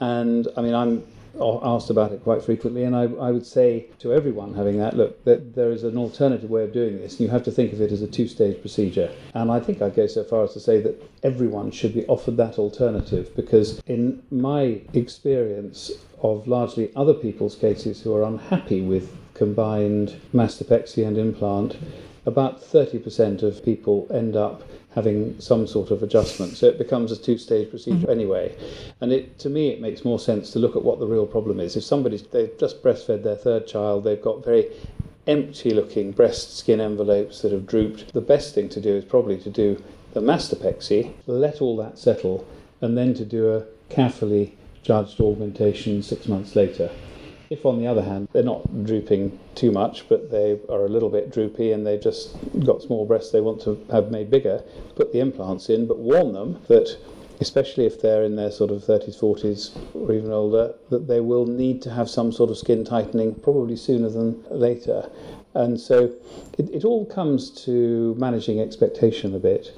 And 0.01 0.49
I 0.57 0.61
mean, 0.63 0.75
I'm 0.75 0.99
a- 0.99 1.03
asked 1.41 1.91
about 1.91 2.13
it 2.13 2.23
quite 2.23 2.43
frequently, 2.43 2.85
and 2.85 2.95
I, 2.95 3.03
I 3.03 3.31
would 3.31 3.47
say 3.47 3.87
to 4.01 4.13
everyone 4.13 4.55
having 4.55 4.79
that, 4.79 4.97
look, 4.97 5.25
that 5.25 5.55
there 5.55 5.71
is 5.71 5.85
an 5.85 5.97
alternative 5.97 6.51
way 6.51 6.65
of 6.65 6.73
doing 6.73 6.99
this, 6.99 7.13
and 7.13 7.21
you 7.21 7.29
have 7.29 7.45
to 7.45 7.51
think 7.51 7.73
of 7.73 7.81
it 7.81 7.93
as 7.93 8.03
a 8.03 8.07
two 8.07 8.29
stage 8.29 8.61
procedure. 8.61 9.11
And 9.35 9.51
I 9.51 9.61
think 9.61 9.81
I'd 9.81 9.95
go 9.95 10.07
so 10.07 10.25
far 10.25 10.45
as 10.45 10.53
to 10.55 10.61
say 10.61 10.81
that 10.81 11.01
everyone 11.23 11.71
should 11.71 11.95
be 11.95 12.07
offered 12.07 12.37
that 12.37 12.59
alternative 12.59 13.35
because, 13.37 13.81
in 13.87 14.23
my 14.31 14.81
experience 14.93 15.93
of 16.23 16.49
largely 16.49 16.91
other 16.97 17.15
people's 17.15 17.55
cases 17.55 18.03
who 18.03 18.15
are 18.15 18.25
unhappy 18.25 18.81
with 18.81 19.17
combined 19.35 20.21
mastopexy 20.35 21.07
and 21.07 21.17
implant, 21.17 21.77
about 22.27 22.61
30% 22.61 23.43
of 23.43 23.65
people 23.65 24.07
end 24.13 24.37
up 24.37 24.63
having 24.99 25.39
some 25.39 25.65
sort 25.69 25.93
of 25.93 26.03
adjustment. 26.03 26.57
So 26.57 26.67
it 26.67 26.77
becomes 26.77 27.13
a 27.13 27.17
two-stage 27.17 27.71
procedure 27.71 27.99
mm-hmm. 27.99 28.19
anyway. 28.19 28.45
And 29.01 29.13
it, 29.13 29.39
to 29.45 29.49
me, 29.49 29.69
it 29.69 29.81
makes 29.81 30.05
more 30.05 30.19
sense 30.19 30.51
to 30.53 30.59
look 30.59 30.75
at 30.75 30.83
what 30.83 30.99
the 30.99 31.07
real 31.07 31.25
problem 31.25 31.61
is. 31.61 31.77
If 31.77 31.85
somebody's 31.85 32.25
they've 32.25 32.59
just 32.59 32.83
breastfed 32.83 33.23
their 33.23 33.37
third 33.37 33.69
child, 33.69 34.03
they've 34.03 34.27
got 34.31 34.45
very 34.45 34.67
empty-looking 35.29 36.13
breast 36.13 36.59
skin 36.59 36.81
envelopes 36.81 37.43
that 37.43 37.53
have 37.53 37.65
drooped. 37.65 38.13
The 38.13 38.29
best 38.35 38.57
thing 38.57 38.69
to 38.71 38.81
do 38.81 38.93
is 38.97 39.05
probably 39.05 39.39
to 39.39 39.51
do 39.51 39.81
the 40.15 40.21
mastopexy, 40.21 41.13
let 41.27 41.61
all 41.63 41.77
that 41.77 41.97
settle, 41.97 42.45
and 42.81 42.99
then 42.99 43.15
to 43.15 43.25
do 43.25 43.55
a 43.55 43.65
carefully 43.89 44.57
judged 44.83 45.21
augmentation 45.21 46.03
six 46.03 46.27
months 46.27 46.57
later. 46.57 46.91
If, 47.51 47.65
on 47.65 47.79
the 47.79 47.87
other 47.87 48.03
hand, 48.03 48.29
they're 48.33 48.43
not 48.43 48.85
drooping 48.85 49.39
too 49.55 49.71
much, 49.71 50.09
but 50.09 50.31
they 50.31 50.59
are 50.69 50.85
a 50.85 50.89
little 50.89 51.09
bit 51.09 51.33
droopy 51.33 51.73
and 51.73 51.87
they've 51.87 52.01
just 52.01 52.37
got 52.65 52.83
small 52.83 53.07
breasts 53.07 53.31
they 53.31 53.41
want 53.41 53.63
to 53.63 53.85
have 53.91 54.11
made 54.11 54.31
bigger, 54.31 54.63
put 54.97 55.13
the 55.13 55.21
implants 55.21 55.71
in, 55.71 55.87
but 55.87 55.99
warn 55.99 56.35
them 56.35 56.61
that, 56.69 56.95
especially 57.41 57.87
if 57.87 58.03
they're 58.03 58.23
in 58.23 58.37
their 58.37 58.51
sort 58.51 58.71
of 58.71 58.83
30s, 58.83 59.19
40s, 59.19 59.79
or 59.95 60.13
even 60.13 60.31
older, 60.31 60.75
that 60.91 61.09
they 61.09 61.21
will 61.21 61.47
need 61.47 61.81
to 61.83 61.91
have 61.91 62.11
some 62.11 62.33
sort 62.33 62.51
of 62.51 62.59
skin 62.59 62.85
tightening 62.85 63.35
probably 63.35 63.77
sooner 63.77 64.11
than 64.11 64.45
later. 64.51 65.11
And 65.55 65.81
so 65.81 66.13
it, 66.59 66.69
it 66.71 66.85
all 66.85 67.07
comes 67.07 67.51
to 67.65 68.15
managing 68.19 68.61
expectation 68.61 69.35
a 69.35 69.39
bit. 69.39 69.73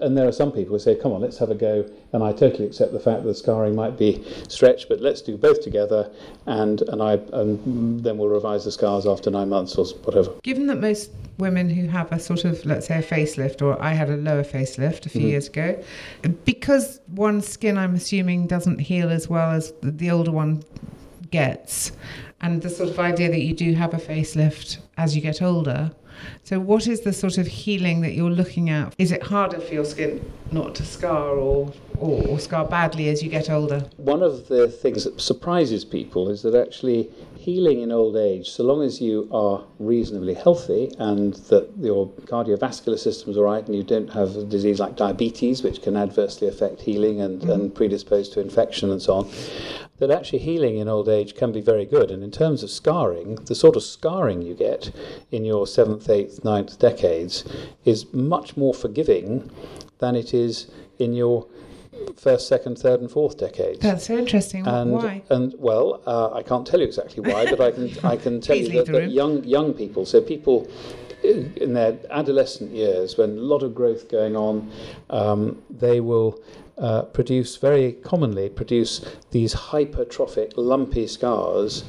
And 0.00 0.16
there 0.16 0.26
are 0.26 0.32
some 0.32 0.50
people 0.50 0.72
who 0.72 0.78
say, 0.78 0.94
come 0.94 1.12
on, 1.12 1.20
let's 1.20 1.38
have 1.38 1.50
a 1.50 1.54
go. 1.54 1.88
And 2.12 2.22
I 2.22 2.32
totally 2.32 2.66
accept 2.66 2.92
the 2.92 3.00
fact 3.00 3.22
that 3.22 3.28
the 3.28 3.34
scarring 3.34 3.74
might 3.74 3.96
be 3.96 4.24
stretched, 4.48 4.88
but 4.88 5.00
let's 5.00 5.22
do 5.22 5.36
both 5.36 5.62
together. 5.62 6.10
And, 6.46 6.82
and, 6.82 7.02
I, 7.02 7.14
and 7.32 8.02
then 8.02 8.18
we'll 8.18 8.28
revise 8.28 8.64
the 8.64 8.72
scars 8.72 9.06
after 9.06 9.30
nine 9.30 9.48
months 9.48 9.76
or 9.76 9.86
whatever. 10.02 10.32
Given 10.42 10.66
that 10.66 10.80
most 10.80 11.10
women 11.38 11.68
who 11.68 11.86
have 11.88 12.10
a 12.12 12.18
sort 12.18 12.44
of, 12.44 12.64
let's 12.66 12.86
say, 12.86 12.98
a 12.98 13.02
facelift, 13.02 13.62
or 13.62 13.80
I 13.82 13.92
had 13.92 14.10
a 14.10 14.16
lower 14.16 14.44
facelift 14.44 15.06
a 15.06 15.08
few 15.08 15.20
mm-hmm. 15.20 15.30
years 15.30 15.48
ago, 15.48 15.82
because 16.44 17.00
one 17.06 17.40
skin, 17.40 17.78
I'm 17.78 17.94
assuming, 17.94 18.46
doesn't 18.46 18.78
heal 18.78 19.10
as 19.10 19.28
well 19.28 19.50
as 19.50 19.72
the 19.82 20.10
older 20.10 20.32
one 20.32 20.62
gets, 21.30 21.92
and 22.40 22.62
the 22.62 22.70
sort 22.70 22.90
of 22.90 22.98
idea 22.98 23.30
that 23.30 23.40
you 23.40 23.54
do 23.54 23.74
have 23.74 23.94
a 23.94 23.98
facelift 23.98 24.78
as 24.96 25.16
you 25.16 25.22
get 25.22 25.42
older. 25.42 25.90
So, 26.42 26.60
what 26.60 26.86
is 26.86 27.00
the 27.00 27.12
sort 27.12 27.38
of 27.38 27.46
healing 27.46 28.00
that 28.02 28.12
you're 28.12 28.30
looking 28.30 28.70
at? 28.70 28.94
Is 28.98 29.12
it 29.12 29.22
harder 29.22 29.60
for 29.60 29.72
your 29.72 29.84
skin 29.84 30.24
not 30.54 30.74
to 30.76 30.84
scar 30.84 31.30
or, 31.30 31.72
or, 31.98 32.26
or 32.28 32.38
scar 32.38 32.64
badly 32.64 33.08
as 33.08 33.22
you 33.22 33.28
get 33.28 33.50
older? 33.50 33.80
One 33.96 34.22
of 34.22 34.48
the 34.48 34.68
things 34.68 35.04
that 35.04 35.20
surprises 35.20 35.84
people 35.84 36.30
is 36.30 36.42
that 36.42 36.54
actually 36.54 37.10
healing 37.36 37.80
in 37.80 37.92
old 37.92 38.16
age, 38.16 38.48
so 38.48 38.62
long 38.62 38.82
as 38.82 39.02
you 39.02 39.28
are 39.30 39.62
reasonably 39.78 40.32
healthy 40.32 40.90
and 40.98 41.34
that 41.50 41.68
your 41.78 42.08
cardiovascular 42.22 42.98
system's 42.98 43.36
all 43.36 43.44
right 43.44 43.66
and 43.66 43.74
you 43.74 43.82
don't 43.82 44.10
have 44.10 44.34
a 44.36 44.44
disease 44.44 44.80
like 44.80 44.96
diabetes, 44.96 45.62
which 45.62 45.82
can 45.82 45.94
adversely 45.96 46.48
affect 46.48 46.80
healing 46.80 47.20
and, 47.20 47.42
mm-hmm. 47.42 47.50
and 47.50 47.74
predispose 47.74 48.30
to 48.30 48.40
infection 48.40 48.90
and 48.90 49.02
so 49.02 49.14
on, 49.14 49.30
that 49.98 50.10
actually 50.10 50.38
healing 50.38 50.78
in 50.78 50.88
old 50.88 51.08
age 51.08 51.34
can 51.34 51.52
be 51.52 51.60
very 51.60 51.84
good. 51.84 52.10
And 52.10 52.24
in 52.24 52.30
terms 52.30 52.62
of 52.62 52.70
scarring, 52.70 53.36
the 53.44 53.54
sort 53.54 53.76
of 53.76 53.82
scarring 53.82 54.40
you 54.40 54.54
get 54.54 54.90
in 55.30 55.44
your 55.44 55.66
seventh, 55.66 56.08
eighth, 56.08 56.44
ninth 56.44 56.78
decades 56.78 57.44
is 57.84 58.12
much 58.12 58.56
more 58.56 58.72
forgiving 58.72 59.50
than 59.98 60.16
it 60.16 60.34
is 60.34 60.70
in 60.98 61.12
your 61.12 61.46
first, 62.16 62.48
second, 62.48 62.78
third, 62.78 63.00
and 63.00 63.10
fourth 63.10 63.38
decades. 63.38 63.80
That's 63.80 64.06
so 64.06 64.16
interesting. 64.16 64.66
and, 64.66 64.90
Why? 64.92 65.22
And 65.30 65.54
well, 65.58 66.02
uh, 66.06 66.32
I 66.32 66.42
can't 66.42 66.66
tell 66.66 66.80
you 66.80 66.86
exactly 66.86 67.22
why, 67.22 67.44
but 67.48 67.60
I 67.60 67.70
can 67.70 67.90
I 68.04 68.16
can 68.16 68.40
tell 68.40 68.56
you 68.56 68.68
that, 68.82 68.92
that 68.92 69.10
young 69.10 69.44
young 69.44 69.74
people, 69.74 70.06
so 70.06 70.20
people 70.20 70.68
in 71.22 71.52
in 71.56 71.74
their 71.74 71.98
adolescent 72.10 72.72
years, 72.72 73.16
when 73.16 73.30
a 73.30 73.40
lot 73.40 73.62
of 73.62 73.74
growth 73.74 74.08
going 74.08 74.36
on, 74.36 74.70
um, 75.10 75.62
they 75.70 76.00
will. 76.00 76.40
Uh, 76.76 77.02
produce 77.02 77.54
very 77.54 77.92
commonly 77.92 78.48
produce 78.48 79.00
these 79.30 79.54
hypertrophic 79.54 80.52
lumpy 80.56 81.06
scars 81.06 81.84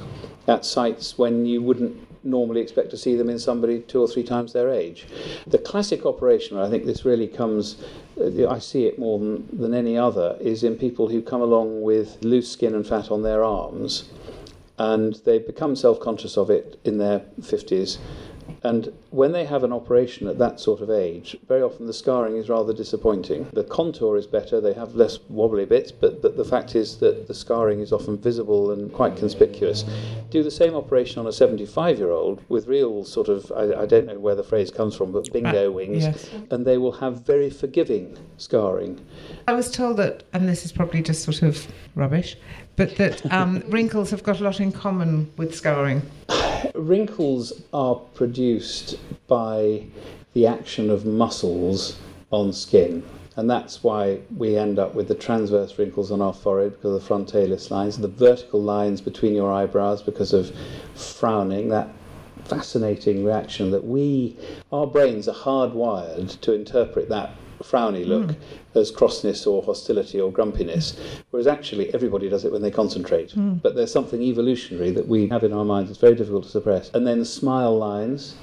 at 0.47 0.63
sites 0.63 1.17
when 1.17 1.43
you 1.43 1.59
wouldn't 1.59 1.97
normally 2.25 2.61
expect 2.61 2.89
to 2.91 2.97
see 2.97 3.15
them 3.15 3.29
in 3.29 3.39
somebody 3.39 3.79
two 3.81 4.01
or 4.01 4.07
three 4.07 4.23
times 4.23 4.53
their 4.53 4.69
age. 4.69 5.07
The 5.47 5.57
classic 5.57 6.05
operation, 6.05 6.57
I 6.57 6.69
think 6.69 6.85
this 6.85 7.05
really 7.05 7.27
comes, 7.27 7.83
uh, 8.19 8.47
I 8.49 8.59
see 8.59 8.85
it 8.85 8.97
more 8.99 9.19
than, 9.19 9.47
than 9.51 9.73
any 9.73 9.97
other, 9.97 10.37
is 10.41 10.63
in 10.63 10.75
people 10.75 11.07
who 11.09 11.21
come 11.21 11.41
along 11.41 11.81
with 11.81 12.17
loose 12.23 12.51
skin 12.51 12.73
and 12.73 12.85
fat 12.85 13.11
on 13.11 13.23
their 13.23 13.43
arms 13.43 14.09
and 14.77 15.15
they 15.25 15.39
become 15.39 15.75
self 15.75 15.99
conscious 15.99 16.37
of 16.37 16.49
it 16.49 16.79
in 16.83 16.97
their 16.97 17.19
50s. 17.41 17.97
And 18.65 18.91
when 19.11 19.31
they 19.31 19.45
have 19.45 19.63
an 19.63 19.71
operation 19.71 20.27
at 20.27 20.39
that 20.39 20.59
sort 20.59 20.81
of 20.81 20.89
age, 20.89 21.37
very 21.47 21.61
often 21.61 21.85
the 21.85 21.93
scarring 21.93 22.35
is 22.35 22.49
rather 22.49 22.73
disappointing. 22.73 23.47
The 23.53 23.63
contour 23.63 24.17
is 24.17 24.25
better, 24.25 24.59
they 24.59 24.73
have 24.73 24.95
less 24.95 25.19
wobbly 25.29 25.65
bits, 25.65 25.91
but, 25.91 26.23
but 26.23 26.35
the 26.35 26.43
fact 26.43 26.73
is 26.73 26.97
that 26.97 27.27
the 27.27 27.35
scarring 27.35 27.79
is 27.79 27.93
often 27.93 28.17
visible 28.17 28.71
and 28.71 28.91
quite 28.91 29.17
conspicuous. 29.17 29.85
Do 30.31 30.41
the 30.41 30.49
same 30.49 30.73
operation 30.73 31.19
on 31.19 31.27
a 31.27 31.31
75 31.31 31.99
year 31.99 32.09
old 32.09 32.43
with 32.49 32.65
real 32.65 33.05
sort 33.05 33.29
of, 33.29 33.51
I, 33.55 33.83
I 33.83 33.85
don't 33.85 34.07
know 34.07 34.17
where 34.17 34.33
the 34.33 34.43
phrase 34.43 34.71
comes 34.71 34.95
from, 34.95 35.11
but 35.11 35.31
bingo 35.31 35.67
Uh, 35.67 35.71
wings, 35.71 36.03
yes. 36.03 36.31
and 36.49 36.65
they 36.65 36.79
will 36.79 36.93
have 36.93 37.23
very 37.23 37.51
forgiving 37.51 38.17
scarring. 38.37 38.99
I 39.47 39.53
was 39.53 39.69
told 39.69 39.97
that, 39.97 40.23
and 40.33 40.49
this 40.49 40.65
is 40.65 40.71
probably 40.71 41.03
just 41.03 41.23
sort 41.23 41.43
of 41.43 41.67
rubbish, 41.93 42.35
but 42.77 42.95
that 42.95 43.31
um, 43.31 43.63
wrinkles 43.69 44.09
have 44.09 44.23
got 44.23 44.39
a 44.39 44.43
lot 44.43 44.59
in 44.59 44.71
common 44.71 45.31
with 45.37 45.53
scarring. 45.53 46.01
Wrinkles 46.75 47.61
are 47.73 47.95
produced 47.95 48.97
by 49.27 49.85
the 50.33 50.47
action 50.47 50.89
of 50.89 51.05
muscles 51.05 51.97
on 52.31 52.53
skin. 52.53 53.03
And 53.37 53.49
that's 53.49 53.83
why 53.83 54.19
we 54.37 54.57
end 54.57 54.79
up 54.79 54.95
with 54.95 55.07
the 55.07 55.15
transverse 55.15 55.77
wrinkles 55.77 56.11
on 56.11 56.21
our 56.21 56.33
forehead 56.33 56.71
because 56.71 56.93
of 56.95 57.01
the 57.01 57.07
frontalis 57.07 57.69
lines, 57.69 57.97
the 57.97 58.07
vertical 58.07 58.61
lines 58.61 59.01
between 59.01 59.33
your 59.33 59.51
eyebrows 59.51 60.01
because 60.01 60.31
of 60.31 60.55
frowning, 60.95 61.69
that 61.69 61.89
fascinating 62.45 63.25
reaction 63.25 63.71
that 63.71 63.83
we, 63.83 64.37
our 64.71 64.87
brains 64.87 65.27
are 65.27 65.35
hardwired 65.35 66.39
to 66.41 66.53
interpret 66.53 67.09
that 67.09 67.31
frowny 67.69 68.05
look 68.05 68.35
as 68.75 68.91
crossness 68.91 69.47
or 69.47 69.63
hostility 69.63 70.19
or 70.19 70.31
grumpiness, 70.31 70.97
whereas 71.31 71.47
actually 71.47 71.93
everybody 71.93 72.29
does 72.29 72.45
it 72.45 72.51
when 72.51 72.61
they 72.61 72.71
concentrate. 72.71 73.33
But 73.35 73.75
there's 73.75 73.91
something 73.91 74.21
evolutionary 74.21 74.91
that 74.91 75.07
we 75.07 75.27
have 75.29 75.43
in 75.43 75.53
our 75.53 75.65
minds 75.65 75.89
that's 75.89 75.99
very 75.99 76.15
difficult 76.15 76.43
to 76.43 76.49
suppress. 76.49 76.91
And 76.93 77.05
then 77.07 77.25
smile 77.25 77.77
lines. 77.77 78.35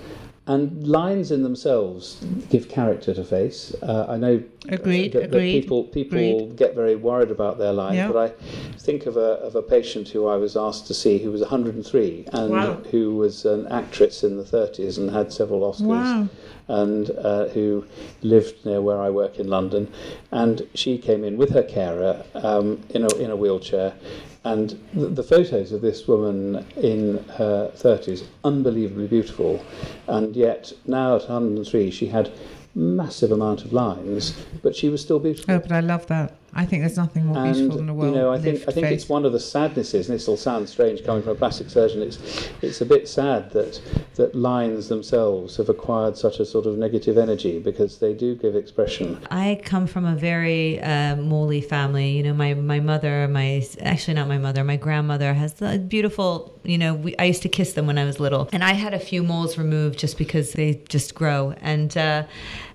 And 0.45 0.89
lines 0.89 1.31
in 1.31 1.45
themselves 1.45 2.17
give 2.51 2.69
character 2.69 3.15
to 3.15 3.23
face. 3.23 3.77
Uh, 3.81 4.07
I 4.09 4.17
know 4.17 4.43
Agreed, 4.69 5.13
that, 5.13 5.31
that 5.31 5.37
agreed, 5.37 5.61
people 5.63 5.85
people 5.85 6.19
agreed. 6.19 6.57
get 6.57 6.75
very 6.75 6.97
worried 6.97 7.31
about 7.31 7.59
their 7.59 7.73
lines, 7.73 7.95
Yeah. 7.95 8.11
but 8.11 8.17
I 8.17 8.29
think 8.77 9.07
of 9.07 9.17
a 9.17 9.35
of 9.47 9.55
a 9.55 9.63
patient 9.63 10.09
who 10.09 10.27
I 10.27 10.35
was 10.35 10.57
asked 10.57 10.89
to 10.89 10.95
see 10.95 11.19
who 11.19 11.31
was 11.31 11.43
103 11.43 12.25
and 12.33 12.51
Wow. 12.51 12.73
who 12.91 13.15
was 13.15 13.45
an 13.45 13.69
actress 13.69 14.25
in 14.25 14.37
the 14.37 14.43
30s 14.43 14.99
and 14.99 15.11
had 15.13 15.33
several 15.33 15.61
Oscars 15.61 15.87
Wow. 15.87 16.29
And 16.73 17.11
uh, 17.11 17.49
who 17.49 17.85
lived 18.23 18.65
near 18.65 18.81
where 18.81 19.01
I 19.01 19.11
work 19.11 19.39
in 19.39 19.49
London. 19.49 19.93
And 20.31 20.67
she 20.75 20.97
came 20.97 21.23
in 21.23 21.37
with 21.37 21.51
her 21.51 21.63
carer 21.63 22.25
um, 22.35 22.81
in, 22.91 23.05
a, 23.05 23.15
in 23.17 23.31
a 23.31 23.37
wheelchair. 23.37 23.95
And 24.45 24.81
the, 24.95 25.07
the 25.09 25.23
photos 25.23 25.71
of 25.71 25.83
this 25.83 26.09
woman 26.09 26.67
in 26.77 27.23
her 27.37 27.71
30s, 27.77 28.25
unbelievably 28.43 29.09
beautiful. 29.09 29.65
And 30.07 30.35
yet, 30.35 30.73
now 30.87 31.17
at 31.17 31.23
103, 31.23 31.91
she 31.91 32.07
had 32.07 32.33
massive 32.75 33.33
amount 33.33 33.65
of 33.67 33.73
lines, 33.75 34.35
but 34.63 34.75
she 34.75 34.89
was 34.89 35.03
still 35.03 35.19
beautiful. 35.19 35.55
Oh, 35.55 35.59
but 35.59 35.73
I 35.73 35.81
love 35.81 36.07
that. 36.07 36.35
I 36.55 36.67
think 36.67 36.83
there's 36.83 36.99
nothing 36.99 37.27
more 37.27 37.39
And 37.39 37.55
beautiful 37.55 37.77
than 37.79 37.89
a 37.89 37.95
well 37.95 38.09
you 38.09 38.15
know, 38.15 38.31
I 38.31 38.39
think 38.39 38.63
I 38.69 38.73
think 38.73 38.87
face. 38.87 39.03
it's 39.03 39.09
one 39.09 39.25
of 39.25 39.33
the 39.33 39.41
sadnesses, 39.41 40.09
and 40.09 40.15
this 40.15 40.27
will 40.27 40.37
sound 40.37 40.69
strange 40.69 41.03
coming 41.03 41.23
from 41.23 41.33
a 41.33 41.35
plastic 41.35 41.71
surgeon. 41.71 42.03
It's 42.03 42.19
it's 42.61 42.81
a 42.83 42.87
bit 42.87 43.09
sad 43.09 43.51
that 43.53 43.81
that 44.17 44.35
lines 44.35 44.89
themselves 44.89 45.57
have 45.57 45.71
acquired 45.71 46.19
such 46.19 46.41
a 46.41 46.45
sort 46.45 46.67
of 46.67 46.77
negative 46.77 47.17
energy 47.17 47.59
because 47.59 47.99
they 47.99 48.13
do 48.13 48.35
give 48.35 48.55
expression. 48.55 49.19
I 49.31 49.61
come 49.65 49.87
from 49.87 50.05
a 50.05 50.15
very 50.15 50.79
uh, 50.81 51.17
moly 51.17 51.63
family. 51.63 52.11
You 52.11 52.23
know, 52.25 52.35
my 52.35 52.53
my 52.53 52.81
mother, 52.81 53.29
my 53.29 53.67
actually 53.81 54.15
not 54.15 54.29
my 54.29 54.39
mother, 54.39 54.63
my 54.63 54.77
grandmother 54.77 55.33
has 55.33 55.61
a 55.63 55.79
beautiful. 55.79 56.53
You 56.65 56.79
know, 56.79 56.95
we, 56.95 57.17
I 57.17 57.25
used 57.25 57.43
to 57.43 57.49
kiss 57.49 57.73
them 57.73 57.87
when 57.87 57.97
I 57.97 58.05
was 58.05 58.21
little, 58.21 58.49
and 58.53 58.63
I 58.63 58.75
had 58.75 58.93
a 58.93 59.01
few 59.01 59.23
moles 59.23 59.57
removed 59.57 59.99
just 59.99 60.19
because 60.19 60.53
they 60.53 60.83
just 60.89 61.15
grow. 61.15 61.55
And 61.63 61.97
uh, 61.97 62.25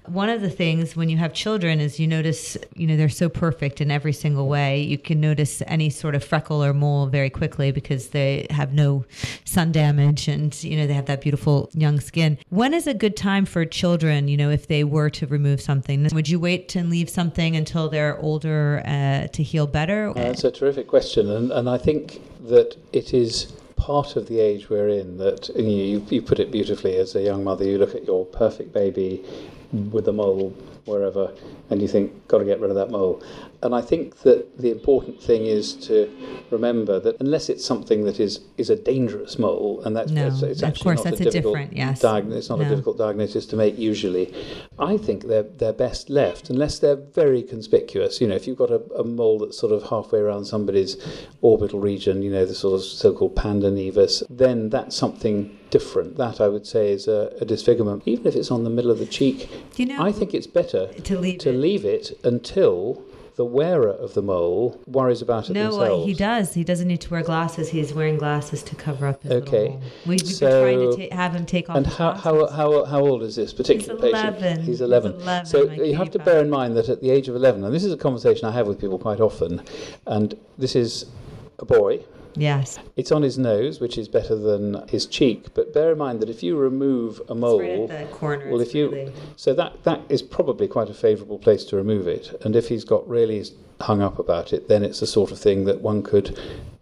one 0.07 0.29
of 0.29 0.41
the 0.41 0.49
things 0.49 0.95
when 0.95 1.09
you 1.09 1.17
have 1.17 1.33
children 1.33 1.79
is 1.79 1.99
you 1.99 2.07
notice, 2.07 2.57
you 2.75 2.87
know, 2.87 2.95
they're 2.95 3.09
so 3.09 3.29
perfect 3.29 3.81
in 3.81 3.91
every 3.91 4.13
single 4.13 4.47
way. 4.47 4.81
You 4.81 4.97
can 4.97 5.19
notice 5.19 5.61
any 5.67 5.89
sort 5.89 6.15
of 6.15 6.23
freckle 6.23 6.63
or 6.63 6.73
mole 6.73 7.07
very 7.07 7.29
quickly 7.29 7.71
because 7.71 8.09
they 8.09 8.47
have 8.49 8.73
no 8.73 9.05
sun 9.45 9.71
damage 9.71 10.27
and, 10.27 10.63
you 10.63 10.77
know, 10.77 10.87
they 10.87 10.93
have 10.93 11.05
that 11.07 11.21
beautiful 11.21 11.69
young 11.73 11.99
skin. 11.99 12.37
When 12.49 12.73
is 12.73 12.87
a 12.87 12.93
good 12.93 13.17
time 13.17 13.45
for 13.45 13.65
children, 13.65 14.27
you 14.27 14.37
know, 14.37 14.49
if 14.49 14.67
they 14.67 14.83
were 14.83 15.09
to 15.11 15.27
remove 15.27 15.61
something? 15.61 16.07
Would 16.13 16.29
you 16.29 16.39
wait 16.39 16.69
to 16.69 16.83
leave 16.83 17.09
something 17.09 17.55
until 17.55 17.89
they're 17.89 18.17
older 18.19 18.81
uh, 18.85 19.27
to 19.27 19.43
heal 19.43 19.67
better? 19.67 20.09
Uh, 20.09 20.13
That's 20.13 20.43
a 20.43 20.51
terrific 20.51 20.87
question, 20.87 21.29
and, 21.29 21.51
and 21.51 21.69
I 21.69 21.77
think 21.77 22.21
that 22.47 22.77
it 22.93 23.13
is 23.13 23.53
part 23.75 24.15
of 24.15 24.27
the 24.27 24.39
age 24.39 24.69
we're 24.69 24.89
in 24.89 25.17
that 25.17 25.49
you, 25.55 26.05
you 26.09 26.21
put 26.21 26.39
it 26.39 26.51
beautifully 26.51 26.95
as 26.95 27.15
a 27.15 27.21
young 27.21 27.43
mother. 27.43 27.63
You 27.63 27.77
look 27.77 27.93
at 27.93 28.05
your 28.05 28.25
perfect 28.25 28.73
baby 28.73 29.23
with 29.71 30.07
a 30.07 30.13
mole 30.13 30.49
wherever, 30.85 31.33
and 31.69 31.81
you 31.81 31.87
think, 31.87 32.27
got 32.27 32.39
to 32.39 32.45
get 32.45 32.59
rid 32.59 32.69
of 32.69 32.75
that 32.75 32.89
mole. 32.89 33.21
And 33.63 33.73
I 33.73 33.81
think 33.81 34.19
that 34.19 34.57
the 34.59 34.69
important 34.69 35.19
thing 35.21 35.47
is 35.47 35.73
to 35.87 36.09
remember 36.51 36.99
that 36.99 37.17
unless 37.19 37.49
it's 37.49 37.65
something 37.65 38.03
that 38.05 38.19
is, 38.19 38.41
is 38.57 38.69
a 38.69 38.75
dangerous 38.75 39.39
mole, 39.39 39.81
and 39.83 39.95
that's 39.95 40.11
No, 40.11 40.27
it's, 40.27 40.43
it's 40.43 40.61
of 40.61 40.69
actually 40.69 40.83
course, 40.83 40.97
not 40.97 41.03
that's 41.05 41.21
a 41.21 41.23
difficult 41.23 41.55
different- 41.55 41.75
yes. 41.75 42.01
diag- 42.03 42.31
it's 42.31 42.49
not 42.49 42.61
a 42.61 42.65
difficult 42.69 42.97
diagnosis 42.99 43.47
to 43.47 43.55
make 43.55 43.77
usually. 43.77 44.31
I 44.77 44.97
think 44.97 45.23
they're 45.23 45.41
they're 45.43 45.73
best 45.73 46.09
left 46.11 46.51
unless 46.51 46.77
they're 46.77 46.95
very 46.95 47.41
conspicuous. 47.41 48.21
You 48.21 48.27
know, 48.27 48.35
if 48.35 48.45
you've 48.47 48.57
got 48.59 48.69
a, 48.69 48.81
a 48.95 49.03
mole 49.03 49.39
that's 49.39 49.57
sort 49.57 49.71
of 49.71 49.89
halfway 49.89 50.19
around 50.19 50.45
somebody's 50.45 50.95
orbital 51.41 51.79
region, 51.79 52.21
you 52.21 52.31
know, 52.31 52.45
the 52.45 52.53
sort 52.55 52.75
of 52.75 52.83
so-called 52.85 53.35
panda 53.35 53.71
nevus, 53.71 54.21
then 54.29 54.69
that's 54.69 54.95
something 54.95 55.57
different. 55.71 56.15
That 56.17 56.39
I 56.39 56.47
would 56.47 56.67
say 56.67 56.91
is 56.91 57.07
a, 57.07 57.35
a 57.41 57.45
disfigurement, 57.45 58.03
even 58.05 58.27
if 58.27 58.35
it's 58.35 58.51
on 58.51 58.63
the 58.63 58.69
middle 58.69 58.91
of 58.91 58.99
the 58.99 59.05
cheek. 59.07 59.49
Do 59.75 59.81
you 59.83 59.89
know- 59.89 60.01
I 60.03 60.11
think 60.11 60.33
it's 60.35 60.47
better 60.47 60.87
To 60.93 61.19
leave 61.19 61.39
to 61.39 61.49
it. 61.49 61.53
leave 61.57 61.85
it 61.85 62.17
until 62.23 63.03
the 63.37 63.45
wearer 63.45 63.89
of 63.89 64.15
the 64.15 64.21
mole 64.21 64.81
worries 64.87 65.21
about 65.21 65.47
it 65.49 65.53
No, 65.53 65.65
themselves. 65.71 66.03
uh, 66.03 66.05
he 66.07 66.13
does. 66.15 66.53
He 66.55 66.63
doesn't 66.63 66.87
need 66.87 67.01
to 67.01 67.09
wear 67.11 67.21
glasses. 67.21 67.69
He's 67.69 67.93
wearing 67.93 68.17
glasses 68.17 68.63
to 68.63 68.75
cover 68.75 69.05
up 69.05 69.21
his 69.21 69.31
Okay. 69.31 69.69
mole. 69.69 69.81
We, 70.07 70.15
we've 70.15 70.27
So- 70.27 70.65
been 70.65 70.79
trying 70.79 70.97
to 70.97 71.09
ta- 71.09 71.15
have 71.15 71.35
him 71.35 71.45
take 71.45 71.69
off 71.69 71.77
And 71.77 71.85
how, 71.85 72.13
how, 72.15 72.47
how, 72.47 72.85
how 72.85 72.99
old 72.99 73.21
is 73.21 73.35
this 73.35 73.53
particular 73.53 73.93
He's 74.01 74.11
patient? 74.11 74.37
11. 74.39 74.57
He's 74.57 74.65
He's 74.67 74.81
11. 74.81 75.13
11, 75.21 75.45
so 75.45 75.71
you 75.71 75.95
have 75.95 76.09
to 76.11 76.19
bear 76.19 76.41
in 76.41 76.49
mind 76.49 76.75
that 76.77 76.89
at 76.89 76.99
the 77.01 77.11
age 77.11 77.29
of 77.29 77.35
11, 77.35 77.63
and 77.63 77.71
this 77.73 77.83
is 77.83 77.93
a 77.93 77.97
conversation 77.97 78.47
I 78.47 78.51
have 78.53 78.67
with 78.67 78.79
people 78.81 78.97
quite 78.97 79.19
often, 79.21 79.61
and 80.07 80.33
this 80.57 80.75
is 80.75 81.05
a 81.59 81.65
boy. 81.65 81.99
Yes. 82.37 82.77
It's 82.95 83.11
on 83.11 83.21
his 83.23 83.37
nose, 83.37 83.79
which 83.79 83.97
is 83.97 84.07
better 84.07 84.35
than 84.35 84.87
his 84.87 85.05
cheek. 85.05 85.53
But 85.53 85.73
bear 85.73 85.91
in 85.91 85.97
mind 85.97 86.21
that 86.21 86.29
if 86.29 86.43
you 86.43 86.55
remove 86.57 87.21
a 87.29 87.35
mole, 87.35 87.59
right 87.59 87.89
at 87.91 88.09
the 88.09 88.15
corner, 88.15 88.49
well, 88.51 88.61
if 88.61 88.73
you 88.75 88.89
really- 88.89 89.11
so 89.35 89.53
that 89.53 89.83
that 89.83 90.01
is 90.09 90.21
probably 90.21 90.67
quite 90.67 90.89
a 90.89 90.93
favourable 90.93 91.39
place 91.39 91.63
to 91.65 91.75
remove 91.75 92.07
it. 92.07 92.39
And 92.43 92.55
if 92.55 92.69
he's 92.69 92.83
got 92.83 93.07
really 93.07 93.43
hung 93.81 94.01
up 94.01 94.19
about 94.19 94.53
it, 94.53 94.67
then 94.67 94.83
it's 94.83 94.99
the 94.99 95.07
sort 95.07 95.31
of 95.31 95.39
thing 95.39 95.65
that 95.65 95.81
one 95.81 96.01
could 96.03 96.37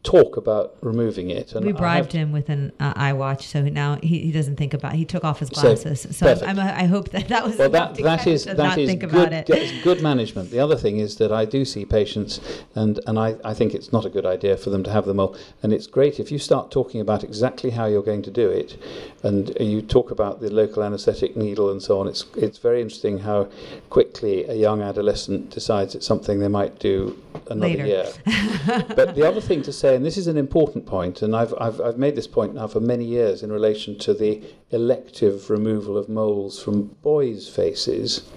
talk 0.05 0.37
about 0.37 0.75
removing 0.81 1.31
it. 1.31 1.53
And 1.53 1.65
we 1.65 1.73
bribed 1.73 2.13
him 2.13 2.31
with 2.31 2.47
an 2.49 2.71
uh, 2.79 2.93
iWatch, 2.93 3.41
so 3.41 3.61
now 3.63 3.97
he, 4.01 4.19
he 4.19 4.31
doesn't 4.31 4.55
think 4.55 4.73
about. 4.73 4.93
He 4.93 5.03
took 5.03 5.23
off 5.23 5.39
his 5.39 5.49
glasses, 5.49 6.01
so, 6.15 6.25
perfect. 6.27 6.47
I'm, 6.47 6.59
I 6.59 6.85
hope 6.85 7.09
that 7.09 7.27
that 7.27 7.43
was 7.43 7.57
Well, 7.57 7.69
that 7.71 7.95
that 7.95 8.27
is 8.27 8.43
to 8.43 8.53
that 8.53 8.57
not 8.63 8.77
is 8.77 8.87
think 8.87 9.01
good. 9.01 9.09
about 9.09 9.33
it. 9.33 9.83
Good 9.83 10.01
management. 10.01 10.51
The 10.51 10.59
other 10.59 10.75
thing 10.77 10.99
is 10.99 11.17
that 11.17 11.31
I 11.31 11.45
do 11.45 11.65
see 11.65 11.83
patients, 11.85 12.39
and 12.75 12.99
and 13.07 13.17
I, 13.19 13.35
I 13.43 13.53
think 13.53 13.73
it's 13.73 13.91
not 13.91 14.05
a 14.05 14.09
good 14.09 14.25
idea 14.25 14.55
for 14.55 14.69
them 14.69 14.83
to 14.83 14.91
have 14.91 15.05
them 15.05 15.19
all. 15.19 15.35
And 15.63 15.73
it's 15.73 15.87
great 15.87 16.19
if 16.19 16.31
you 16.31 16.37
start 16.37 16.71
talking 16.71 17.01
about 17.01 17.23
exactly 17.23 17.71
how 17.71 17.85
you're 17.87 18.03
going 18.03 18.21
to 18.23 18.31
do 18.31 18.49
it, 18.49 18.77
and 19.23 19.55
you 19.59 19.81
talk 19.81 20.11
about 20.11 20.39
the 20.39 20.51
local 20.51 20.83
anaesthetic 20.83 21.35
needle 21.35 21.71
and 21.71 21.81
so 21.81 21.99
on. 21.99 22.07
It's 22.07 22.25
it's 22.37 22.59
very 22.59 22.81
interesting 22.81 23.19
how 23.19 23.49
quickly 23.89 24.45
a 24.45 24.53
young 24.53 24.81
adolescent 24.81 25.49
decides 25.49 25.95
it's 25.95 26.05
something 26.05 26.39
they 26.39 26.47
might 26.47 26.77
do 26.79 27.17
another 27.49 27.67
Later. 27.67 27.85
year. 27.85 28.05
but 28.95 29.15
the 29.15 29.27
other 29.27 29.41
thing 29.41 29.61
to 29.63 29.73
say, 29.73 29.94
and 29.95 30.05
this 30.05 30.17
is 30.17 30.27
an 30.27 30.37
important 30.37 30.85
point, 30.85 31.21
and 31.21 31.35
I've, 31.35 31.53
I've, 31.59 31.81
I've 31.81 31.97
made 31.97 32.15
this 32.15 32.27
point 32.27 32.53
now 32.53 32.67
for 32.67 32.79
many 32.79 33.05
years 33.05 33.41
in 33.41 33.51
relation 33.51 33.97
to 33.99 34.13
the 34.13 34.43
elective 34.71 35.49
removal 35.49 35.97
of 35.97 36.09
moles 36.09 36.61
from 36.61 36.95
boys' 37.01 37.47
faces, 37.49 38.29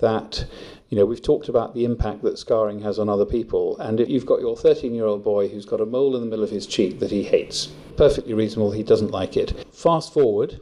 that 0.00 0.46
You 0.94 1.00
know, 1.00 1.06
we've 1.06 1.20
talked 1.20 1.48
about 1.48 1.74
the 1.74 1.84
impact 1.84 2.22
that 2.22 2.38
scarring 2.38 2.82
has 2.82 3.00
on 3.00 3.08
other 3.08 3.24
people, 3.24 3.76
and 3.78 3.98
if 3.98 4.08
you've 4.08 4.26
got 4.26 4.40
your 4.40 4.56
13 4.56 4.94
year 4.94 5.06
old 5.06 5.24
boy 5.24 5.48
who's 5.48 5.64
got 5.64 5.80
a 5.80 5.86
mole 5.86 6.14
in 6.14 6.20
the 6.20 6.28
middle 6.28 6.44
of 6.44 6.50
his 6.50 6.68
cheek 6.68 7.00
that 7.00 7.10
he 7.10 7.24
hates, 7.24 7.72
perfectly 7.96 8.32
reasonable, 8.32 8.70
he 8.70 8.84
doesn't 8.84 9.10
like 9.10 9.36
it. 9.36 9.66
Fast 9.72 10.12
forward, 10.12 10.60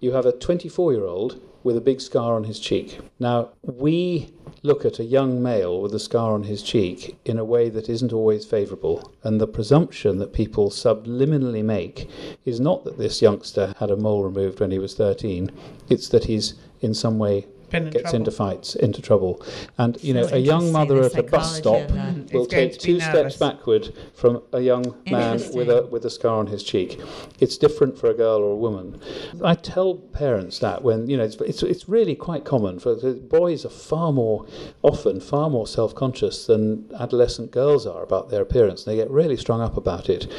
you 0.00 0.10
have 0.10 0.26
a 0.26 0.32
24 0.32 0.92
year 0.92 1.04
old 1.04 1.40
with 1.62 1.76
a 1.76 1.80
big 1.80 2.00
scar 2.00 2.34
on 2.34 2.44
his 2.44 2.58
cheek. 2.58 2.98
Now, 3.18 3.50
we 3.62 4.32
look 4.62 4.84
at 4.84 4.98
a 4.98 5.04
young 5.04 5.42
male 5.42 5.80
with 5.80 5.94
a 5.94 5.98
scar 5.98 6.32
on 6.32 6.44
his 6.44 6.62
cheek 6.62 7.18
in 7.24 7.38
a 7.38 7.44
way 7.44 7.68
that 7.68 7.88
isn't 7.88 8.12
always 8.12 8.44
favourable. 8.44 9.12
And 9.22 9.40
the 9.40 9.46
presumption 9.46 10.18
that 10.18 10.32
people 10.32 10.70
subliminally 10.70 11.64
make 11.64 12.08
is 12.44 12.60
not 12.60 12.84
that 12.84 12.98
this 12.98 13.22
youngster 13.22 13.74
had 13.78 13.90
a 13.90 13.96
mole 13.96 14.24
removed 14.24 14.60
when 14.60 14.70
he 14.70 14.78
was 14.78 14.94
13, 14.94 15.50
it's 15.88 16.08
that 16.08 16.24
he's 16.24 16.54
in 16.80 16.94
some 16.94 17.18
way 17.18 17.46
gets 17.70 18.02
trouble. 18.02 18.16
into 18.16 18.30
fights, 18.30 18.74
into 18.74 19.02
trouble. 19.02 19.42
And, 19.78 20.02
you 20.02 20.14
know, 20.14 20.26
So 20.26 20.36
a 20.36 20.38
young 20.38 20.72
mother 20.72 21.02
at 21.02 21.16
a 21.16 21.22
bus 21.22 21.56
stop 21.56 21.88
mm-hmm. 21.88 22.36
will 22.36 22.46
take 22.46 22.72
to 22.72 22.78
be 22.78 22.82
two 22.82 23.00
steps 23.00 23.36
backward 23.36 23.94
from 24.14 24.42
a 24.52 24.60
young 24.60 24.96
man 25.10 25.40
with 25.54 25.70
a, 25.70 25.86
with 25.86 26.04
a 26.04 26.10
scar 26.10 26.38
on 26.38 26.46
his 26.48 26.62
cheek. 26.62 27.00
It's 27.38 27.56
different 27.56 27.98
for 27.98 28.08
a 28.10 28.14
girl 28.14 28.40
or 28.40 28.52
a 28.52 28.56
woman. 28.56 29.00
I 29.44 29.54
tell 29.54 29.94
parents 29.94 30.58
that 30.60 30.82
when, 30.82 31.08
you 31.08 31.16
know, 31.16 31.24
it's, 31.24 31.36
it's, 31.36 31.62
it's 31.62 31.88
really 31.88 32.14
quite 32.14 32.44
common 32.44 32.78
for 32.78 32.94
boys 33.14 33.64
are 33.64 33.70
far 33.70 34.12
more, 34.12 34.46
often 34.82 35.20
far 35.20 35.50
more 35.50 35.66
self 35.66 35.94
conscious 35.94 36.46
than 36.46 36.90
adolescent 36.98 37.50
girls 37.50 37.86
are 37.86 38.02
about 38.02 38.30
their 38.30 38.42
appearance. 38.42 38.84
They 38.84 38.96
get 38.96 39.10
really 39.10 39.36
strung 39.36 39.60
up 39.60 39.76
about 39.76 40.08
it. 40.08 40.30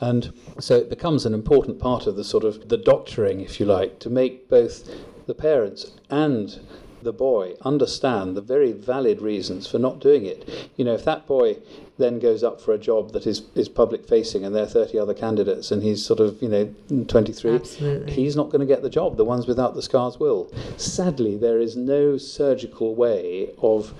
And 0.00 0.32
so 0.58 0.76
it 0.76 0.90
becomes 0.90 1.26
an 1.26 1.34
important 1.34 1.78
part 1.78 2.06
of 2.06 2.16
the 2.16 2.24
sort 2.24 2.44
of 2.44 2.68
the 2.68 2.76
doctoring, 2.76 3.40
if 3.40 3.60
you 3.60 3.66
like, 3.66 3.98
to 4.00 4.10
make 4.10 4.48
both 4.48 4.88
the 5.30 5.34
parents 5.34 5.92
and 6.10 6.58
the 7.02 7.12
boy 7.12 7.54
understand 7.62 8.36
the 8.36 8.40
very 8.40 8.72
valid 8.72 9.22
reasons 9.22 9.64
for 9.64 9.78
not 9.78 10.00
doing 10.00 10.26
it. 10.26 10.68
You 10.76 10.84
know, 10.84 10.92
if 10.92 11.04
that 11.04 11.24
boy 11.28 11.56
then 11.98 12.18
goes 12.18 12.42
up 12.42 12.60
for 12.60 12.72
a 12.72 12.78
job 12.78 13.12
that 13.12 13.28
is, 13.28 13.42
is 13.54 13.68
public 13.68 14.08
facing 14.08 14.44
and 14.44 14.56
there 14.56 14.64
are 14.64 14.66
30 14.66 14.98
other 14.98 15.14
candidates 15.14 15.70
and 15.70 15.84
he's 15.84 16.04
sort 16.04 16.18
of, 16.18 16.42
you 16.42 16.48
know, 16.48 16.74
23, 17.06 17.54
Absolutely. 17.54 18.12
he's 18.12 18.34
not 18.34 18.50
going 18.50 18.60
to 18.60 18.66
get 18.66 18.82
the 18.82 18.90
job. 18.90 19.16
The 19.16 19.24
ones 19.24 19.46
without 19.46 19.76
the 19.76 19.82
scars 19.82 20.18
will. 20.18 20.52
Sadly, 20.76 21.36
there 21.36 21.60
is 21.60 21.76
no 21.76 22.18
surgical 22.18 22.96
way 22.96 23.50
of 23.62 23.94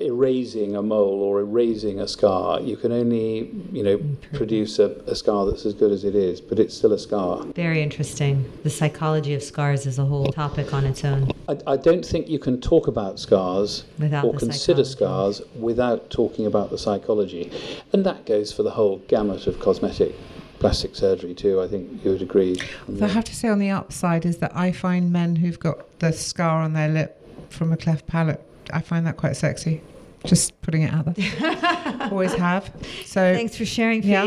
erasing 0.00 0.74
a 0.74 0.82
mole 0.82 1.22
or 1.22 1.40
erasing 1.40 2.00
a 2.00 2.08
scar. 2.08 2.60
You 2.60 2.76
can 2.76 2.90
only, 2.90 3.50
you 3.72 3.82
know, 3.82 4.00
produce 4.32 4.78
a, 4.78 4.90
a 5.06 5.14
scar 5.14 5.46
that's 5.46 5.64
as 5.64 5.74
good 5.74 5.92
as 5.92 6.04
it 6.04 6.14
is, 6.14 6.40
but 6.40 6.58
it's 6.58 6.76
still 6.76 6.92
a 6.92 6.98
scar. 6.98 7.44
Very 7.54 7.80
interesting. 7.82 8.50
The 8.64 8.70
psychology 8.70 9.34
of 9.34 9.42
scars 9.42 9.86
is 9.86 9.98
a 9.98 10.04
whole 10.04 10.26
topic 10.26 10.74
on 10.74 10.84
its 10.84 11.04
own. 11.04 11.30
I, 11.48 11.58
I 11.66 11.76
don't 11.76 12.04
think 12.04 12.28
you 12.28 12.40
can 12.40 12.60
talk 12.60 12.88
about 12.88 13.20
scars 13.20 13.84
Without 13.98 14.24
or 14.24 14.34
consider 14.34 14.84
psychology. 14.84 15.38
scars 15.38 15.42
without 15.60 16.10
talking 16.10 16.46
about 16.46 16.70
the 16.70 16.78
psychology. 16.78 17.52
And 17.92 18.04
that 18.04 18.26
goes 18.26 18.52
for 18.52 18.64
the 18.64 18.70
whole 18.70 18.98
gamut 19.08 19.46
of 19.46 19.60
cosmetic 19.60 20.14
plastic 20.58 20.96
surgery, 20.96 21.34
too. 21.34 21.60
I 21.60 21.68
think 21.68 22.02
you 22.04 22.12
would 22.12 22.22
agree. 22.22 22.56
So 22.56 23.04
I 23.04 23.08
have 23.08 23.24
to 23.24 23.34
say 23.34 23.48
on 23.48 23.58
the 23.58 23.70
upside 23.70 24.24
is 24.24 24.38
that 24.38 24.56
I 24.56 24.72
find 24.72 25.12
men 25.12 25.36
who've 25.36 25.58
got 25.58 25.98
the 25.98 26.10
scar 26.12 26.62
on 26.62 26.72
their 26.72 26.88
lip 26.88 27.20
from 27.50 27.70
a 27.70 27.76
cleft 27.76 28.06
palate, 28.06 28.42
I 28.72 28.80
find 28.80 29.06
that 29.06 29.16
quite 29.16 29.36
sexy. 29.36 29.82
Just 30.24 30.58
putting 30.62 30.82
it 30.82 30.92
out 30.94 31.04
there. 31.14 32.08
Always 32.10 32.32
have. 32.34 32.72
So 33.04 33.34
Thanks 33.34 33.58
for 33.58 33.66
sharing, 33.66 34.02
Yeah. 34.02 34.26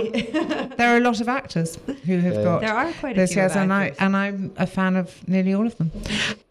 There 0.77 0.93
are 0.93 0.97
a 0.97 1.01
lot 1.01 1.21
of 1.21 1.27
actors 1.27 1.75
who 2.05 2.19
have 2.19 2.35
Yeah. 2.35 2.43
got 2.43 2.61
There 2.61 2.73
are 2.75 2.91
quite 2.93 3.17
a 3.17 3.21
those 3.21 3.33
few 3.33 3.41
of 3.41 3.49
scars, 3.51 3.63
and 3.63 3.73
I 3.73 3.93
and 3.99 4.15
I'm 4.15 4.51
a 4.57 4.67
fan 4.67 4.95
of 4.95 5.27
nearly 5.27 5.53
all 5.55 5.65
of 5.65 5.75
them. 5.79 5.91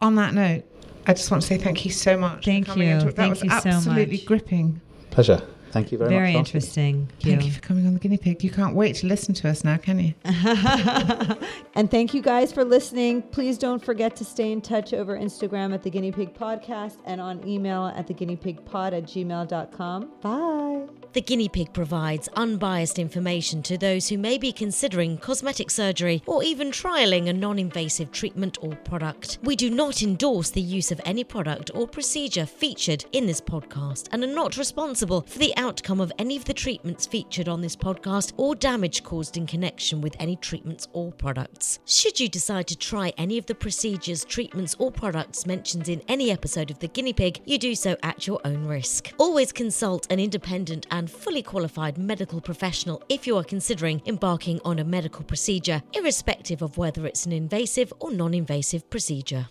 On 0.00 0.16
that 0.16 0.34
note, 0.34 0.64
I 1.06 1.12
just 1.12 1.30
want 1.30 1.42
to 1.44 1.46
say 1.46 1.58
thank 1.58 1.84
you 1.84 1.92
so 1.92 2.16
much. 2.16 2.38
for 2.44 2.50
Thank 2.50 2.66
coming 2.66 2.88
you. 2.88 2.98
That 3.00 3.14
Thank 3.14 3.30
was 3.34 3.44
you 3.44 3.50
so 3.50 3.56
absolutely 3.68 4.16
much. 4.16 4.26
gripping. 4.26 4.80
Pleasure. 5.10 5.40
Thank 5.72 5.92
you 5.92 5.98
very, 5.98 6.10
Very 6.10 6.32
much. 6.32 6.52
for 6.52 6.56
asking. 6.58 7.00
interesting. 7.00 7.08
Thank 7.20 7.44
you 7.44 7.52
for 7.52 7.60
coming 7.60 7.86
on 7.86 7.94
the 7.94 8.00
guinea 8.00 8.16
pig. 8.16 8.42
You 8.42 8.50
can't 8.50 8.74
wait 8.74 8.96
to 8.96 9.06
listen 9.06 9.34
to 9.34 9.48
us 9.48 9.64
now, 9.64 9.76
can 9.76 9.98
you? 9.98 10.14
And 11.74 11.90
thank 11.90 12.14
you 12.14 12.22
guys 12.22 12.52
for 12.52 12.64
listening. 12.64 13.20
Please 13.22 13.58
don't 13.58 13.84
forget 13.84 14.16
to 14.16 14.24
stay 14.24 14.50
in 14.50 14.62
touch 14.62 14.94
over 14.94 15.16
Instagram 15.18 15.74
at 15.74 15.82
the 15.82 15.90
Guinea 15.90 16.10
Pig 16.12 16.32
Podcast 16.34 16.96
and 17.04 17.20
on 17.20 17.46
email 17.46 17.86
at 17.94 18.06
the 18.06 18.14
guinea 18.14 18.36
pig 18.36 18.64
pod 18.64 18.94
at 18.94 19.04
gmail.com. 19.04 20.10
Bye. 20.22 21.05
The 21.16 21.22
guinea 21.22 21.48
pig 21.48 21.72
provides 21.72 22.28
unbiased 22.36 22.98
information 22.98 23.62
to 23.62 23.78
those 23.78 24.06
who 24.06 24.18
may 24.18 24.36
be 24.36 24.52
considering 24.52 25.16
cosmetic 25.16 25.70
surgery 25.70 26.22
or 26.26 26.44
even 26.44 26.70
trialing 26.70 27.30
a 27.30 27.32
non 27.32 27.58
invasive 27.58 28.12
treatment 28.12 28.58
or 28.60 28.76
product. 28.84 29.38
We 29.42 29.56
do 29.56 29.70
not 29.70 30.02
endorse 30.02 30.50
the 30.50 30.60
use 30.60 30.92
of 30.92 31.00
any 31.06 31.24
product 31.24 31.70
or 31.72 31.88
procedure 31.88 32.44
featured 32.44 33.06
in 33.12 33.24
this 33.24 33.40
podcast 33.40 34.08
and 34.12 34.22
are 34.24 34.26
not 34.26 34.58
responsible 34.58 35.22
for 35.22 35.38
the 35.38 35.56
outcome 35.56 36.00
of 36.00 36.12
any 36.18 36.36
of 36.36 36.44
the 36.44 36.52
treatments 36.52 37.06
featured 37.06 37.48
on 37.48 37.62
this 37.62 37.76
podcast 37.76 38.34
or 38.36 38.54
damage 38.54 39.02
caused 39.02 39.38
in 39.38 39.46
connection 39.46 40.02
with 40.02 40.16
any 40.20 40.36
treatments 40.36 40.86
or 40.92 41.12
products. 41.12 41.78
Should 41.86 42.20
you 42.20 42.28
decide 42.28 42.66
to 42.66 42.76
try 42.76 43.14
any 43.16 43.38
of 43.38 43.46
the 43.46 43.54
procedures, 43.54 44.22
treatments, 44.22 44.76
or 44.78 44.92
products 44.92 45.46
mentioned 45.46 45.88
in 45.88 46.02
any 46.08 46.30
episode 46.30 46.70
of 46.70 46.78
The 46.80 46.88
Guinea 46.88 47.14
Pig, 47.14 47.40
you 47.46 47.56
do 47.56 47.74
so 47.74 47.96
at 48.02 48.26
your 48.26 48.38
own 48.44 48.66
risk. 48.66 49.14
Always 49.16 49.50
consult 49.50 50.06
an 50.12 50.20
independent 50.20 50.86
fully 51.10 51.42
qualified 51.42 51.98
medical 51.98 52.40
professional 52.40 53.02
if 53.08 53.26
you 53.26 53.36
are 53.36 53.44
considering 53.44 54.02
embarking 54.06 54.60
on 54.64 54.78
a 54.78 54.84
medical 54.84 55.24
procedure, 55.24 55.82
irrespective 55.94 56.62
of 56.62 56.78
whether 56.78 57.06
it's 57.06 57.26
an 57.26 57.32
invasive 57.32 57.92
or 58.00 58.10
non 58.10 58.34
invasive 58.34 58.88
procedure. 58.90 59.48